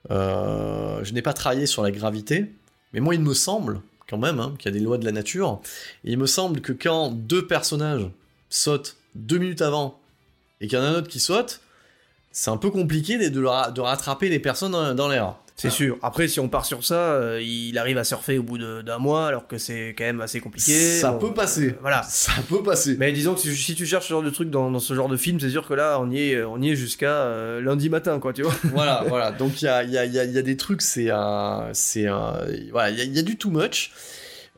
[0.10, 2.52] je n'ai pas travaillé sur la gravité,
[2.94, 5.12] mais moi, il me semble, quand même, hein, qu'il y a des lois de la
[5.12, 5.62] nature,
[6.04, 8.10] et il me semble que quand deux personnages
[8.50, 10.00] sautent deux minutes avant,
[10.62, 11.62] et qu'il y en a un autre qui saute,
[12.32, 15.36] c'est un peu compliqué de, de rattraper les personnes dans l'air.
[15.60, 15.98] C'est sûr.
[16.04, 19.28] Après, si on part sur ça, euh, il arrive à surfer au bout d'un mois,
[19.28, 20.72] alors que c'est quand même assez compliqué.
[20.72, 21.76] Ça peut passer.
[21.82, 22.04] Voilà.
[22.04, 22.96] Ça peut passer.
[23.00, 25.40] Mais disons que si, tu cherches ce genre de truc dans, ce genre de film,
[25.40, 28.34] c'est sûr que là, on y est, on y est jusqu'à euh, lundi matin, quoi,
[28.34, 28.54] tu vois.
[28.66, 29.32] voilà, voilà.
[29.32, 32.06] Donc il y a, y, a, y a, des trucs, c'est un, c'est
[32.72, 33.92] voilà, il y, y a, du too much.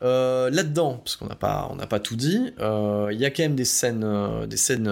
[0.01, 3.55] Euh, là-dedans, parce qu'on n'a pas, pas tout dit, euh, il y a quand même
[3.55, 4.89] des scènes, euh, des scènes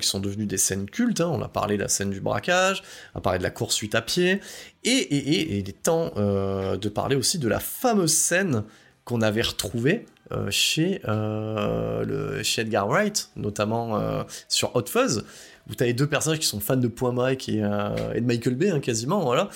[0.00, 1.20] qui sont devenues des scènes cultes.
[1.20, 1.30] Hein.
[1.32, 2.82] On a parlé de la scène du braquage,
[3.14, 4.40] on a parlé de la course suite à pied,
[4.82, 8.64] et, et, et, il est temps de parler aussi de la fameuse scène
[9.04, 10.06] qu'on avait retrouvée
[10.50, 15.24] chez, le, chez Edgar Wright, notamment sur Hot Fuzz
[15.68, 18.26] où t'as les deux personnages qui sont fans de Point Break et, euh, et de
[18.26, 19.48] Michael Bay, hein, quasiment, voilà.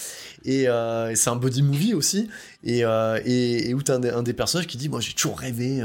[0.46, 2.28] Euh, et, c'est un body movie aussi,
[2.64, 5.82] et, euh, et, où t'as un, un, des personnages qui dit, moi j'ai toujours rêvé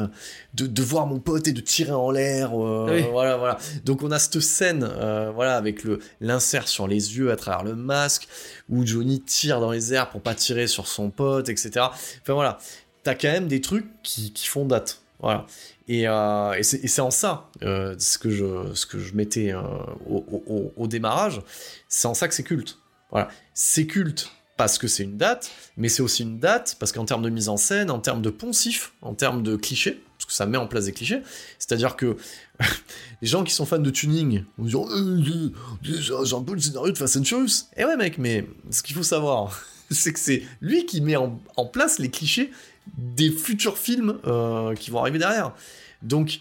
[0.54, 3.58] de, de, voir mon pote et de tirer en l'air, voilà, voilà.
[3.84, 4.90] Donc on a cette scène,
[5.36, 8.28] voilà, avec le l'insert sur les yeux à travers le masque,
[8.70, 11.88] où Johnny tire dans les airs pour pas tirer sur son pote, etc.
[12.22, 12.60] Enfin voilà,
[13.04, 15.02] t'as quand même des trucs qui, qui font date.
[15.20, 15.46] Voilà.
[15.88, 19.62] Et, euh, et c'est en ça, euh, ce, que je, ce que je mettais euh,
[20.08, 21.42] au, démarrage,
[21.90, 22.80] c'est en ça que c'est culte.
[23.12, 23.30] Voilà.
[23.54, 27.24] C'est culte parce que c'est une date, mais c'est aussi une date parce qu'en termes
[27.24, 30.46] de mise en scène, en termes de poncif, en termes de clichés, parce que ça
[30.46, 31.22] met en place des clichés,
[31.60, 32.16] c'est-à-dire que
[33.22, 35.44] les gens qui sont fans de tuning vont dire
[35.82, 37.66] j'ai un peu le scénario de Fast and Furious.
[37.76, 39.60] Eh ouais mec, mais ce qu'il faut savoir,
[39.92, 42.52] c'est que c'est lui qui met en place les clichés
[42.98, 45.54] des futurs films euh, qui vont arriver derrière.
[46.02, 46.40] Donc,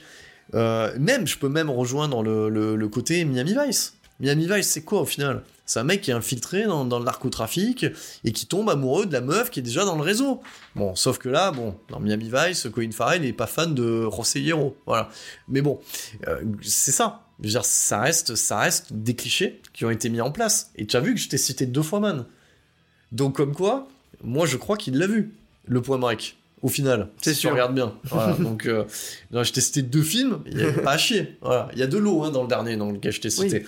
[0.54, 3.94] euh, même, je peux même rejoindre le, côté Miami Vice.
[4.20, 5.42] Miami Vice, c'est quoi au final?
[5.64, 7.86] C'est un mec qui est infiltré dans, dans, le narcotrafic
[8.24, 10.40] et qui tombe amoureux de la meuf qui est déjà dans le réseau.
[10.76, 14.76] Bon, sauf que là, bon, dans Miami Vice, Colin Farrell n'est pas fan de Rossellero,
[14.86, 15.08] voilà.
[15.48, 15.80] Mais bon,
[16.28, 17.22] euh, c'est ça.
[17.40, 20.70] Je veux dire, ça reste, ça reste des clichés qui ont été mis en place.
[20.76, 22.26] Et tu as vu que je t'ai cité deux fois Man.
[23.10, 23.88] Donc comme quoi,
[24.22, 25.32] moi je crois qu'il l'a vu
[25.66, 27.08] le point break au final.
[27.20, 27.50] C'est sûr.
[27.50, 27.94] Tu regardes bien.
[28.38, 28.84] donc, euh,
[29.32, 31.38] je t'ai cité deux films, il n'y a pas à chier.
[31.72, 33.64] Il y a de l'eau hein, dans le dernier, dans lequel je t'ai cité.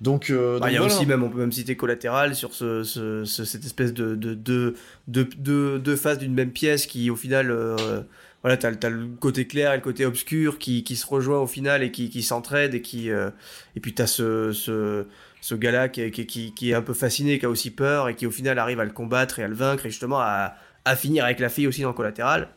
[0.00, 2.84] Donc, euh, bah, il y a aussi même, on peut même citer collatéral sur ce,
[3.24, 4.74] cette espèce de de, de,
[5.08, 8.02] de, de phases d'une même pièce qui, au final, euh,
[8.42, 11.48] voilà, t'as, as le côté clair et le côté obscur qui, qui se rejoint au
[11.48, 15.06] final et qui, qui s'entraident et qui, et puis t'as ce, ce,
[15.40, 18.24] ce gars-là qui, qui, qui, est un peu fasciné, qui a aussi peur et qui,
[18.24, 20.54] au final, arrive à le combattre et à le vaincre et justement à,
[20.88, 22.48] à finir avec la fille aussi dans collatéral.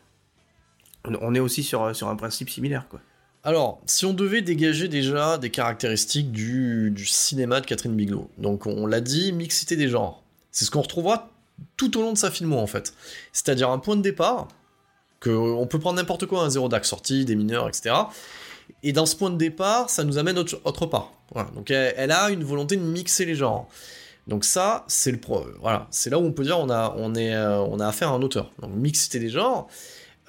[1.06, 3.00] On est aussi sur, sur un principe similaire, quoi.
[3.44, 8.86] Alors, si on devait dégager déjà des caractéristiques du, cinéma de Catherine Bigelow, donc on
[8.86, 10.22] l'a dit, mixité des genres.
[10.52, 11.32] C'est ce qu'on retrouvera
[11.76, 12.94] tout au long de sa filmo en fait.
[13.34, 14.48] C'est-à-dire un point de départ,
[15.20, 17.96] que on peut prendre n'importe quoi, un zéro d'axe sorti, des mineurs, etc.
[18.84, 21.12] Et dans ce point de départ, ça nous amène autre, part.
[21.56, 23.68] Donc elle, a une volonté de mixer les genres.
[24.28, 27.16] Donc ça, c'est le pro, voilà, c'est là où on peut dire on a, on
[27.16, 28.52] est, euh, on a affaire à un auteur.
[28.60, 29.68] Donc mixité des genres.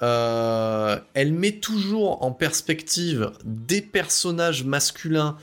[0.01, 5.37] Euh, elle met toujours en perspective des personnages masculins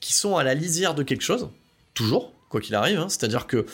[0.00, 1.48] qui sont à la lisière de quelque chose,
[1.94, 2.98] toujours, quoi qu'il arrive.
[2.98, 3.08] Hein.
[3.08, 3.64] C'est-à-dire que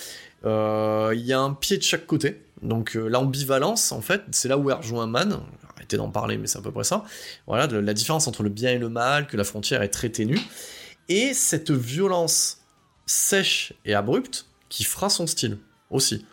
[0.44, 2.40] euh, il y a un pied de chaque côté.
[2.62, 5.40] Donc l'ambivalence, en fait, c'est là où elle rejoint Man.
[5.74, 7.04] Arrêtez d'en parler, mais c'est à peu près ça.
[7.46, 10.38] Voilà, la différence entre le bien et le mal, que la frontière est très ténue.
[11.08, 12.58] Et cette violence
[13.08, 15.58] sèche et abrupte qui fera son style
[15.90, 16.24] aussi.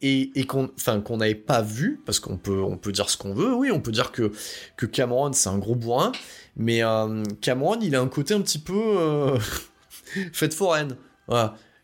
[0.00, 3.34] et, qu'on enfin qu'on n'avait pas vu parce qu'on peut on peut dire ce qu'on
[3.34, 4.32] veut oui on peut dire que
[4.76, 6.12] que Cameron c'est un gros bourrin
[6.56, 9.38] mais euh, Cameron il a un côté un petit peu euh,
[10.32, 10.96] fête foraine.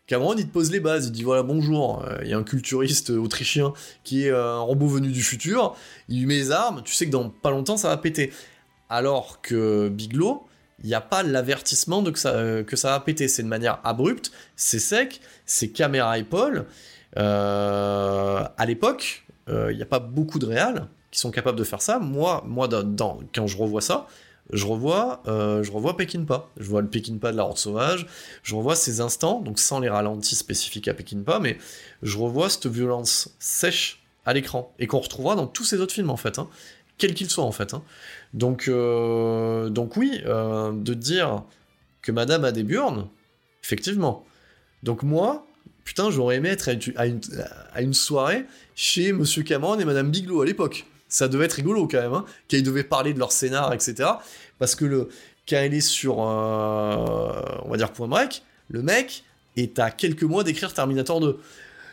[0.07, 2.43] Cameron il te pose les bases il dit voilà bonjour euh, il y a un
[2.43, 5.75] culturiste autrichien qui est un robot venu du futur
[6.07, 8.31] il lui met les armes tu sais que dans pas longtemps ça va péter.
[8.89, 10.48] Alors que Biglo
[10.83, 12.31] il n'y a pas l'avertissement de que ça,
[12.63, 13.27] que va péter.
[13.27, 16.65] C'est de manière abrupte, c'est sec, c'est caméra épaule,
[17.17, 21.63] euh, à l'époque, il euh, n'y a pas beaucoup de réals qui sont capables de
[21.63, 21.99] faire ça.
[21.99, 22.67] Moi, moi
[23.33, 24.07] quand je revois ça,
[24.51, 26.47] je revois, euh, je revois Pekinpa.
[26.57, 28.07] Je vois le Pekinpa de la Horde Sauvage,
[28.43, 31.57] je revois ces instants, donc sans les ralentis spécifiques à Pekinpa, mais
[32.03, 36.09] je revois cette violence sèche à l'écran, et qu'on retrouvera dans tous ces autres films
[36.09, 36.49] en fait, hein,
[36.99, 37.73] quels qu'ils soient en fait.
[37.73, 37.81] Hein.
[38.33, 41.43] Donc, donc oui, de dire
[42.03, 43.07] que Madame a des burnes,
[43.63, 44.25] effectivement.
[44.83, 45.47] Donc moi,
[45.83, 48.45] putain, j'aurais aimé être à une, soirée
[48.75, 50.85] chez Monsieur Cameron et Madame Bigelow à l'époque.
[51.07, 54.09] Ça devait être rigolo quand même, hein, qu'ils devaient parler de leur scénar, etc.
[54.59, 55.09] Parce que le,
[55.49, 59.23] quand elle est sur, on va dire point break, le mec
[59.57, 61.39] est à quelques mois d'écrire Terminator 2.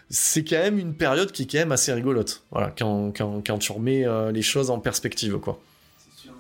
[0.09, 2.45] C'est quand même une période qui est quand même assez rigolote.
[2.51, 5.61] Voilà, quand, quand, tu remets euh, les choses en perspective, quoi.
[5.99, 6.33] C'est sûr,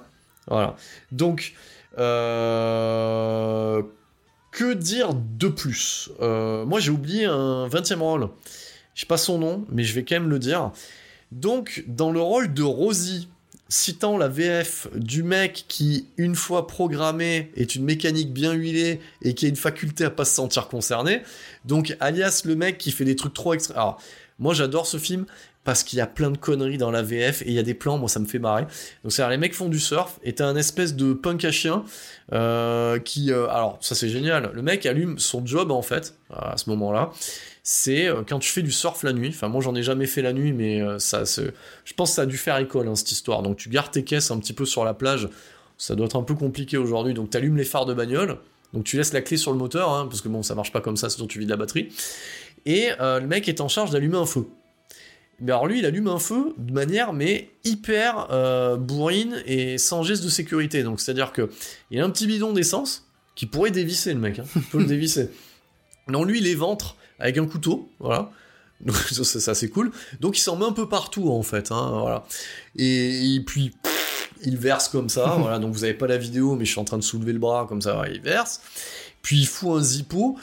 [0.47, 0.76] Voilà.
[1.10, 1.55] Donc,
[1.98, 3.82] euh,
[4.52, 6.10] que dire de plus?
[6.20, 8.28] Euh, Moi j'ai oublié un 20e rôle.
[8.94, 10.70] Je sais pas son nom, mais je vais quand même le dire.
[11.32, 13.28] Donc, dans le rôle de Rosie,
[13.68, 19.34] citant la VF du mec qui, une fois programmé, est une mécanique bien huilée et
[19.34, 21.22] qui a une faculté à pas se sentir concerné.
[21.64, 23.74] Donc, alias le mec qui fait des trucs trop extra.
[23.74, 24.01] Alors,
[24.38, 25.26] moi j'adore ce film
[25.64, 27.74] parce qu'il y a plein de conneries dans la VF et il y a des
[27.74, 28.66] plans, moi ça me fait marrer.
[29.02, 31.84] Donc c'est les mecs font du surf et t'as un espèce de punk à chien
[32.32, 34.52] euh, qui, euh, alors ça c'est génial.
[34.55, 37.10] Le mec allume son job en fait à ce moment-là.
[37.68, 39.30] C'est euh, quand tu fais du surf la nuit.
[39.30, 42.26] Enfin moi j'en ai jamais fait la nuit, mais ça, je pense que ça a
[42.26, 43.43] dû faire école hein, cette histoire.
[43.43, 45.28] Donc tu gardes tes caisses un petit peu sur la plage.
[45.78, 47.12] Ça doit être un peu compliqué aujourd'hui.
[47.12, 48.38] Donc t'allumes les phares de bagnole.
[48.72, 50.80] Donc tu laisses la clé sur le moteur, hein, parce que bon ça marche pas
[50.80, 51.88] comme ça, sinon tu vides la batterie.
[52.66, 54.47] Et le mec est en charge d'allumer un feu.
[55.40, 60.02] Mais alors lui, il allume un feu de manière mais hyper euh, bourrine et sans
[60.02, 60.82] geste de sécurité.
[60.82, 61.51] Donc c'est-à-dire que
[61.90, 64.44] il a un petit bidon d'essence qui pourrait dévisser le mec, hein.
[64.56, 65.30] il peut le dévisser.
[66.09, 68.30] Non, lui, il ventre avec un couteau, voilà.
[68.80, 69.90] Donc ça, c'est cool.
[70.20, 72.24] Donc il s'en met un peu partout en fait, hein, voilà.
[72.76, 73.72] Et, puis
[74.43, 75.59] il verse comme ça, voilà.
[75.59, 77.66] Donc vous avez pas la vidéo, mais je suis en train de soulever le bras
[77.68, 78.60] comme ça, il verse.
[79.22, 80.36] Puis il fout un zippo.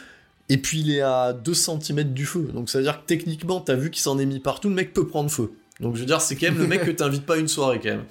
[0.49, 2.49] Et puis il est à 2 cm du feu.
[2.53, 4.93] Donc ça veut dire que techniquement, t'as vu qu'il s'en est mis partout, le mec
[4.93, 5.53] peut prendre feu.
[5.79, 7.79] Donc je veux dire, c'est quand même le mec que t'invites pas à une soirée
[7.81, 8.05] quand même.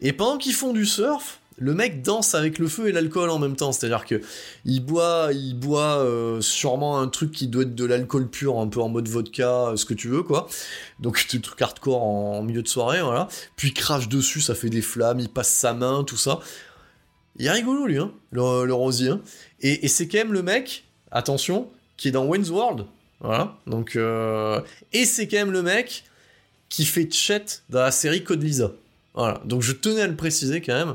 [0.00, 3.38] Et pendant qu'ils font du surf, le mec danse avec le feu et l'alcool en
[3.38, 3.72] même temps.
[3.72, 4.20] C'est-à-dire que
[4.64, 8.68] il boit, il boit euh, sûrement un truc qui doit être de l'alcool pur, un
[8.68, 10.48] peu en mode vodka, euh, ce que tu veux, quoi.
[11.00, 13.28] Donc c'est truc hardcore en, milieu de soirée, voilà.
[13.56, 16.40] Puis il crache dessus, ça fait des flammes, il passe sa main, tout ça.
[17.38, 19.10] Il est rigolo lui, hein, le, rosier.
[19.10, 19.20] Hein.
[19.60, 22.86] Et, et c'est quand même le mec attention, qui est dans Wayne's World.
[23.20, 23.56] Voilà.
[23.66, 24.60] Donc, euh,
[24.92, 26.04] Et c'est quand même le mec
[26.68, 28.72] qui fait Chet dans la série Code Lisa.
[29.14, 29.40] Voilà.
[29.44, 30.94] Donc je tenais à le préciser quand même.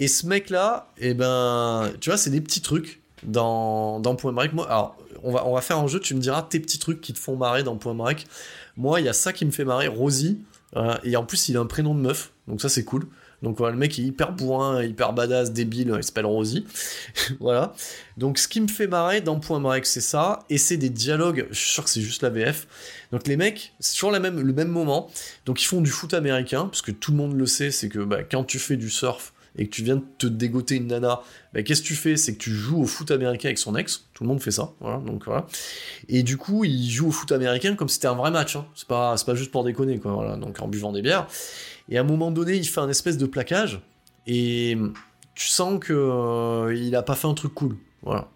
[0.00, 4.52] Et ce mec-là, eh ben, tu vois, c'est des petits trucs dans, Point Break.
[4.66, 7.36] Alors, on va, faire un jeu, tu me diras tes petits trucs qui te font
[7.36, 8.26] marrer dans Point Break.
[8.78, 10.38] Moi, il y a ça qui me fait marrer, Rosie.
[11.04, 13.06] et en plus, il a un prénom de meuf, donc ça c'est cool.
[13.42, 16.66] Donc le mec est hyper bourrin, hyper badass, débile, il s'appelle Rosie.
[17.40, 17.74] voilà.
[18.16, 21.46] Donc ce qui me fait marrer dans Point Break, c'est ça, et c'est des dialogues,
[21.50, 22.66] je suis sûr que c'est juste la VF.
[23.12, 25.10] Donc les mecs, sur la même, le même moment,
[25.44, 27.98] donc ils font du foot américain, parce que tout le monde le sait, c'est que
[27.98, 31.20] bah, quand tu fais du surf, et que tu viens de te dégoter une nana,
[31.52, 32.16] bah, qu'est-ce que tu fais?
[32.16, 34.06] C'est que tu joues au foot américain avec son ex.
[34.14, 34.98] Tout le monde fait ça, voilà.
[34.98, 35.46] Donc voilà.
[36.08, 38.56] Et du coup, il joue au foot américain comme si c'était un vrai match.
[38.56, 38.66] Hein.
[38.74, 40.12] C'est pas, pas juste pour déconner, quoi.
[40.12, 40.36] Voilà.
[40.36, 41.26] Donc en buvant des bières.
[41.88, 43.80] Et à un moment donné, il fait un espèce de plaquage
[44.26, 44.78] et
[45.34, 47.76] tu sens que euh, il a pas fait un truc cool.
[48.02, 48.28] Voilà.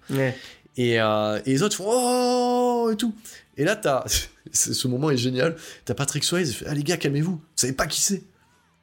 [0.76, 3.14] Et, euh, et, les autres font oh et tout.
[3.56, 4.04] Et là, t'as
[4.52, 5.56] ce moment est génial.
[5.84, 7.36] T'as Patrick Swayze, il fait ah les gars calmez-vous.
[7.36, 8.24] Vous savez pas qui c'est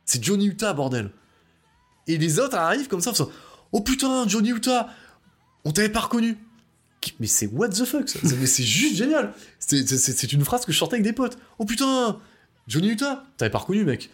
[0.05, 1.11] C'est Johnny Utah bordel.
[2.07, 3.11] Et les autres arrivent comme ça,
[3.71, 4.89] oh putain Johnny Utah,
[5.65, 6.37] on t'avait pas reconnu.
[7.19, 9.33] Mais c'est what the fuck ça C'est juste génial.
[9.59, 11.37] C'est une phrase que je sortais avec des potes.
[11.57, 12.19] Oh putain
[12.67, 14.09] Johnny Utah, t'avais pas reconnu mec.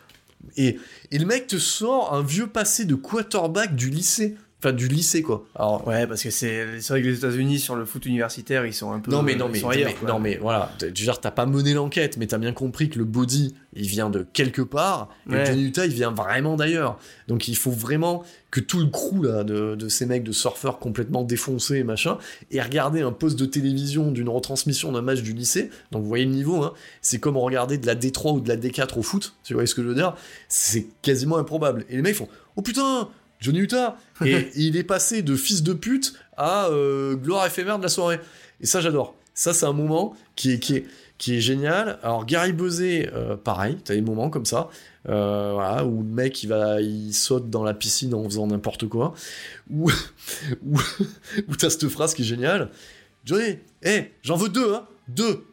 [0.56, 0.80] Et,
[1.12, 4.38] le mec te sort un vieux passé de quarterback du lycée.
[4.68, 5.46] Enfin, du lycée, quoi.
[5.56, 8.74] Alors, Ouais, parce que c'est c'est vrai que les États-Unis sur le foot universitaire, ils
[8.74, 9.12] sont un peu.
[9.12, 10.72] non, mais, non, mais, mais- non, mais voilà.
[10.82, 14.10] Veux dire, t'as pas mené l'enquête, mais t'as bien compris que le body, il vient
[14.10, 15.46] de quelque part, et Ouais.
[15.46, 17.00] Johnny Utah, il vient vraiment d'ailleurs.
[17.28, 20.80] Donc, il faut vraiment que tout le crew, là, de, de ces mecs de surfeurs
[20.80, 22.18] complètement défoncés et machin,
[22.52, 25.70] et regarder un poste de télévision d'une retransmission d'un match du lycée.
[25.92, 26.74] Donc, vous voyez le niveau, hein.
[27.02, 29.76] C'est comme regarder de la D3 ou de la D4 au foot, tu vois ce
[29.76, 30.16] que je veux dire
[30.48, 31.86] C'est quasiment improbable.
[31.90, 35.74] Et les mecs font Oh putain Johnny Utah Et il est passé de fils de
[35.74, 38.20] pute à euh, gloire éphémère de la soirée.
[38.62, 39.16] Et ça, j'adore.
[39.34, 40.86] Ça, c'est un moment qui est, qui est,
[41.20, 42.00] qui est génial.
[42.02, 44.70] Alors, Gary Buzet, euh, pareil, t'as des moments comme ça,
[45.10, 48.88] euh, voilà, où le mec, il, va, il saute dans la piscine en faisant n'importe
[48.88, 49.14] quoi.
[49.70, 49.92] Ou
[50.66, 50.80] où,
[51.48, 52.70] où t'as cette phrase qui est géniale.
[53.26, 55.46] Johnny, hé, j'en veux deux, hein Deux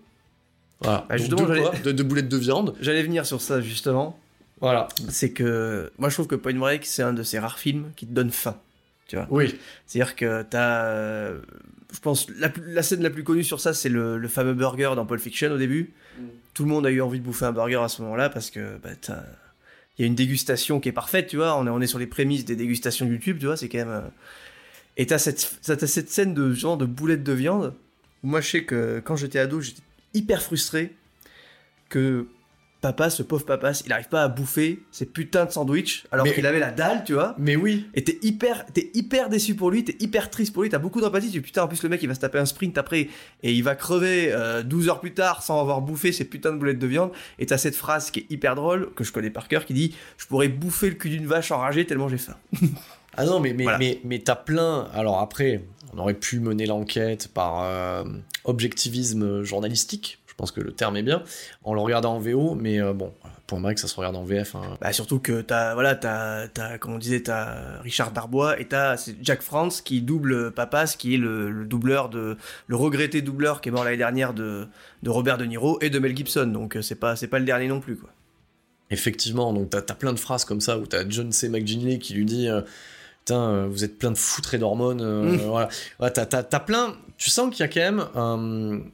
[0.81, 1.05] Voilà.
[1.09, 2.75] Bah, Donc, deux, j'allais- quoi, de, de boulettes de viande.
[2.81, 4.19] J'allais venir sur ça justement.
[4.61, 4.89] Voilà.
[5.09, 8.07] C'est que moi je trouve que Point Break c'est un de ces rares films qui
[8.07, 8.57] te donne faim.
[9.09, 9.27] Tu vois.
[9.31, 9.55] Oui.
[9.87, 10.85] C'est-à-dire que t'as.
[10.87, 11.41] euh,
[11.93, 14.93] je pense la, la scène la plus connue sur ça c'est le, le fameux burger
[14.97, 15.93] dans Pulp Fiction au début.
[16.19, 16.23] Mm.
[16.55, 18.79] Tout le monde a eu envie de bouffer un burger à ce moment-là parce que
[18.79, 18.91] bah,
[19.99, 21.57] il y a une dégustation qui est parfaite, tu vois.
[21.59, 23.57] On est, on est sur les prémices des dégustations YouTube, tu vois.
[23.57, 23.89] C'est quand même.
[23.91, 24.01] euh,
[24.97, 27.75] Et t'as cette, t'as t'as cette scène de genre de boulettes de viande.
[28.23, 29.83] Où moi, je sais que quand j'étais ado, j'étais
[30.15, 30.95] hyper frustré
[31.91, 32.27] que
[32.85, 36.45] papa, ce pauvre papa, il arrive pas à bouffer ces putains de sandwichs alors qu'il
[36.45, 37.35] avait la dalle, tu vois.
[37.39, 37.87] Mais oui.
[37.95, 41.01] Et t'es hyper, t'es hyper déçu pour lui, t'es hyper triste pour lui, t'as beaucoup
[41.01, 41.29] d'empathie.
[41.29, 43.09] Tu dis putain, en plus le mec il va se taper un sprint après
[43.43, 46.59] et il va crever euh, 12 heures plus tard sans avoir bouffé ces putains de
[46.59, 47.11] boulettes de viande.
[47.39, 49.95] Et t'as cette phrase qui est hyper drôle, que je connais par cœur, qui dit
[50.19, 52.37] Je pourrais bouffer le cul d'une vache enragée tellement j'ai faim.
[53.17, 53.79] Ah non, mais, mais, Voilà.
[53.79, 54.89] mais, mais t'as plein.
[54.93, 55.63] Alors après,
[55.93, 58.03] on aurait pu mener l'enquête par euh,
[58.43, 60.19] objectivisme journalistique.
[60.35, 61.23] Je pense que le terme est bien.
[61.63, 63.13] En le regardant en VO, mais euh, bon,
[63.47, 64.57] pour moi que ça se regarde en VF.
[64.57, 64.77] hein.
[64.81, 68.97] Bah surtout que t'as, voilà, t'as, t'as, comme on disait, t'as Richard Darbois et t'as
[69.23, 72.37] Jack France qui double Papas, qui est le, le doubleur de,
[72.67, 74.67] le regretté doubleur qui est mort l'année dernière de,
[75.05, 76.47] de Robert De Niro et de Mel Gibson.
[76.47, 78.11] Donc euh, c'est pas, c'est pas le dernier non plus quoi.
[78.91, 81.49] Effectivement, donc t'as as plein de phrases comme ça où t'as John C.
[81.49, 82.49] McGinley qui lui dit.
[82.49, 82.61] euh,
[83.21, 85.01] Putain, euh, vous êtes plein de foutres et d'hormones.
[85.01, 85.37] euh, Mm.
[85.49, 85.69] Voilà,
[86.01, 86.95] Ouais, t'as t'as- t'as plein.
[87.17, 88.85] Tu sens qu'il y a quand même.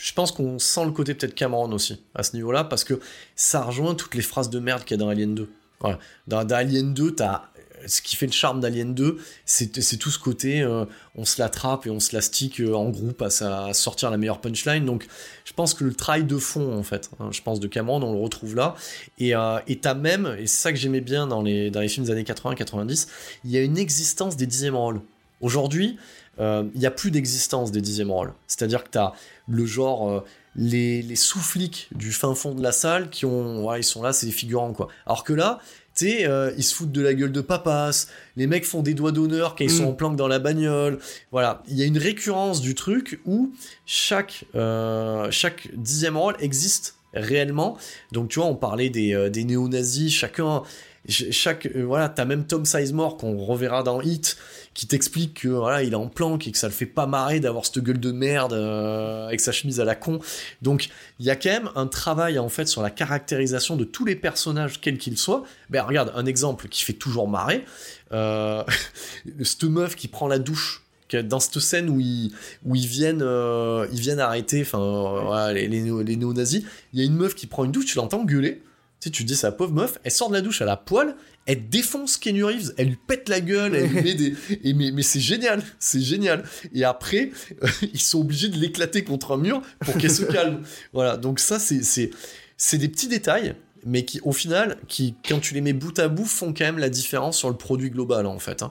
[0.00, 3.00] Je pense qu'on sent le côté peut-être Cameron aussi à ce niveau-là parce que
[3.34, 5.48] ça rejoint toutes les phrases de merde qu'il y a dans Alien 2.
[5.80, 5.98] Voilà.
[6.26, 7.44] Dans, Alien 2, t'as
[7.86, 11.86] ce qui fait le charme d'Alien 2, c'est tout ce côté euh, on se l'attrape
[11.86, 12.22] et on se la
[12.60, 14.84] euh, en groupe à, sortir la meilleure punchline.
[14.84, 15.06] Donc
[15.44, 18.12] je pense que le travail de fond en fait, hein, je pense de Cameron, on
[18.12, 18.74] le retrouve là.
[19.18, 22.06] Et euh, t'as même, et c'est ça que j'aimais bien dans les, dans les films
[22.06, 23.08] des années 80-90,
[23.44, 25.00] il y a une existence des dixièmes rôles.
[25.42, 26.00] Aujourd'hui, euh,
[26.38, 28.32] il n'y a plus d'existence des dixièmes rôles.
[28.46, 29.12] C'est-à-dire que tu as
[29.48, 30.20] le genre, euh,
[30.54, 34.12] les, les sous-flics du fin fond de la salle qui ont, ouais, ils sont là,
[34.12, 34.88] c'est des figurants quoi.
[35.06, 35.58] Alors que là,
[35.94, 38.06] tu sais, euh, ils se foutent de la gueule de papas,
[38.36, 39.76] les mecs font des doigts d'honneur quand ils Mm.
[39.78, 40.98] sont en planque dans la bagnole.
[41.32, 43.52] Voilà, il y a une récurrence du truc où
[43.86, 47.78] chaque, euh, chaque dixième rôle existe réellement.
[48.12, 52.24] Donc tu vois, on parlait des, euh, des néo-nazis, chacun, ch- chaque, euh, voilà, t'as
[52.24, 54.36] même Tom Sizemore qu'on reverra dans Hit,
[54.74, 57.40] qui t'explique que voilà, il est en planque et que ça le fait pas marrer
[57.40, 60.18] d'avoir cette gueule de merde euh, avec sa chemise à la con.
[60.62, 60.88] Donc
[61.18, 64.16] il y a quand même un travail en fait sur la caractérisation de tous les
[64.16, 65.44] personnages quels qu'ils soient.
[65.70, 67.64] Ben regarde un exemple qui fait toujours marrer,
[68.12, 68.64] euh,
[69.42, 72.32] cette meuf qui prend la douche dans cette scène où ils,
[72.64, 77.02] où ils viennent euh, ils viennent arrêter enfin euh, les, les, les néo-nazis il y
[77.02, 78.62] a une meuf qui prend une douche tu l'entends gueuler
[79.00, 81.14] tu sais, tu dis, la pauvre meuf, elle sort de la douche à la poêle,
[81.44, 84.34] elle défonce Kenny Reeves, elle lui pète la gueule, elle lui met des.
[84.64, 86.44] Et mais mais c'est génial, c'est génial.
[86.74, 87.30] Et après,
[87.62, 90.62] euh, ils sont obligés de l'éclater contre un mur pour qu'elle se calme.
[90.92, 93.54] Voilà, donc ça, c'est des petits détails,
[93.84, 96.78] mais qui, au final, qui, quand tu les mets bout à bout, font quand même
[96.78, 98.62] la différence sur le produit global, en fait.
[98.62, 98.70] hein.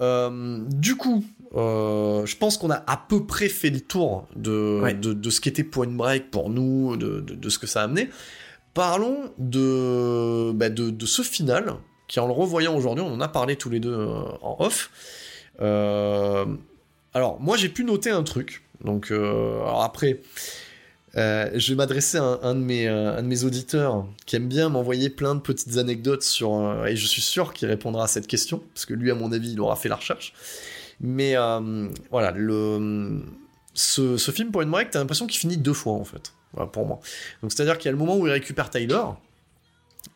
[0.00, 1.24] Euh, du coup,
[1.56, 4.94] euh, je pense qu'on a à peu près fait le tour de, Ouais.
[4.94, 7.84] de, de ce qu'était Point Break pour nous, de, de, de ce que ça a
[7.84, 8.10] amené.
[8.78, 11.74] Parlons de, bah, de, ce final,
[12.06, 14.92] qui en le revoyant aujourd'hui, on en a parlé tous les deux euh, en off.
[15.60, 16.46] Euh,
[17.12, 18.62] alors, moi j'ai pu noter un truc.
[18.84, 20.20] Donc, euh, après,
[21.16, 25.76] je vais m'adresser à un, de mes, auditeurs qui aime bien m'envoyer plein de petites
[25.76, 26.86] anecdotes sur.
[26.86, 29.54] et je suis sûr qu'il répondra à cette question, parce que lui, à mon avis,
[29.54, 30.34] il aura fait la recherche.
[31.00, 31.34] Mais
[32.12, 32.32] voilà,
[33.74, 37.00] ce, film Point Break, t'as l'impression qu'il finit deux fois en fait, voilà, pour moi.
[37.42, 39.02] Donc c'est-à-dire qu'il y a le moment où il récupère Tyler,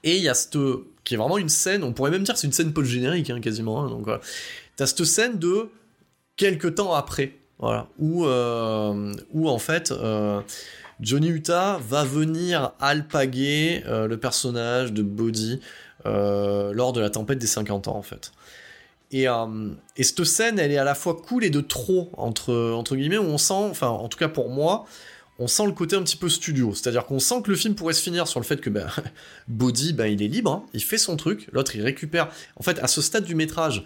[0.04, 0.58] et il y a cette.
[1.04, 3.40] qui est vraiment une scène, on pourrait même dire que c'est une scène post-générique hein,
[3.40, 3.82] quasiment.
[3.84, 4.20] hein, donc voilà.
[4.76, 5.68] T'as cette scène de
[6.36, 9.92] quelques temps après, voilà, où, euh, où en fait.
[9.92, 10.40] euh,
[11.00, 15.58] Johnny Utah va venir alpaguer euh, le personnage de Bodhi
[16.06, 18.30] euh, lors de la tempête des 50 ans en fait.
[19.10, 22.54] Et, euh, et cette scène, elle est à la fois cool et de trop, entre,
[22.72, 24.86] entre guillemets, où on sent, enfin, en tout cas pour moi,
[25.42, 26.72] on sent le côté un petit peu studio.
[26.72, 28.86] C'est-à-dire qu'on sent que le film pourrait se finir sur le fait que ben,
[29.48, 30.64] Body, ben, il est libre, hein.
[30.72, 32.28] il fait son truc, l'autre, il récupère.
[32.56, 33.84] En fait, à ce stade du métrage,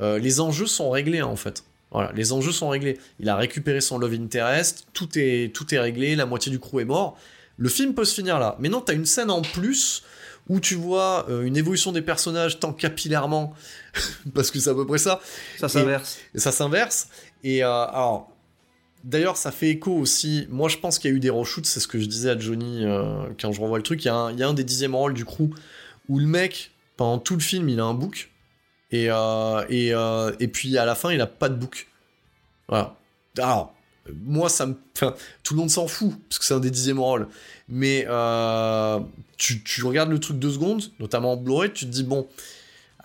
[0.00, 1.64] euh, les enjeux sont réglés, hein, en fait.
[1.90, 2.98] Voilà, les enjeux sont réglés.
[3.20, 6.80] Il a récupéré son love interest, tout est, tout est réglé, la moitié du crew
[6.80, 7.16] est mort.
[7.56, 8.56] Le film peut se finir là.
[8.60, 10.04] Mais non, t'as une scène en plus
[10.50, 13.54] où tu vois euh, une évolution des personnages tant capillairement,
[14.34, 15.20] parce que c'est à peu près ça.
[15.58, 16.18] Ça s'inverse.
[16.34, 17.08] Et, ça s'inverse.
[17.42, 18.30] Et euh, alors,
[19.04, 20.46] d'ailleurs, ça fait écho aussi.
[20.50, 22.38] Moi, je pense qu'il y a eu des reshoots, c'est ce que je disais à
[22.38, 24.04] Johnny euh, quand je revois le truc.
[24.04, 25.50] Il y, a un, des dixièmes rôles du crew
[26.08, 28.30] où le mec, pendant tout le film, il a un book.
[28.90, 29.08] Et,
[29.68, 29.92] et,
[30.40, 31.88] et puis à la fin, il a pas de book.
[32.68, 32.96] Voilà.
[33.36, 33.74] Alors,
[34.24, 34.74] moi, ça me.
[35.42, 37.28] Tout le monde s'en fout, parce que c'est un des dixièmes rôles.
[37.68, 39.00] Mais euh,
[39.36, 42.26] tu, tu, regardes le truc deux secondes, notamment en Blu-ray, tu te dis, bon,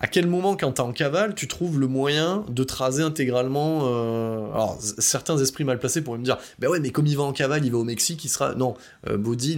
[0.00, 3.82] à quel moment, quand t'es en cavale, tu trouves le moyen de traser intégralement.
[3.84, 4.50] Euh...
[4.52, 7.32] Alors, certains esprits mal placés pourraient me dire, ben ouais, mais comme il va en
[7.32, 8.54] cavale, il va au Mexique, il sera.
[8.54, 8.74] Non,
[9.08, 9.56] euh, Body,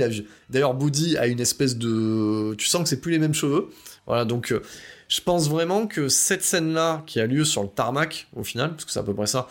[0.51, 2.55] d'ailleurs, Body a une espèce de.
[2.57, 3.71] Tu sens que c'est plus les mêmes cheveux.
[4.07, 4.53] Voilà, donc.
[4.53, 4.63] Euh,
[5.09, 8.85] je pense vraiment que cette scène-là, qui a lieu sur le tarmac, au final, parce
[8.85, 9.47] que c'est à peu près ça,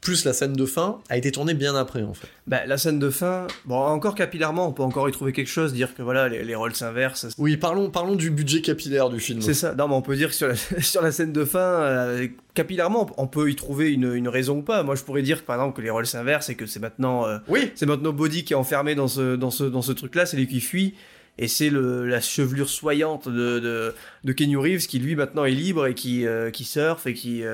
[0.00, 2.28] plus la scène de fin, a été tournée bien après en fait.
[2.46, 5.72] Bah, la scène de fin, bon, encore capillairement, on peut encore y trouver quelque chose,
[5.74, 7.28] dire que voilà, les, rôles s'inversent.
[7.36, 9.42] Oui, parlons, parlons du budget capillaire du film.
[9.42, 11.58] C'est ça, non, mais on peut dire que sur la, sur la scène de fin,
[11.58, 14.82] euh, capillairement, on peut y trouver une, une, raison ou pas.
[14.82, 17.38] Moi, je pourrais dire par exemple que les rôles s'inversent et que c'est maintenant, euh,
[17.48, 17.70] oui.
[17.74, 20.46] c'est maintenant Body qui est enfermé dans ce, dans ce, dans ce truc-là, c'est lui
[20.46, 20.94] qui fuit.
[21.38, 23.94] Et c'est la chevelure soyante de, de,
[24.24, 27.44] de Kenny Reeves qui lui maintenant est libre et qui, euh, qui surfe et qui,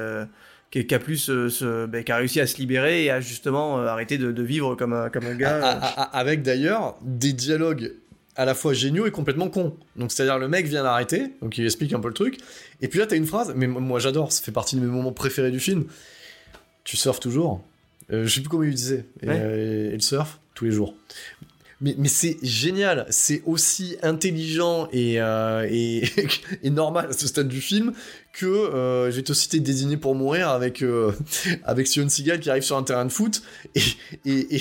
[0.71, 4.19] qui, a plus ben, qui a réussi à se libérer et à justement euh, arrêter
[4.19, 5.71] de, vivre comme un, comme un gars.
[6.13, 7.93] avec d'ailleurs des dialogues
[8.37, 9.77] à la fois géniaux et complètement cons.
[9.97, 12.39] Donc c'est-à-dire le mec vient l'arrêter, donc il explique un peu le truc,
[12.83, 15.13] et puis là t'as une phrase, mais moi j'adore, ça fait partie de mes moments
[15.13, 15.85] préférés du film.
[16.85, 17.65] Tu surfes toujours.
[18.13, 19.05] Euh, je sais plus comment il disait.
[19.23, 20.95] Et, euh, et, il surfe tous les jours
[21.81, 26.05] mais, c'est génial, c'est aussi intelligent et, euh, et,
[26.71, 27.93] normal à ce stade du film
[28.33, 31.13] que euh, je vais te citer Désigné pour mourir avec, euh,
[31.65, 33.43] avec Sion Seagal qui arrive sur un terrain de foot
[33.75, 33.83] et,
[34.25, 34.61] et,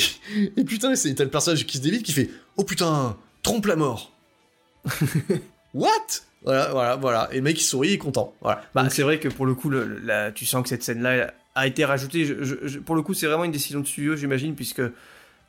[0.57, 4.11] et, putain, c'est tel personnage qui se dévite qui fait Oh putain, trompe la mort
[5.73, 5.89] What?
[6.43, 7.29] Voilà, voilà, voilà.
[7.31, 8.33] Et le mec il sourit, il est content.
[8.41, 8.61] Voilà.
[8.75, 11.85] Bah, c'est vrai que pour le coup, le, tu sens que cette scène-là a été
[11.85, 12.35] rajoutée.
[12.85, 14.83] Pour le coup, c'est vraiment une décision de studio, j'imagine, puisque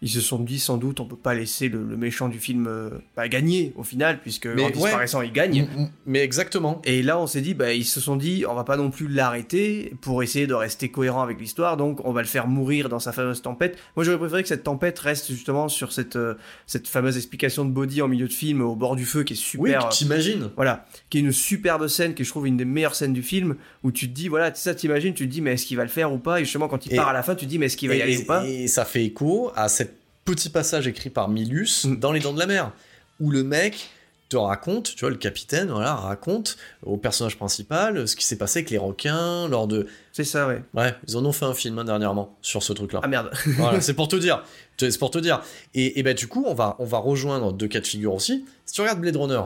[0.02, 2.90] ils se sont dit sans doute on peut pas laisser le, méchant du film euh,
[3.28, 5.66] gagner au final puisque mais en disparaissant il gagne.
[6.04, 6.82] Mais exactement.
[6.84, 9.08] Et là on s'est dit bah ils se sont dit on va pas non plus
[9.08, 12.98] l'arrêter pour essayer de rester cohérent avec l'histoire donc on va le faire mourir dans
[12.98, 13.78] sa fameuse tempête.
[13.96, 16.34] Moi j'aurais préféré que cette tempête reste justement sur cette euh,
[16.66, 19.36] cette fameuse explication de Body en milieu de film au bord du feu qui est
[19.36, 20.44] super oui t'imagines.
[20.44, 23.22] euh, voilà qui est une superbe scène qui je trouve une des meilleures scènes du
[23.22, 25.84] film où tu te dis voilà ça t'imagines tu te dis mais est-ce qu'il va
[25.84, 26.40] le faire ou pas?
[26.40, 27.94] Et justement quand il part à la fin tu te dis mais est-ce qu'il va
[27.94, 28.46] y aller ou pas?
[28.46, 29.95] et ça fait écho à cette
[30.26, 31.96] petit passage écrit par Milus mm.
[31.96, 32.72] dans Les Dents de la Mer,
[33.20, 33.88] où le mec
[34.28, 38.58] te raconte, tu vois, le capitaine, voilà, raconte au personnage principal ce qui s'est passé
[38.58, 39.86] avec les requins lors de.
[40.12, 40.62] C'est ça, ouais.
[40.74, 43.00] Ouais, ils en ont fait un film hein, dernièrement sur ce truc-là.
[43.04, 43.30] Ah merde.
[43.56, 44.42] voilà, c'est pour te dire.
[44.78, 45.42] C'est pour te dire.
[45.74, 48.44] Et, et ben du coup, on va, on va rejoindre deux cas de figure aussi.
[48.64, 49.42] Si tu regardes Blade Runner,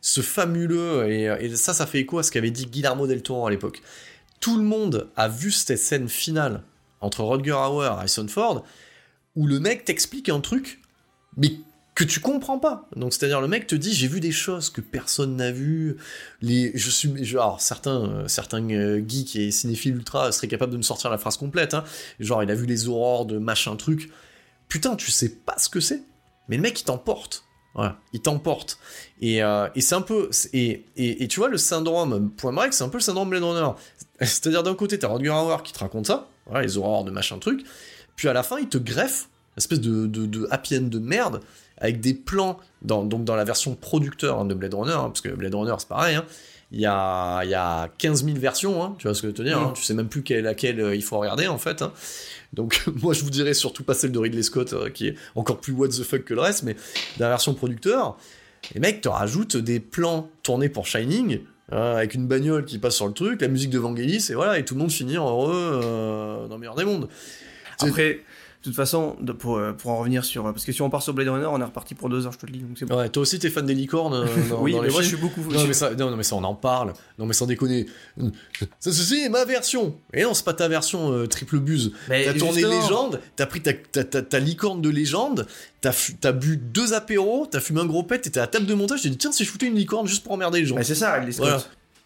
[0.00, 3.46] ce fabuleux et, et ça, ça fait écho à ce qu'avait dit Guillermo del Toro
[3.48, 3.82] à l'époque.
[4.38, 6.62] Tout le monde a vu cette scène finale
[7.00, 8.64] entre Rodger Hauer et Harrison Ford
[9.36, 10.80] où le mec t'explique un truc,
[11.36, 11.52] mais
[11.94, 12.88] que tu comprends pas.
[12.96, 15.96] Donc c'est-à-dire le mec te dit j'ai vu des choses que personne n'a vu.
[16.40, 20.78] Les je suis genre certains euh, certains euh, geeks et cinéphiles ultra seraient capables de
[20.78, 21.74] me sortir la phrase complète.
[21.74, 21.84] Hein.
[22.18, 24.10] Genre il a vu les aurores de machin truc.
[24.68, 26.02] Putain tu sais pas ce que c'est.
[26.48, 27.44] Mais le mec il t'emporte.
[28.12, 28.78] Il t'emporte.
[29.20, 30.30] Et, euh, et c'est un peu.
[30.52, 33.70] Et, et, tu vois, le syndrome Point Break, c'est un peu le syndrome Blade Runner.
[34.20, 36.28] C'est-à-dire, d'un côté, t'as Rodger Hauer qui te raconte ça,
[36.60, 37.64] les aurores de machin truc,
[38.16, 41.40] puis à la fin, il te greffe une espèce de, de, happy end de merde
[41.78, 45.20] avec des plans, dans, donc dans la version producteur hein, de Blade Runner, hein, parce
[45.20, 46.24] que Blade Runner c'est pareil, hein.
[46.70, 49.42] il, y a, y a 15 000 versions, tu vois ce que je veux te
[49.42, 49.72] dire, mm.
[49.74, 51.84] tu sais même plus quelle, laquelle euh, il faut regarder en fait.
[52.52, 55.60] Donc moi je vous dirais surtout pas celle de Ridley Scott, euh, qui est encore
[55.60, 56.76] plus what the fuck que le reste, mais
[57.18, 58.16] dans la version producteur,
[58.74, 61.40] les mecs te rajoutent des plans tournés pour Shining,
[61.70, 64.64] avec une bagnole qui passe sur le truc, la musique de Vangelis, et voilà, et
[64.64, 67.08] tout le monde finit heureux euh, dans le meilleur des mondes.
[67.88, 68.20] Après,
[68.62, 70.44] de toute façon, pour, euh, pour en revenir sur.
[70.44, 72.38] Parce que si on part sur Blade Runner, on est reparti pour deux heures, je
[72.38, 72.60] te le dis.
[72.60, 72.96] Donc bon.
[72.96, 74.26] Ouais, toi aussi, t'es fan des licornes euh,
[74.60, 75.40] Oui, mais moi, je suis beaucoup.
[75.50, 76.92] Non mais, ça, non, mais ça, on en parle.
[77.18, 77.86] Non, mais sans déconner.
[78.78, 79.96] Ça, c'est ma version.
[80.14, 81.92] Et non, c'est pas ta version euh, triple buse.
[82.06, 85.48] T'as tourné légende, t'as pris ta, ta, ta, licorne de légende,
[85.80, 85.92] t'as
[86.22, 89.02] as bu deux apéros, t'as fumé un gros pet, t'étais à la table de montage,
[89.02, 90.76] t'as dit, tiens, si je foutais une licorne juste pour emmerder les gens.
[90.76, 91.64] Mais c'est ça, les voilà.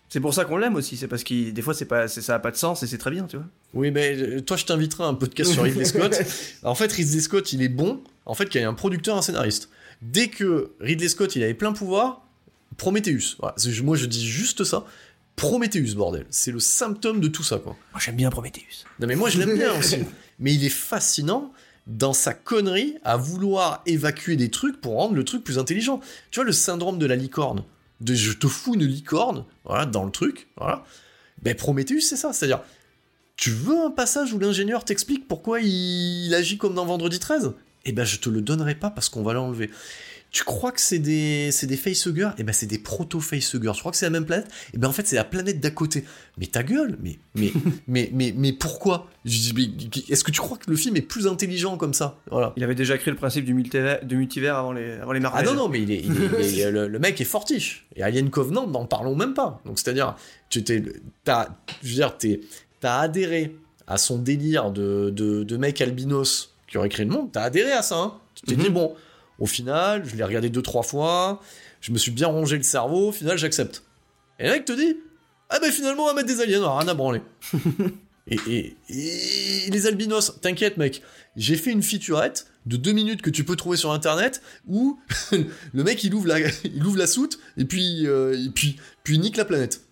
[0.08, 2.36] C'est pour ça qu'on l'aime aussi, c'est parce que des fois c'est pas, c'est- ça
[2.36, 3.46] a pas de sens et c'est très bien, tu vois.
[3.74, 6.16] Oui, mais euh, toi, je t'inviterai à un podcast sur Ridley Scott.
[6.62, 8.00] en fait, Ridley Scott, il est bon.
[8.24, 9.68] En fait, qu'il y a un producteur, un scénariste.
[10.02, 12.22] Dès que Ridley Scott, il avait plein pouvoir,
[12.76, 13.36] Prometheus.
[13.40, 14.84] Voilà, c'est- moi, je dis juste ça.
[15.34, 16.24] Prometheus, bordel.
[16.30, 17.76] C'est le symptôme de tout ça, quoi.
[17.92, 18.84] Moi j'aime bien Prometheus.
[19.00, 19.98] Non, mais moi, je l'aime bien aussi.
[20.38, 21.52] Mais il est fascinant
[21.86, 26.00] dans sa connerie à vouloir évacuer des trucs pour rendre le truc plus intelligent.
[26.30, 27.64] Tu vois, le syndrome de la licorne.
[28.00, 30.84] De je te fous une licorne, voilà, dans le truc, voilà.
[31.42, 32.32] Ben, Prometheus, c'est ça.
[32.32, 32.60] C'est-à-dire,
[33.36, 37.52] tu veux un passage où l'ingénieur t'explique pourquoi il agit comme dans Vendredi 13
[37.84, 39.70] Eh ben, je te le donnerai pas parce qu'on va l'enlever.
[40.36, 42.28] Tu crois que c'est des, c'est des facehuggers?
[42.36, 43.72] Eh ben, c'est des proto-facehuggers.
[43.72, 44.48] Tu crois que c'est la même planète?
[44.74, 46.04] Eh ben, en fait, c'est la planète d'à côté.
[46.36, 47.54] Mais ta gueule Mais, mais,
[47.88, 49.08] mais, mais, mais pourquoi?
[49.24, 52.18] Je dis, mais Est-ce que tu crois que le film est plus intelligent comme ça?
[52.30, 52.52] Voilà.
[52.58, 55.22] Il avait déjà créé le principe du multivers, du multivers avant les, avant les Ah
[55.22, 55.46] Marvel.
[55.46, 57.86] non, non, mais il est, il est- il est- le, le mec est fortiche.
[57.96, 59.62] Et Alien Covenant, n'en parlons même pas.
[59.64, 60.16] Donc, c'est-à-dire,
[60.50, 60.82] tu t'es,
[61.24, 61.48] t'as,
[61.82, 62.40] je veux dire, t'es,
[62.80, 63.56] t'as adhéré
[63.86, 67.30] à son délire de, de, de mec albinos qui aurait créé le monde.
[67.32, 68.14] T'as adhéré à ça, hein.
[68.34, 68.62] Tu t'es Mhm.
[68.64, 68.94] dit, bon,
[69.38, 71.40] au final, je l'ai regardé deux, trois fois,
[71.80, 73.82] je me suis bien rongé le cerveau, au final, j'accepte.
[74.38, 74.96] Et le mec te dit,
[75.50, 77.22] ah ben finalement, on va mettre des aliens, on rien à branler.
[78.28, 81.00] Et, et- et les albinos, t'inquiète mec,
[81.36, 84.98] j'ai fait une featurette de deux minutes que tu peux trouver sur internet où
[85.30, 89.14] le mec il ouvre la, il ouvre la soute et puis, euh, et puis, puis
[89.14, 89.82] il nique la planète.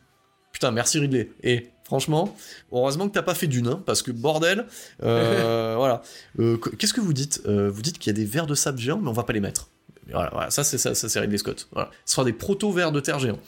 [0.51, 1.31] Putain, merci Ridley.
[1.45, 2.35] Et franchement,
[2.73, 4.66] heureusement que t'as pas fait d'une, hein, parce que bordel,
[5.02, 6.02] euh, voilà.
[6.39, 8.55] Euh, qu- Qu'est-ce que vous dites Euh, Vous dites qu'il y a des vers de
[8.55, 9.69] sable géants, mais on va pas les mettre.
[10.12, 11.66] Voilà, voilà, ça c'est ça, ça c'est Ridley Scott.
[11.73, 11.90] Voilà.
[12.05, 13.39] Ce sera des proto-vers de terre géants.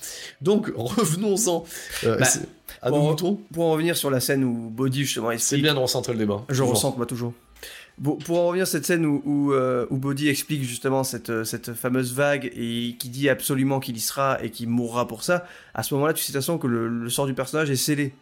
[0.40, 1.64] Donc revenons-en
[2.04, 2.40] euh, Bah, c'est-
[2.82, 3.40] à pour- nos moutons.
[3.52, 6.18] Pour en revenir sur la scène où Body justement C'est explique bien de recentrer le
[6.18, 6.42] débat.
[6.48, 7.32] Je ressens, moi, toujours.
[7.98, 11.44] Bon, pour en revenir à cette scène où, où, euh, où Bodhi explique justement cette,
[11.44, 15.46] cette fameuse vague et qui dit absolument qu'il y sera et qu'il mourra pour ça,
[15.74, 17.76] à ce moment-là, tu sais de toute façon que le, le sort du personnage est
[17.76, 18.12] scellé.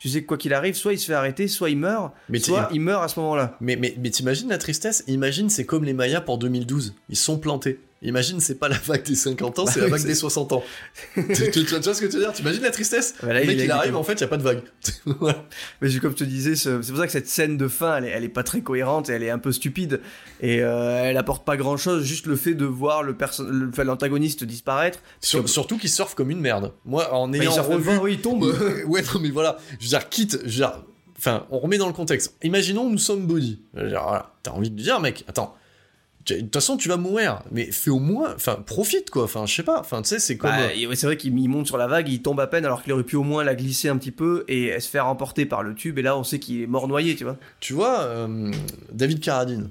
[0.00, 2.38] Tu sais que quoi qu'il arrive, soit il se fait arrêter, soit il meurt, Mais
[2.38, 3.56] soit il meurt à ce moment-là.
[3.60, 5.04] Mais, mais, mais t'imagines la tristesse?
[5.06, 6.94] Imagine, c'est comme les Mayas pour 2012.
[7.10, 7.78] Ils sont plantés.
[8.02, 10.64] Imagine, c'est pas la vague des 50 ans, c'est la vague des 60 ans.
[11.14, 12.32] tu, tu- tu vois ce que tu veux dire?
[12.32, 13.14] T'imagines la tristesse?
[13.22, 14.62] Bah là, Le mec, il arrive, en fait, il y a pas de vague.
[15.04, 15.44] Voilà.
[15.82, 18.04] Mais comme je te disais, ce- c'est pour ça que cette scène de fin, elle
[18.06, 20.00] est, elle est pas très cohérente et elle est un peu stupide.
[20.40, 24.44] Et euh, elle apporte pas grand chose, juste le fait de voir le enfin, l'antagoniste
[24.44, 25.00] disparaître.
[25.20, 26.72] Sur- Parce que- surtout qu'ils surfent comme une merde.
[26.86, 27.84] Moi, en il ayant revu...
[27.84, 28.42] pas, oui, il tombe.
[28.86, 29.58] ouais, non, mais voilà.
[29.78, 30.38] Je veux dire, quitte...
[30.44, 30.82] Je veux dire,
[31.18, 32.34] enfin, on remet dans le contexte.
[32.42, 33.60] Imaginons, nous sommes body.
[33.74, 34.32] Voilà.
[34.42, 35.54] T'as envie de dire, mec, attends...
[36.26, 39.24] De toute façon, tu vas mourir, mais fais au moins, enfin, profite quoi.
[39.24, 39.80] Enfin, je sais pas.
[39.80, 40.50] Enfin, tu sais, c'est comme.
[40.50, 42.82] Bah, ouais, c'est vrai qu'il il monte sur la vague, il tombe à peine alors
[42.82, 45.62] qu'il aurait pu au moins la glisser un petit peu et se faire emporter par
[45.62, 45.98] le tube.
[45.98, 47.36] Et là, on sait qu'il est mort noyé, tu vois.
[47.58, 48.50] Tu vois, euh,
[48.92, 49.70] David Carradine,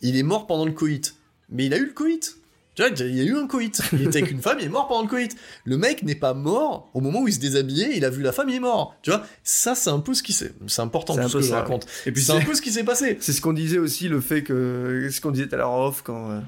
[0.00, 1.16] il est mort pendant le coït.
[1.50, 2.36] Mais il a eu le coït.
[2.74, 3.80] Tu vois, il y a eu un coït.
[3.92, 5.36] Il était avec une femme, il est mort pendant le coït.
[5.64, 8.32] Le mec n'est pas mort au moment où il se déshabillait, il a vu la
[8.32, 8.96] femme, il est mort.
[9.02, 10.52] Tu vois, ça, c'est un peu ce qui s'est.
[10.66, 11.86] C'est important tout ce que je ça, raconte.
[12.06, 13.16] Et puis C'est un peu ce qui s'est passé.
[13.20, 15.08] c'est ce qu'on disait aussi, le fait que.
[15.10, 16.30] Ce qu'on disait tout à l'heure off quand.
[16.30, 16.40] euh,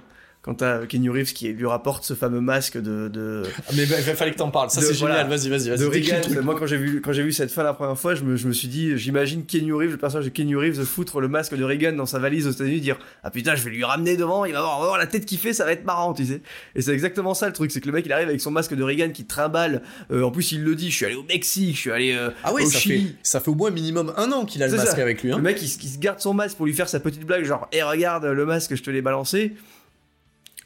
[0.46, 3.88] Quand t'as Kenny Reeves qui lui rapporte ce fameux masque de, de, Ah, Mais il
[3.88, 4.70] fallait que t'en parles.
[4.70, 5.24] Ça, c'est voilà.
[5.24, 5.28] génial.
[5.38, 5.78] Vas-y, vas-y, vas-y.
[5.80, 6.42] de Reagan.
[6.44, 8.46] Moi, quand j'ai vu, quand j'ai vu cette fin la première fois, je me, je
[8.46, 11.64] me suis dit, j'imagine Kenny Reeves, le personnage de Kenny Reeves, foutre le masque de
[11.64, 14.52] Reagan dans sa valise aux États-Unis, dire Ah putain, je vais lui ramener devant, il
[14.52, 16.40] va voir, on va voir la tête qu'il fait, ça va être marrant, tu sais.
[16.76, 18.72] Et c'est exactement ça le truc, c'est que le mec il arrive avec son masque
[18.74, 19.82] de Reagan qui trimballe.
[20.12, 22.30] Euh, en plus, il le dit Je suis allé au Mexique, je suis allé euh,
[22.44, 23.06] Ah oui, au ça Chili.
[23.08, 25.02] fait, ça fait au moins minimum un an qu'il a le masque ça.
[25.02, 25.32] avec lui.
[25.32, 25.38] Hein.
[25.38, 27.44] Le mec, il, se- il se garde son masque pour lui faire sa petite blague,
[27.44, 29.54] genre, hé, regarde le masque, je te l'ai balancé.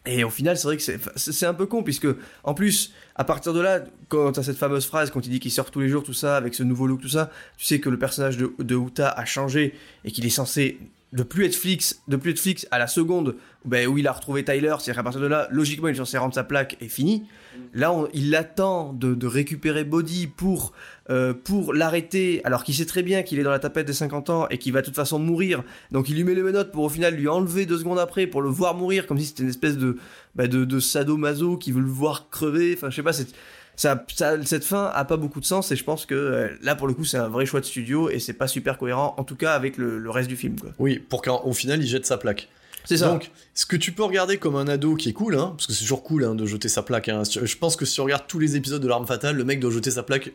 [0.06, 2.06] Et au final, c'est vrai que c'est- un peu con, puisque,
[2.42, 5.50] en plus, à partir de là, quand t'as cette fameuse phrase, quand il dit qu'il
[5.50, 7.90] sort tous les jours, tout ça, avec ce nouveau look, tout ça, tu sais que
[7.90, 9.74] le personnage de, de Uta a changé
[10.04, 10.78] et qu'il est censé
[11.12, 14.12] de plus être fixe, de plus être fixe à la seconde ben, où il a
[14.12, 16.88] retrouvé Tyler, c'est-à-dire qu'à partir de là, logiquement, il est censé rendre sa plaque et
[16.88, 17.24] fini.
[17.74, 20.72] Là, on- il attend de, de récupérer Body pour,
[21.10, 24.30] euh, pour l'arrêter, alors qu'il sait très bien qu'il est dans la tapette des 50
[24.30, 25.62] ans et qu'il va de toute façon mourir.
[25.90, 28.42] Donc il lui met les menottes pour au final lui enlever deux secondes après pour
[28.42, 29.96] le voir mourir, comme si c'était une espèce de,
[30.36, 32.74] bah, de, de sadomaso qui veut le voir crever.
[32.76, 33.34] Enfin, je sais pas, c'est-
[33.76, 36.74] ça, ça- cette fin a pas beaucoup de sens et je pense que euh, là,
[36.76, 39.24] pour le coup, c'est un vrai choix de studio et c'est pas super cohérent, en
[39.24, 40.58] tout cas avec le, le reste du film.
[40.60, 40.70] Quoi.
[40.78, 42.48] Oui, pour qu'au final, il jette sa plaque.
[42.84, 43.08] C'est ça.
[43.08, 45.72] Donc, ce que tu peux regarder comme un ado qui est cool, hein, parce que
[45.72, 47.08] c'est toujours cool hein, de jeter sa plaque.
[47.10, 47.22] hein.
[47.24, 49.70] Je pense que si tu regardes tous les épisodes de l'arme fatale, le mec doit
[49.70, 50.32] jeter sa plaque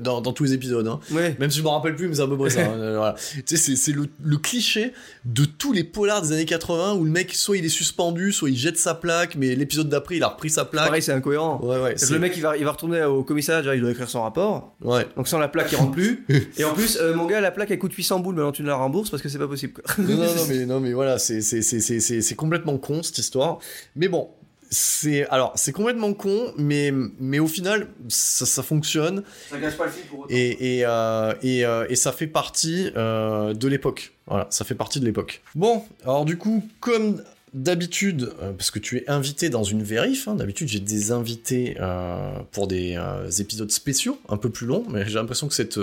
[0.00, 0.86] dans, dans tous les épisodes.
[0.88, 0.98] hein.
[1.12, 1.36] ouais.
[1.38, 2.62] Même si je me rappelle plus, mais c'est à peu près ça.
[2.62, 3.14] hein, euh, voilà.
[3.46, 4.92] Tu sais, c'est- le, le cliché
[5.24, 8.50] de tous les polars des années 80 où le mec, soit il est suspendu, soit
[8.50, 10.86] il jette sa plaque, mais l'épisode d'après, il a repris sa plaque.
[10.86, 11.60] Pareil, c'est incohérent.
[11.62, 11.94] Ouais, ouais.
[11.96, 14.74] C'est le mec, il va, il va retourner au commissariat, il doit écrire son rapport.
[14.82, 15.06] Ouais.
[15.16, 16.24] Donc sans la plaque, il rentre plus.
[16.58, 18.68] Et en plus, euh, mon gars, la plaque, elle coûte 800 boules, maintenant tu ne
[18.68, 19.74] la rembourses parce que c'est pas possible.
[19.74, 19.84] Quoi.
[20.04, 23.58] Non, non, non, mais, non, mais voilà, c'est complètement con cette histoire.
[23.96, 24.28] Mais bon,
[24.72, 26.90] c'est alors c'est complètement con, mais
[27.20, 30.28] mais au final ça, ça fonctionne Ça gâche pas le film pour autant.
[30.30, 34.14] et et euh, et, euh, et ça fait partie euh, de l'époque.
[34.26, 35.42] Voilà, ça fait partie de l'époque.
[35.54, 37.22] Bon, alors du coup, comme
[37.54, 41.76] d'habitude, euh, parce que tu es invité dans une vérif, hein, d'habitude j'ai des invités
[41.80, 45.78] euh, pour des euh, épisodes spéciaux, un peu plus longs, mais j'ai l'impression que cette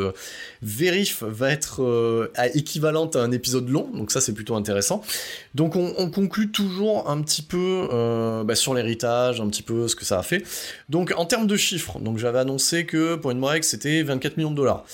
[0.64, 5.04] vérif va être équivalente à un épisode long, donc ça c'est plutôt intéressant.
[5.54, 7.88] Donc on, on conclut toujours un petit peu
[8.46, 10.44] bah, sur l'héritage, un petit peu ce que ça a fait.
[10.90, 14.56] Donc en termes de chiffres, donc j'avais annoncé que Point Break c'était 24 millions de
[14.56, 14.86] dollars.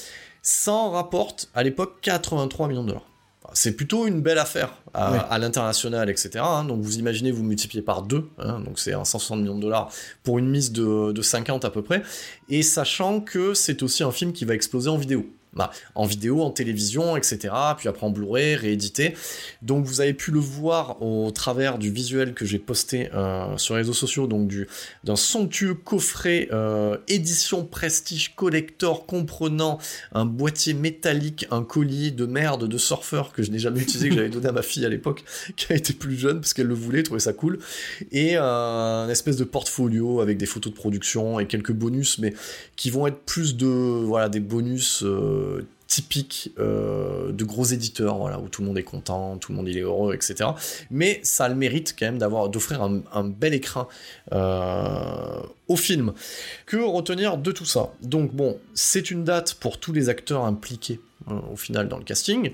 [0.41, 3.14] Ça rapporte à l'époque 83 millions de dollars.
[3.55, 6.31] C'est plutôt une belle affaire à, l'international, etc.
[6.39, 6.65] hein.
[6.65, 9.91] Donc vous imaginez, vous multipliez par deux, hein, donc c'est un 160 millions de dollars
[10.23, 12.03] pour une mise de, de 50 à peu près.
[12.49, 15.25] Et sachant que c'est aussi un film qui va exploser en vidéo.
[15.55, 17.53] Bah, en vidéo, en télévision, etc.
[17.77, 19.15] Puis après en Blu-ray, réédité.
[19.61, 23.75] Donc vous avez pu le voir au travers du visuel que j'ai posté euh, sur
[23.75, 24.67] les réseaux sociaux, donc du
[25.05, 29.79] d'un somptueux coffret euh, édition prestige collector comprenant
[30.11, 34.15] un boîtier métallique, un colis de merde de surfeur que je n'ai jamais utilisé, que
[34.15, 35.23] j'avais donné à ma fille à l'époque,
[35.55, 37.59] qui a été plus jeune parce qu'elle le voulait, trouvait ça cool,
[38.11, 42.33] et euh, un espèce de portfolio avec des photos de production et quelques bonus, mais
[42.75, 45.05] qui vont être plus de voilà des bonus
[45.87, 49.69] typiques euh, de gros éditeurs, voilà où tout le monde est content, tout le monde
[49.69, 50.49] est heureux, etc.
[50.89, 53.87] Mais ça a le mérite quand même d'avoir d'offrir un, bel écrin
[54.33, 56.13] euh, au film.
[56.65, 57.93] Que retenir de tout ça?
[58.01, 60.99] Donc bon, c'est une date pour tous les acteurs impliqués
[61.29, 62.51] euh, au final dans le casting.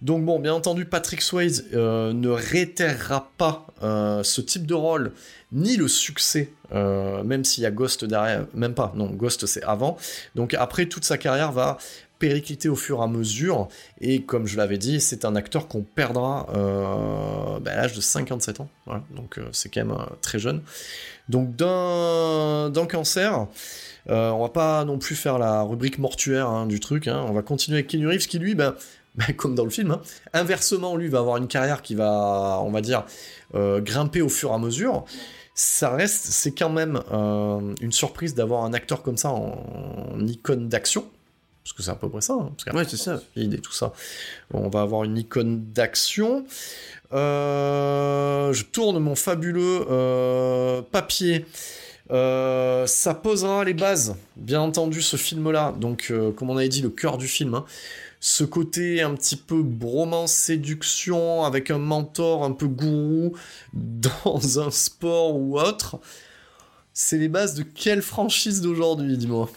[0.00, 5.12] Donc bon, bien entendu, Patrick Swayze euh, ne réitérera pas euh, ce type de rôle
[5.52, 9.62] ni le succès, euh, même s'il y a Ghost derrière, même pas, non, Ghost c'est
[9.62, 9.96] avant.
[10.34, 11.78] Donc après, toute sa carrière va
[12.18, 13.68] péricliter au fur et à mesure,
[14.00, 18.00] et comme je l'avais dit, c'est un acteur qu'on perdra euh, bah, à l'âge de
[18.00, 18.68] 57 ans,
[19.14, 20.62] donc euh, c'est quand même euh, très jeune.
[21.28, 23.46] Donc d'un cancer,
[24.08, 27.24] on va pas non plus faire la rubrique mortuaire hein, du truc, hein.
[27.28, 28.74] on va continuer avec Keanu Reeves qui lui, ben,
[29.36, 30.00] comme dans le film, hein,
[30.32, 33.04] inversement lui va avoir une carrière qui va, on va dire,
[33.54, 35.04] grimper au fur et à mesure.
[35.54, 37.02] Ça reste, c'est quand même
[37.80, 41.04] une surprise d'avoir un acteur comme ça en icône d'action,
[41.68, 42.32] parce que c'est à peu près ça.
[42.32, 43.18] hein, parce Ouais, c'est ça.
[43.18, 43.92] Speed et tout ça.
[44.54, 46.46] On va avoir une icône d'action.
[47.12, 51.44] Euh, je tourne mon fabuleux euh, papier.
[52.10, 55.74] Euh, ça posera les bases, bien entendu, ce film-là.
[55.78, 57.54] Donc, comme on avait dit, le cœur du film.
[57.54, 57.64] hein.
[58.20, 63.34] Ce côté un petit peu bromance, séduction, avec un mentor un peu gourou
[63.74, 65.98] dans un sport ou autre.
[66.94, 69.50] C'est les bases de quelle franchise d'aujourd'hui, dis-moi?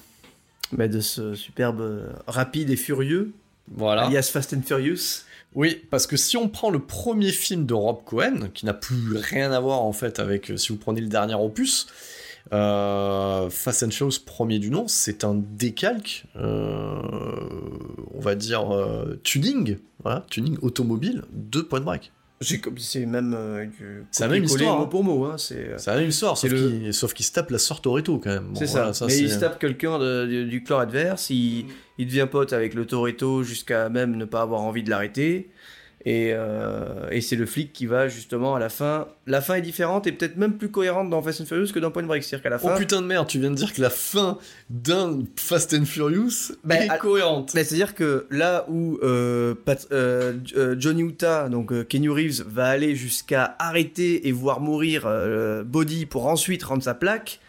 [0.77, 3.31] Mais de ce superbe euh, rapide et furieux,
[3.73, 4.03] Voilà.
[4.03, 5.23] alias Fast and Furious.
[5.53, 9.17] Oui, parce que si on prend le premier film de Rob Cohen, qui n'a plus
[9.17, 11.87] rien à voir en fait avec, euh, si vous prenez le dernier opus,
[12.53, 17.01] euh, Fast and Furious premier du nom, c'est un décalque, euh,
[18.13, 22.11] on va dire euh, tuning, voilà, tuning automobile de Point Break.
[22.41, 24.87] C'est même euh, du C'est la même histoire, mot hein.
[24.87, 25.25] pour mot.
[25.25, 27.83] Hein, c'est euh, la même histoire, sauf le- qu'il sauf qu'il se tape la sorte
[27.83, 28.47] Toretto quand même.
[28.53, 29.05] Bon, c'est voilà, ça.
[29.05, 31.65] Mais il se tape quelqu'un du, du clan adverse, il,
[31.97, 35.49] il devient pote avec le Toretto jusqu'à même ne pas avoir envie de l'arrêter.
[36.03, 39.07] Et, euh, et c'est le flic qui va justement à la fin.
[39.27, 41.91] La fin est différente et peut-être même plus cohérente dans Fast and Furious que dans
[41.91, 42.23] Point Break.
[42.23, 42.75] C'est-à-dire qu'à la Oh fin.
[42.75, 44.39] putain de merde, tu viens de dire que la fin
[44.71, 47.51] d'un Fast and Furious Bah, est à- cohérente.
[47.53, 50.33] Mais c'est-à-dire que là où euh, Pat- euh,
[50.79, 55.07] Johnny Utah, donc Kenny Reeves, va aller jusqu'à arrêter et voir mourir
[55.65, 57.39] Body pour ensuite rendre sa plaque,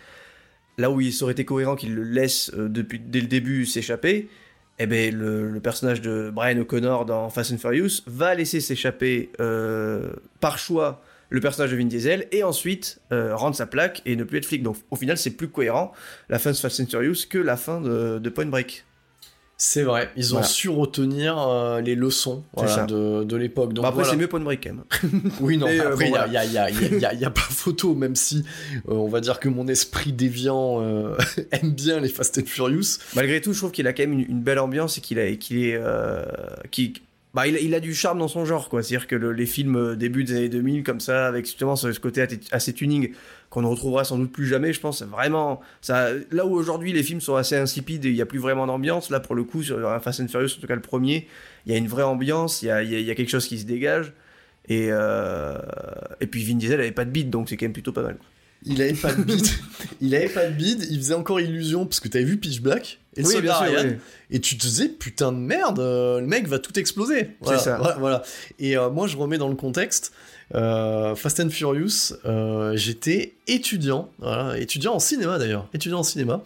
[0.77, 4.29] là où il aurait été cohérent qu'il le laisse depuis dès le début s'échapper,
[4.79, 10.13] eh ben le, personnage de Brian O'Connor dans Fast and Furious va laisser s'échapper euh,
[10.41, 14.25] par choix le personnage de Vin Diesel et ensuite euh, rendre sa plaque et ne
[14.25, 14.63] plus être flic.
[14.63, 15.93] Donc au final c'est plus cohérent
[16.29, 18.85] la fin de Fast and Furious que la fin de Point Break.
[19.65, 23.73] C'est vrai, ils ont su retenir euh, les leçons voilà, de, de l'époque.
[23.73, 24.11] Bon, après voilà.
[24.11, 25.23] c'est mieux Point Break quand même.
[25.41, 28.17] Oui, non, Mais, euh, après, il bon, y, a, a, y, a, pas photo, même
[28.17, 28.45] si
[28.89, 30.83] euh, on va dire que mon esprit déviant
[31.53, 32.99] aime bien les Fast and Furious.
[33.15, 35.31] Malgré tout, je trouve qu'il a quand même une, une belle ambiance et qu'il a,
[35.37, 35.79] qu'il est,
[37.33, 38.83] bah, il, a- il a du charme dans son genre, quoi.
[38.83, 42.01] C'est-à-dire que le- les films début des années 2000, comme ça, avec justement ce, ce
[42.01, 43.13] côté assez tuning
[43.53, 46.09] qu'on ne retrouvera sans doute plus jamais, je pense, c'est vraiment ça.
[46.31, 49.11] Là où aujourd'hui les films sont assez insipides et il n'y a plus vraiment d'ambiance,
[49.11, 51.29] là pour le coup sur un Fast and Furious, en tout cas le premier,
[51.67, 53.15] il y a une vraie ambiance, il y a, il y a- il y a
[53.15, 54.15] quelque chose qui se dégage.
[54.69, 55.59] Et, euh,
[56.21, 58.17] et puis Vin Diesel avait pas de beat, donc c'est quand même plutôt pas mal.
[58.65, 59.45] Il avait pas de bide.
[60.01, 60.87] il avait pas de bide.
[60.89, 63.01] Il faisait encore illusion parce que t'avais vu Pitch Black.
[63.17, 63.83] et Oui, bien sûr, Ryan.
[63.91, 63.97] oui.
[64.31, 67.31] Et tu te disais, putain de merde, euh, le mec va tout exploser.
[67.41, 67.77] Voilà, ça.
[67.79, 67.97] Voilà.
[67.99, 68.23] voilà.
[68.61, 70.13] Et euh, moi, je remets dans le contexte.
[70.55, 76.43] euh, Fast and Furious, euh, j'étais étudiant, voilà, étudiant en cinéma d'ailleurs, étudiant en cinéma,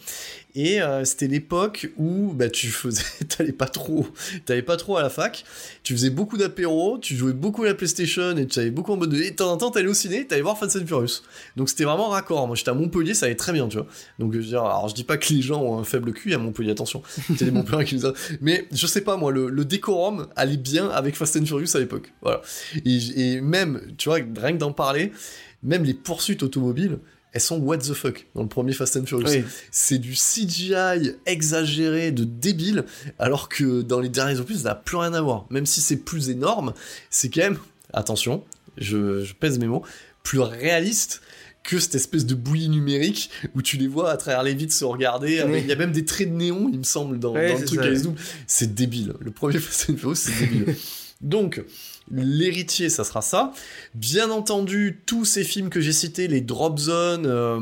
[0.56, 4.06] et euh, c'était l'époque où bah, tu faisais, t'allais pas trop,
[4.46, 5.44] t'allais pas trop à la fac,
[5.82, 8.96] tu faisais beaucoup d'apéros, tu jouais beaucoup à la PlayStation et tu avais beaucoup en
[8.96, 11.20] mode de, et de temps en temps t'allais au ciné, t'allais voir Fast and Furious.
[11.56, 12.46] Donc c'était vraiment raccord.
[12.46, 13.86] Moi j'étais à Montpellier, ça allait très bien, tu vois.
[14.18, 16.32] Donc je veux dire, alors je dis pas que les gens ont un faible cul
[16.32, 17.02] à Montpellier, attention.
[17.36, 18.14] C'est des Montpellier qui nous a...
[18.40, 21.80] Mais je sais pas moi, le, le décorum allait bien avec Fast and Furious à
[21.80, 22.14] l'époque.
[22.22, 22.40] Voilà.
[22.86, 25.12] Et, et même, tu vois, rien que d'en parler,
[25.62, 26.98] même les poursuites automobiles,
[27.32, 29.28] elles sont what the fuck dans le premier Fast and Furious.
[29.28, 29.44] Oui.
[29.70, 32.84] C'est du CGI exagéré, de débile,
[33.18, 35.46] alors que dans les derniers opus, ça n'a plus rien à voir.
[35.50, 36.72] Même si c'est plus énorme,
[37.10, 37.58] c'est quand même,
[37.92, 38.42] attention,
[38.78, 39.82] je, je pèse mes mots,
[40.22, 41.20] plus réaliste
[41.62, 44.84] que cette espèce de bouillie numérique où tu les vois à travers les vitres se
[44.84, 45.42] regarder.
[45.46, 45.60] Oui.
[45.60, 48.10] Il y a même des traits de néon, il me semble, dans, le truc ça.
[48.46, 49.14] C'est débile.
[49.20, 50.74] Le premier Fast and Furious, c'est débile.
[51.20, 51.62] Donc,
[52.10, 53.52] l'héritier, ça sera ça.
[53.94, 57.60] Bien entendu, tous ces films que j'ai cités, les Drop Zone, euh,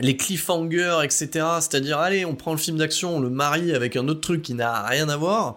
[0.00, 1.28] les cliffhangers, etc.
[1.60, 4.54] C'est-à-dire, allez, on prend le film d'action, on le marie avec un autre truc qui
[4.54, 5.56] n'a rien à voir.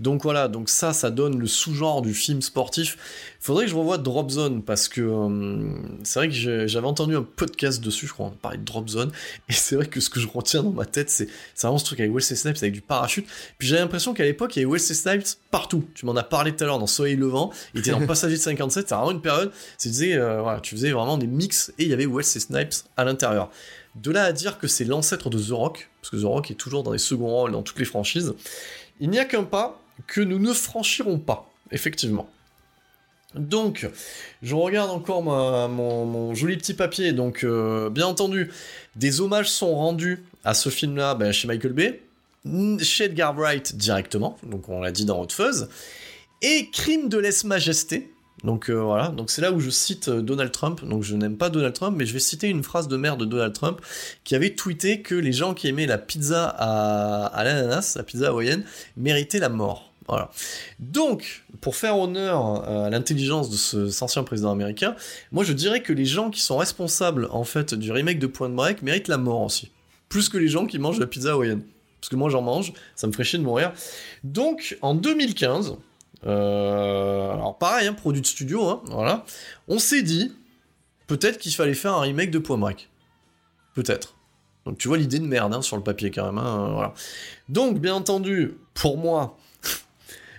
[0.00, 2.98] Donc voilà, donc ça, ça donne le sous-genre du film sportif.
[3.46, 5.70] Faudrait que je revoie Drop Zone parce que euh,
[6.02, 9.12] c'est vrai que j'avais entendu un podcast dessus, je crois, on parlait de Drop Zone,
[9.48, 12.00] et c'est vrai que ce que je retiens dans ma tête, c'est vraiment ce truc
[12.00, 13.24] avec Wesley Snipes avec du parachute.
[13.56, 15.84] Puis j'avais l'impression qu'à l'époque, il y avait Wesley Snipes partout.
[15.94, 18.40] Tu m'en as parlé tout à l'heure dans Soleil Levant, il était dans Passager de
[18.40, 21.84] 57, c'est vraiment une période, c'est disais, euh, voilà, tu faisais vraiment des mix et
[21.84, 23.52] il y avait Wesley Snipes à l'intérieur.
[23.94, 26.54] De là à dire que c'est l'ancêtre de The Rock, parce que The Rock est
[26.54, 28.34] toujours dans les seconds rôles dans toutes les franchises,
[28.98, 32.28] il n'y a qu'un pas que nous ne franchirons pas, effectivement.
[33.36, 33.88] Donc,
[34.42, 37.12] je regarde encore mon, joli petit papier.
[37.12, 38.50] Donc, euh, bien entendu,
[38.96, 42.00] des hommages sont rendus à ce film-là ben, chez Michael Bay,
[42.80, 45.68] chez Edgar Wright directement, donc on l'a dit dans Hot Fuzz,
[46.42, 48.12] et Crime de lèse-majesté.
[48.44, 50.84] Donc euh, voilà, donc c'est là où je cite euh, Donald Trump.
[50.84, 53.24] Donc je n'aime pas Donald Trump, mais je vais citer une phrase de mère de
[53.24, 53.80] Donald Trump
[54.24, 58.28] qui avait tweeté que les gens qui aimaient la pizza à, à l'ananas, la pizza
[58.28, 58.64] hawaïenne,
[58.96, 59.92] méritaient la mort.
[60.08, 60.30] Voilà.
[60.78, 64.94] Donc, pour faire honneur euh, à l'intelligence de ce, cet ancien président américain,
[65.32, 68.50] moi je dirais que les gens qui sont responsables en fait du remake de Point
[68.50, 69.70] Break méritent la mort aussi.
[70.08, 71.62] Plus que les gens qui mangent la pizza hawaïenne.
[72.00, 73.72] Parce que moi j'en mange, ça me ferait chier de mourir.
[74.22, 75.76] Donc, en 2015,
[76.26, 79.24] euh, alors pareil, hein, produit de studio, hein,
[79.66, 80.32] on s'est dit,
[81.08, 82.88] peut-être qu'il fallait faire un remake de Point Break.
[83.74, 84.14] Peut-être.
[84.66, 86.92] Donc tu vois l'idée de merde hein, sur le papier hein, euh, voilà.
[87.48, 89.38] Donc bien entendu, pour moi,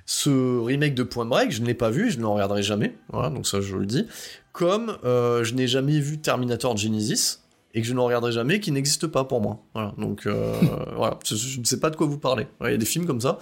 [0.07, 2.95] ce remake de Point Break, je ne l'ai pas vu je ne le regarderai jamais.
[3.09, 4.07] Voilà, donc ça je le dis.
[4.53, 7.39] Comme euh, je n'ai jamais vu Terminator Genesis
[7.73, 9.59] et que je ne le regarderai jamais, qui n'existe pas pour moi.
[9.73, 10.55] Voilà, donc euh,
[10.95, 12.47] voilà, je, je ne sais pas de quoi vous parlez.
[12.61, 13.37] Il y a des films comme ça.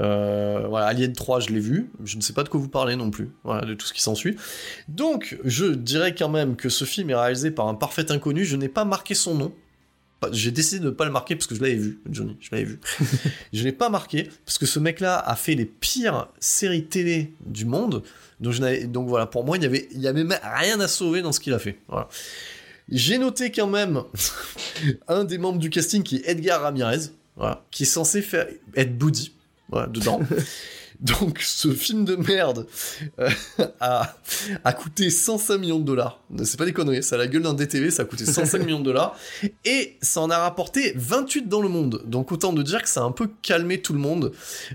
[0.00, 2.96] Euh, voilà, Alien 3, je l'ai vu, je ne sais pas de quoi vous parlez
[2.96, 3.30] non plus.
[3.44, 4.36] Voilà, de tout ce qui s'ensuit.
[4.88, 8.44] Donc, je dirais quand même que ce film est réalisé par un parfait inconnu.
[8.44, 9.52] Je n'ai pas marqué son nom.
[10.32, 12.64] J'ai décidé de ne pas le marquer parce que je l'avais vu, Johnny, je l'avais
[12.64, 12.80] vu.
[13.52, 17.64] je l'ai pas marqué parce que ce mec-là a fait les pires séries télé du
[17.64, 18.02] monde.
[18.40, 20.80] Donc, je n'avais- donc voilà, pour moi, il y avait, il y avait même rien
[20.80, 21.78] à sauver dans ce qu'il a fait.
[21.88, 22.08] Voilà.
[22.90, 24.02] J'ai noté quand même
[25.08, 28.96] un des membres du casting qui est Edgar Ramirez, voilà, qui est censé faire être
[28.98, 29.32] Buddy,
[29.68, 30.20] voilà, dedans.
[31.00, 32.66] Donc ce film de merde
[33.20, 33.28] euh,
[33.80, 34.16] a,
[34.64, 36.20] a coûté 105 millions de dollars.
[36.44, 38.80] C'est pas des conneries, ça a la gueule d'un DTV, ça a coûté 105 millions
[38.80, 39.16] de dollars.
[39.64, 42.02] Et ça en a rapporté 28 dans le monde.
[42.04, 44.32] Donc autant de dire que ça a un peu calmé tout le monde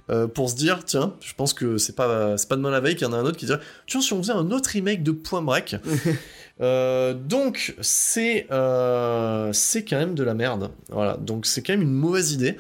[0.10, 2.96] euh, pour se dire, tiens, je pense que c'est pas, c'est pas demain la veille
[2.96, 5.04] qu'il y en a un autre qui dirait, tiens, si on faisait un autre remake
[5.04, 5.76] de Point Break.
[6.62, 10.70] Euh, donc c'est euh, c'est quand même de la merde.
[10.90, 12.58] Voilà, donc c'est quand même une mauvaise idée.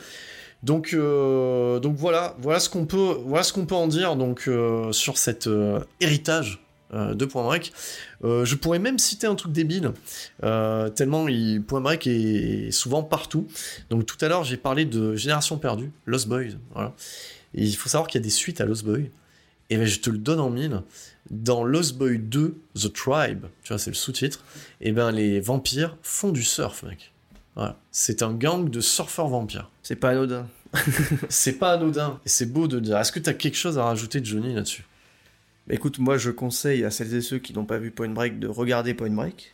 [0.63, 4.45] Donc, euh, donc voilà, voilà ce qu'on peut, voilà ce qu'on peut en dire donc
[4.47, 6.59] euh, sur cet euh, héritage
[6.93, 7.73] de Point Break.
[8.21, 9.93] Je pourrais même citer un truc débile,
[10.95, 13.47] tellement il, Point Break est souvent partout.
[13.89, 16.51] Donc tout à l'heure j'ai parlé de Génération perdue, Lost Boys.
[17.55, 19.09] Il faut savoir qu'il y a des suites à Lost Boy.
[19.71, 20.83] Et ben je te le donne en mille.
[21.31, 24.43] Dans Lost Boy 2, The Tribe, tu vois c'est le sous-titre.
[24.79, 27.12] Et ben les vampires font du surf, mec.
[27.55, 27.77] Voilà.
[27.91, 29.69] C'est un gang de surfeurs vampires.
[29.83, 30.47] C'est pas anodin.
[31.29, 32.97] C'est pas anodin, et c'est beau de le dire.
[32.97, 34.85] Est-ce que t'as quelque chose à rajouter, Johnny, là-dessus?
[35.69, 38.47] Écoute, moi je conseille à celles et ceux qui n'ont pas vu Point Break de
[38.47, 39.53] regarder Point Break.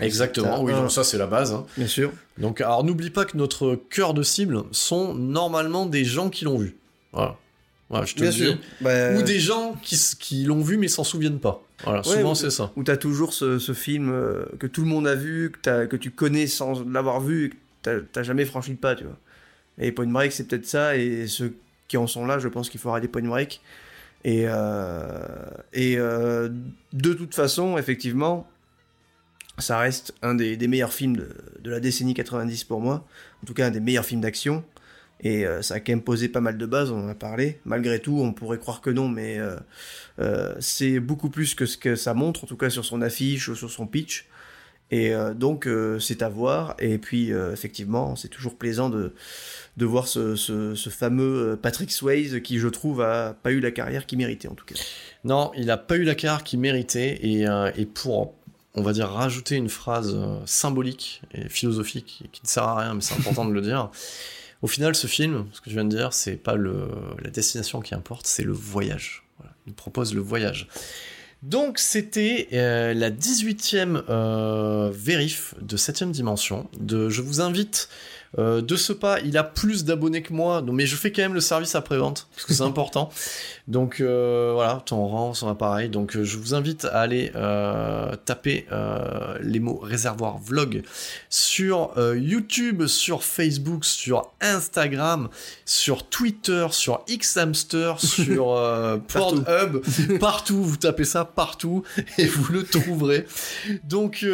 [0.00, 1.52] Exactement, oui, un- donc ça c'est la base.
[1.52, 1.66] hein.
[1.76, 2.12] Bien sûr.
[2.38, 6.58] Donc, alors n'oublie pas que notre cœur de cible sont normalement des gens qui l'ont
[6.58, 6.76] vu.
[7.12, 7.36] Voilà.
[7.88, 8.54] Voilà, je te Bien le sûr.
[8.54, 8.60] dis.
[8.80, 11.62] Bah, Ou des gens qui, qui l'ont vu mais s'en souviennent pas.
[11.84, 12.72] Voilà, Ouais, souvent c'est ça.
[12.76, 16.10] Où t'as toujours ce, ce film euh, que tout le monde a vu, que, tu
[16.10, 19.18] connais sans l'avoir vu, et que t'as- jamais franchi le pas, tu vois.
[19.78, 21.54] Et Point Break, c'est peut-être ça, et ceux
[21.88, 23.60] qui en sont là, je pense qu'il faudra des Point Break.
[24.24, 25.26] Et, euh,
[25.72, 26.50] et euh,
[26.92, 28.46] de toute façon, effectivement,
[29.58, 31.28] ça reste un des, meilleurs films de,
[31.60, 33.06] de, la décennie 90 pour moi.
[33.42, 34.64] En tout cas, un des meilleurs films d'action.
[35.22, 37.60] Et euh, ça a quand même posé pas mal de bases, on en a parlé.
[37.64, 39.56] Malgré tout, on pourrait croire que non, mais euh,
[40.18, 43.48] euh, c'est beaucoup plus que ce que ça montre, en tout cas sur son affiche
[43.48, 44.26] ou sur son pitch.
[44.92, 45.68] Et donc,
[46.00, 46.74] c'est à voir.
[46.80, 49.14] Et puis, effectivement, c'est toujours plaisant de,
[49.76, 53.70] de voir ce, ce, ce, fameux Patrick Swayze qui, je trouve, a pas eu la
[53.70, 54.74] carrière qu'il méritait, en tout cas.
[55.22, 57.20] Non, il a pas eu la carrière qu'il méritait.
[57.22, 57.44] Et,
[57.76, 58.34] et pour
[58.74, 63.00] on va dire, rajouter une phrase symbolique et philosophique qui ne sert à rien, mais
[63.00, 63.92] c'est important de le dire.
[64.62, 67.94] Au final, ce film, ce que je viens de dire, c'est pas la destination qui
[67.94, 69.24] importe, c'est le voyage.
[69.66, 70.68] Il propose le voyage.
[71.42, 76.68] Donc c'était euh, la 18e euh, vérif de 7ème dimension.
[76.78, 77.88] De, je vous invite
[78.38, 81.34] euh, de ce pas, il a plus d'abonnés que moi, mais je fais quand même
[81.34, 83.10] le service après-vente, parce que c'est important.
[83.66, 85.88] Donc euh, voilà, ton rang, son appareil.
[85.88, 87.32] Donc euh, je vous invite à aller
[88.24, 88.66] taper
[89.40, 90.82] les mots réservoir vlog
[91.28, 95.28] sur YouTube, sur Facebook, sur Instagram,
[95.64, 98.46] sur Twitter, sur Xhamster, sur
[99.08, 99.82] Pornhub,
[100.20, 100.62] partout.
[100.62, 101.82] Vous tapez ça partout
[102.18, 103.26] et vous le trouverez.
[103.84, 104.24] Donc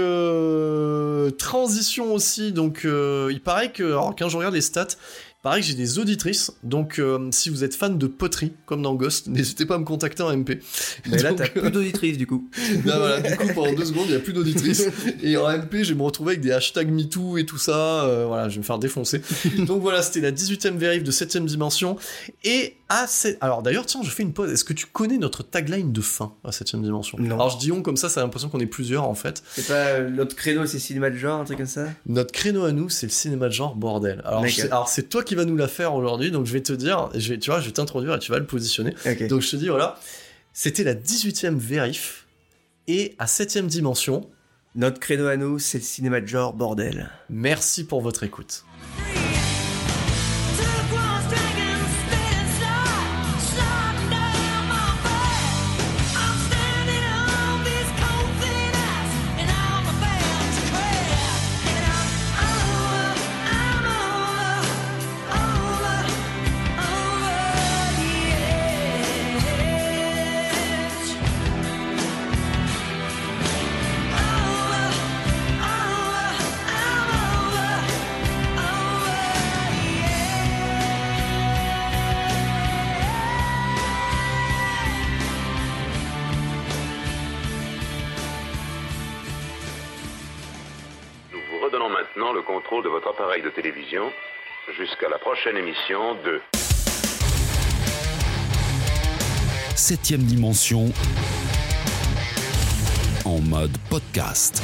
[1.39, 2.53] transition aussi.
[2.53, 4.89] Donc il paraît que alors, quand je regarde les stats,
[5.47, 8.95] Pareil que j'ai des auditrices, donc euh, si vous êtes fan de poterie, comme dans
[8.95, 10.59] Ghost, n'hésitez pas à me contacter en MP.
[11.09, 12.51] Mais là, t'as plus d'auditrices du coup.
[12.85, 14.89] Là, voilà, du coup, pendant deux secondes, il n'y a plus d'auditrices.
[15.23, 18.07] Et en MP, je vais me retrouver avec des hashtags MeToo et tout ça.
[18.07, 19.23] Euh, voilà, je vais me faire défoncer.
[19.59, 21.97] donc voilà, c'était la 18ème vérif de 7ème dimension.
[22.43, 23.39] Et à cette...
[23.41, 24.51] Alors d'ailleurs, tiens, je fais une pause.
[24.53, 27.19] Est-ce que tu connais notre tagline de fin à 7ème dimension?
[27.21, 27.37] Non.
[27.37, 29.45] Alors je dis on comme ça, ça a l'impression qu'on est plusieurs en fait.
[29.55, 31.87] C'est pas notre créneau, c'est cinéma de genre, un truc comme ça?
[32.07, 34.23] Notre créneau à nous, c'est le cinéma de genre, bordel.
[34.25, 37.29] Alors c'est toi qui va nous la faire aujourd'hui, donc je vais te dire, je
[37.29, 38.95] vais, tu vois, je vais t'introduire et tu vas le positionner.
[39.29, 39.99] Donc je te dis, voilà,
[40.53, 42.27] c'était la 18e vérif,
[42.89, 44.29] et à 7 dimension.
[44.75, 47.11] Notre créneau à nous, c'est le cinéma de genre, bordel.
[47.31, 48.65] Merci pour votre écoute.
[94.97, 96.41] Jusqu'à la prochaine émission de
[99.75, 100.91] Septième dimension
[103.25, 104.63] en mode podcast.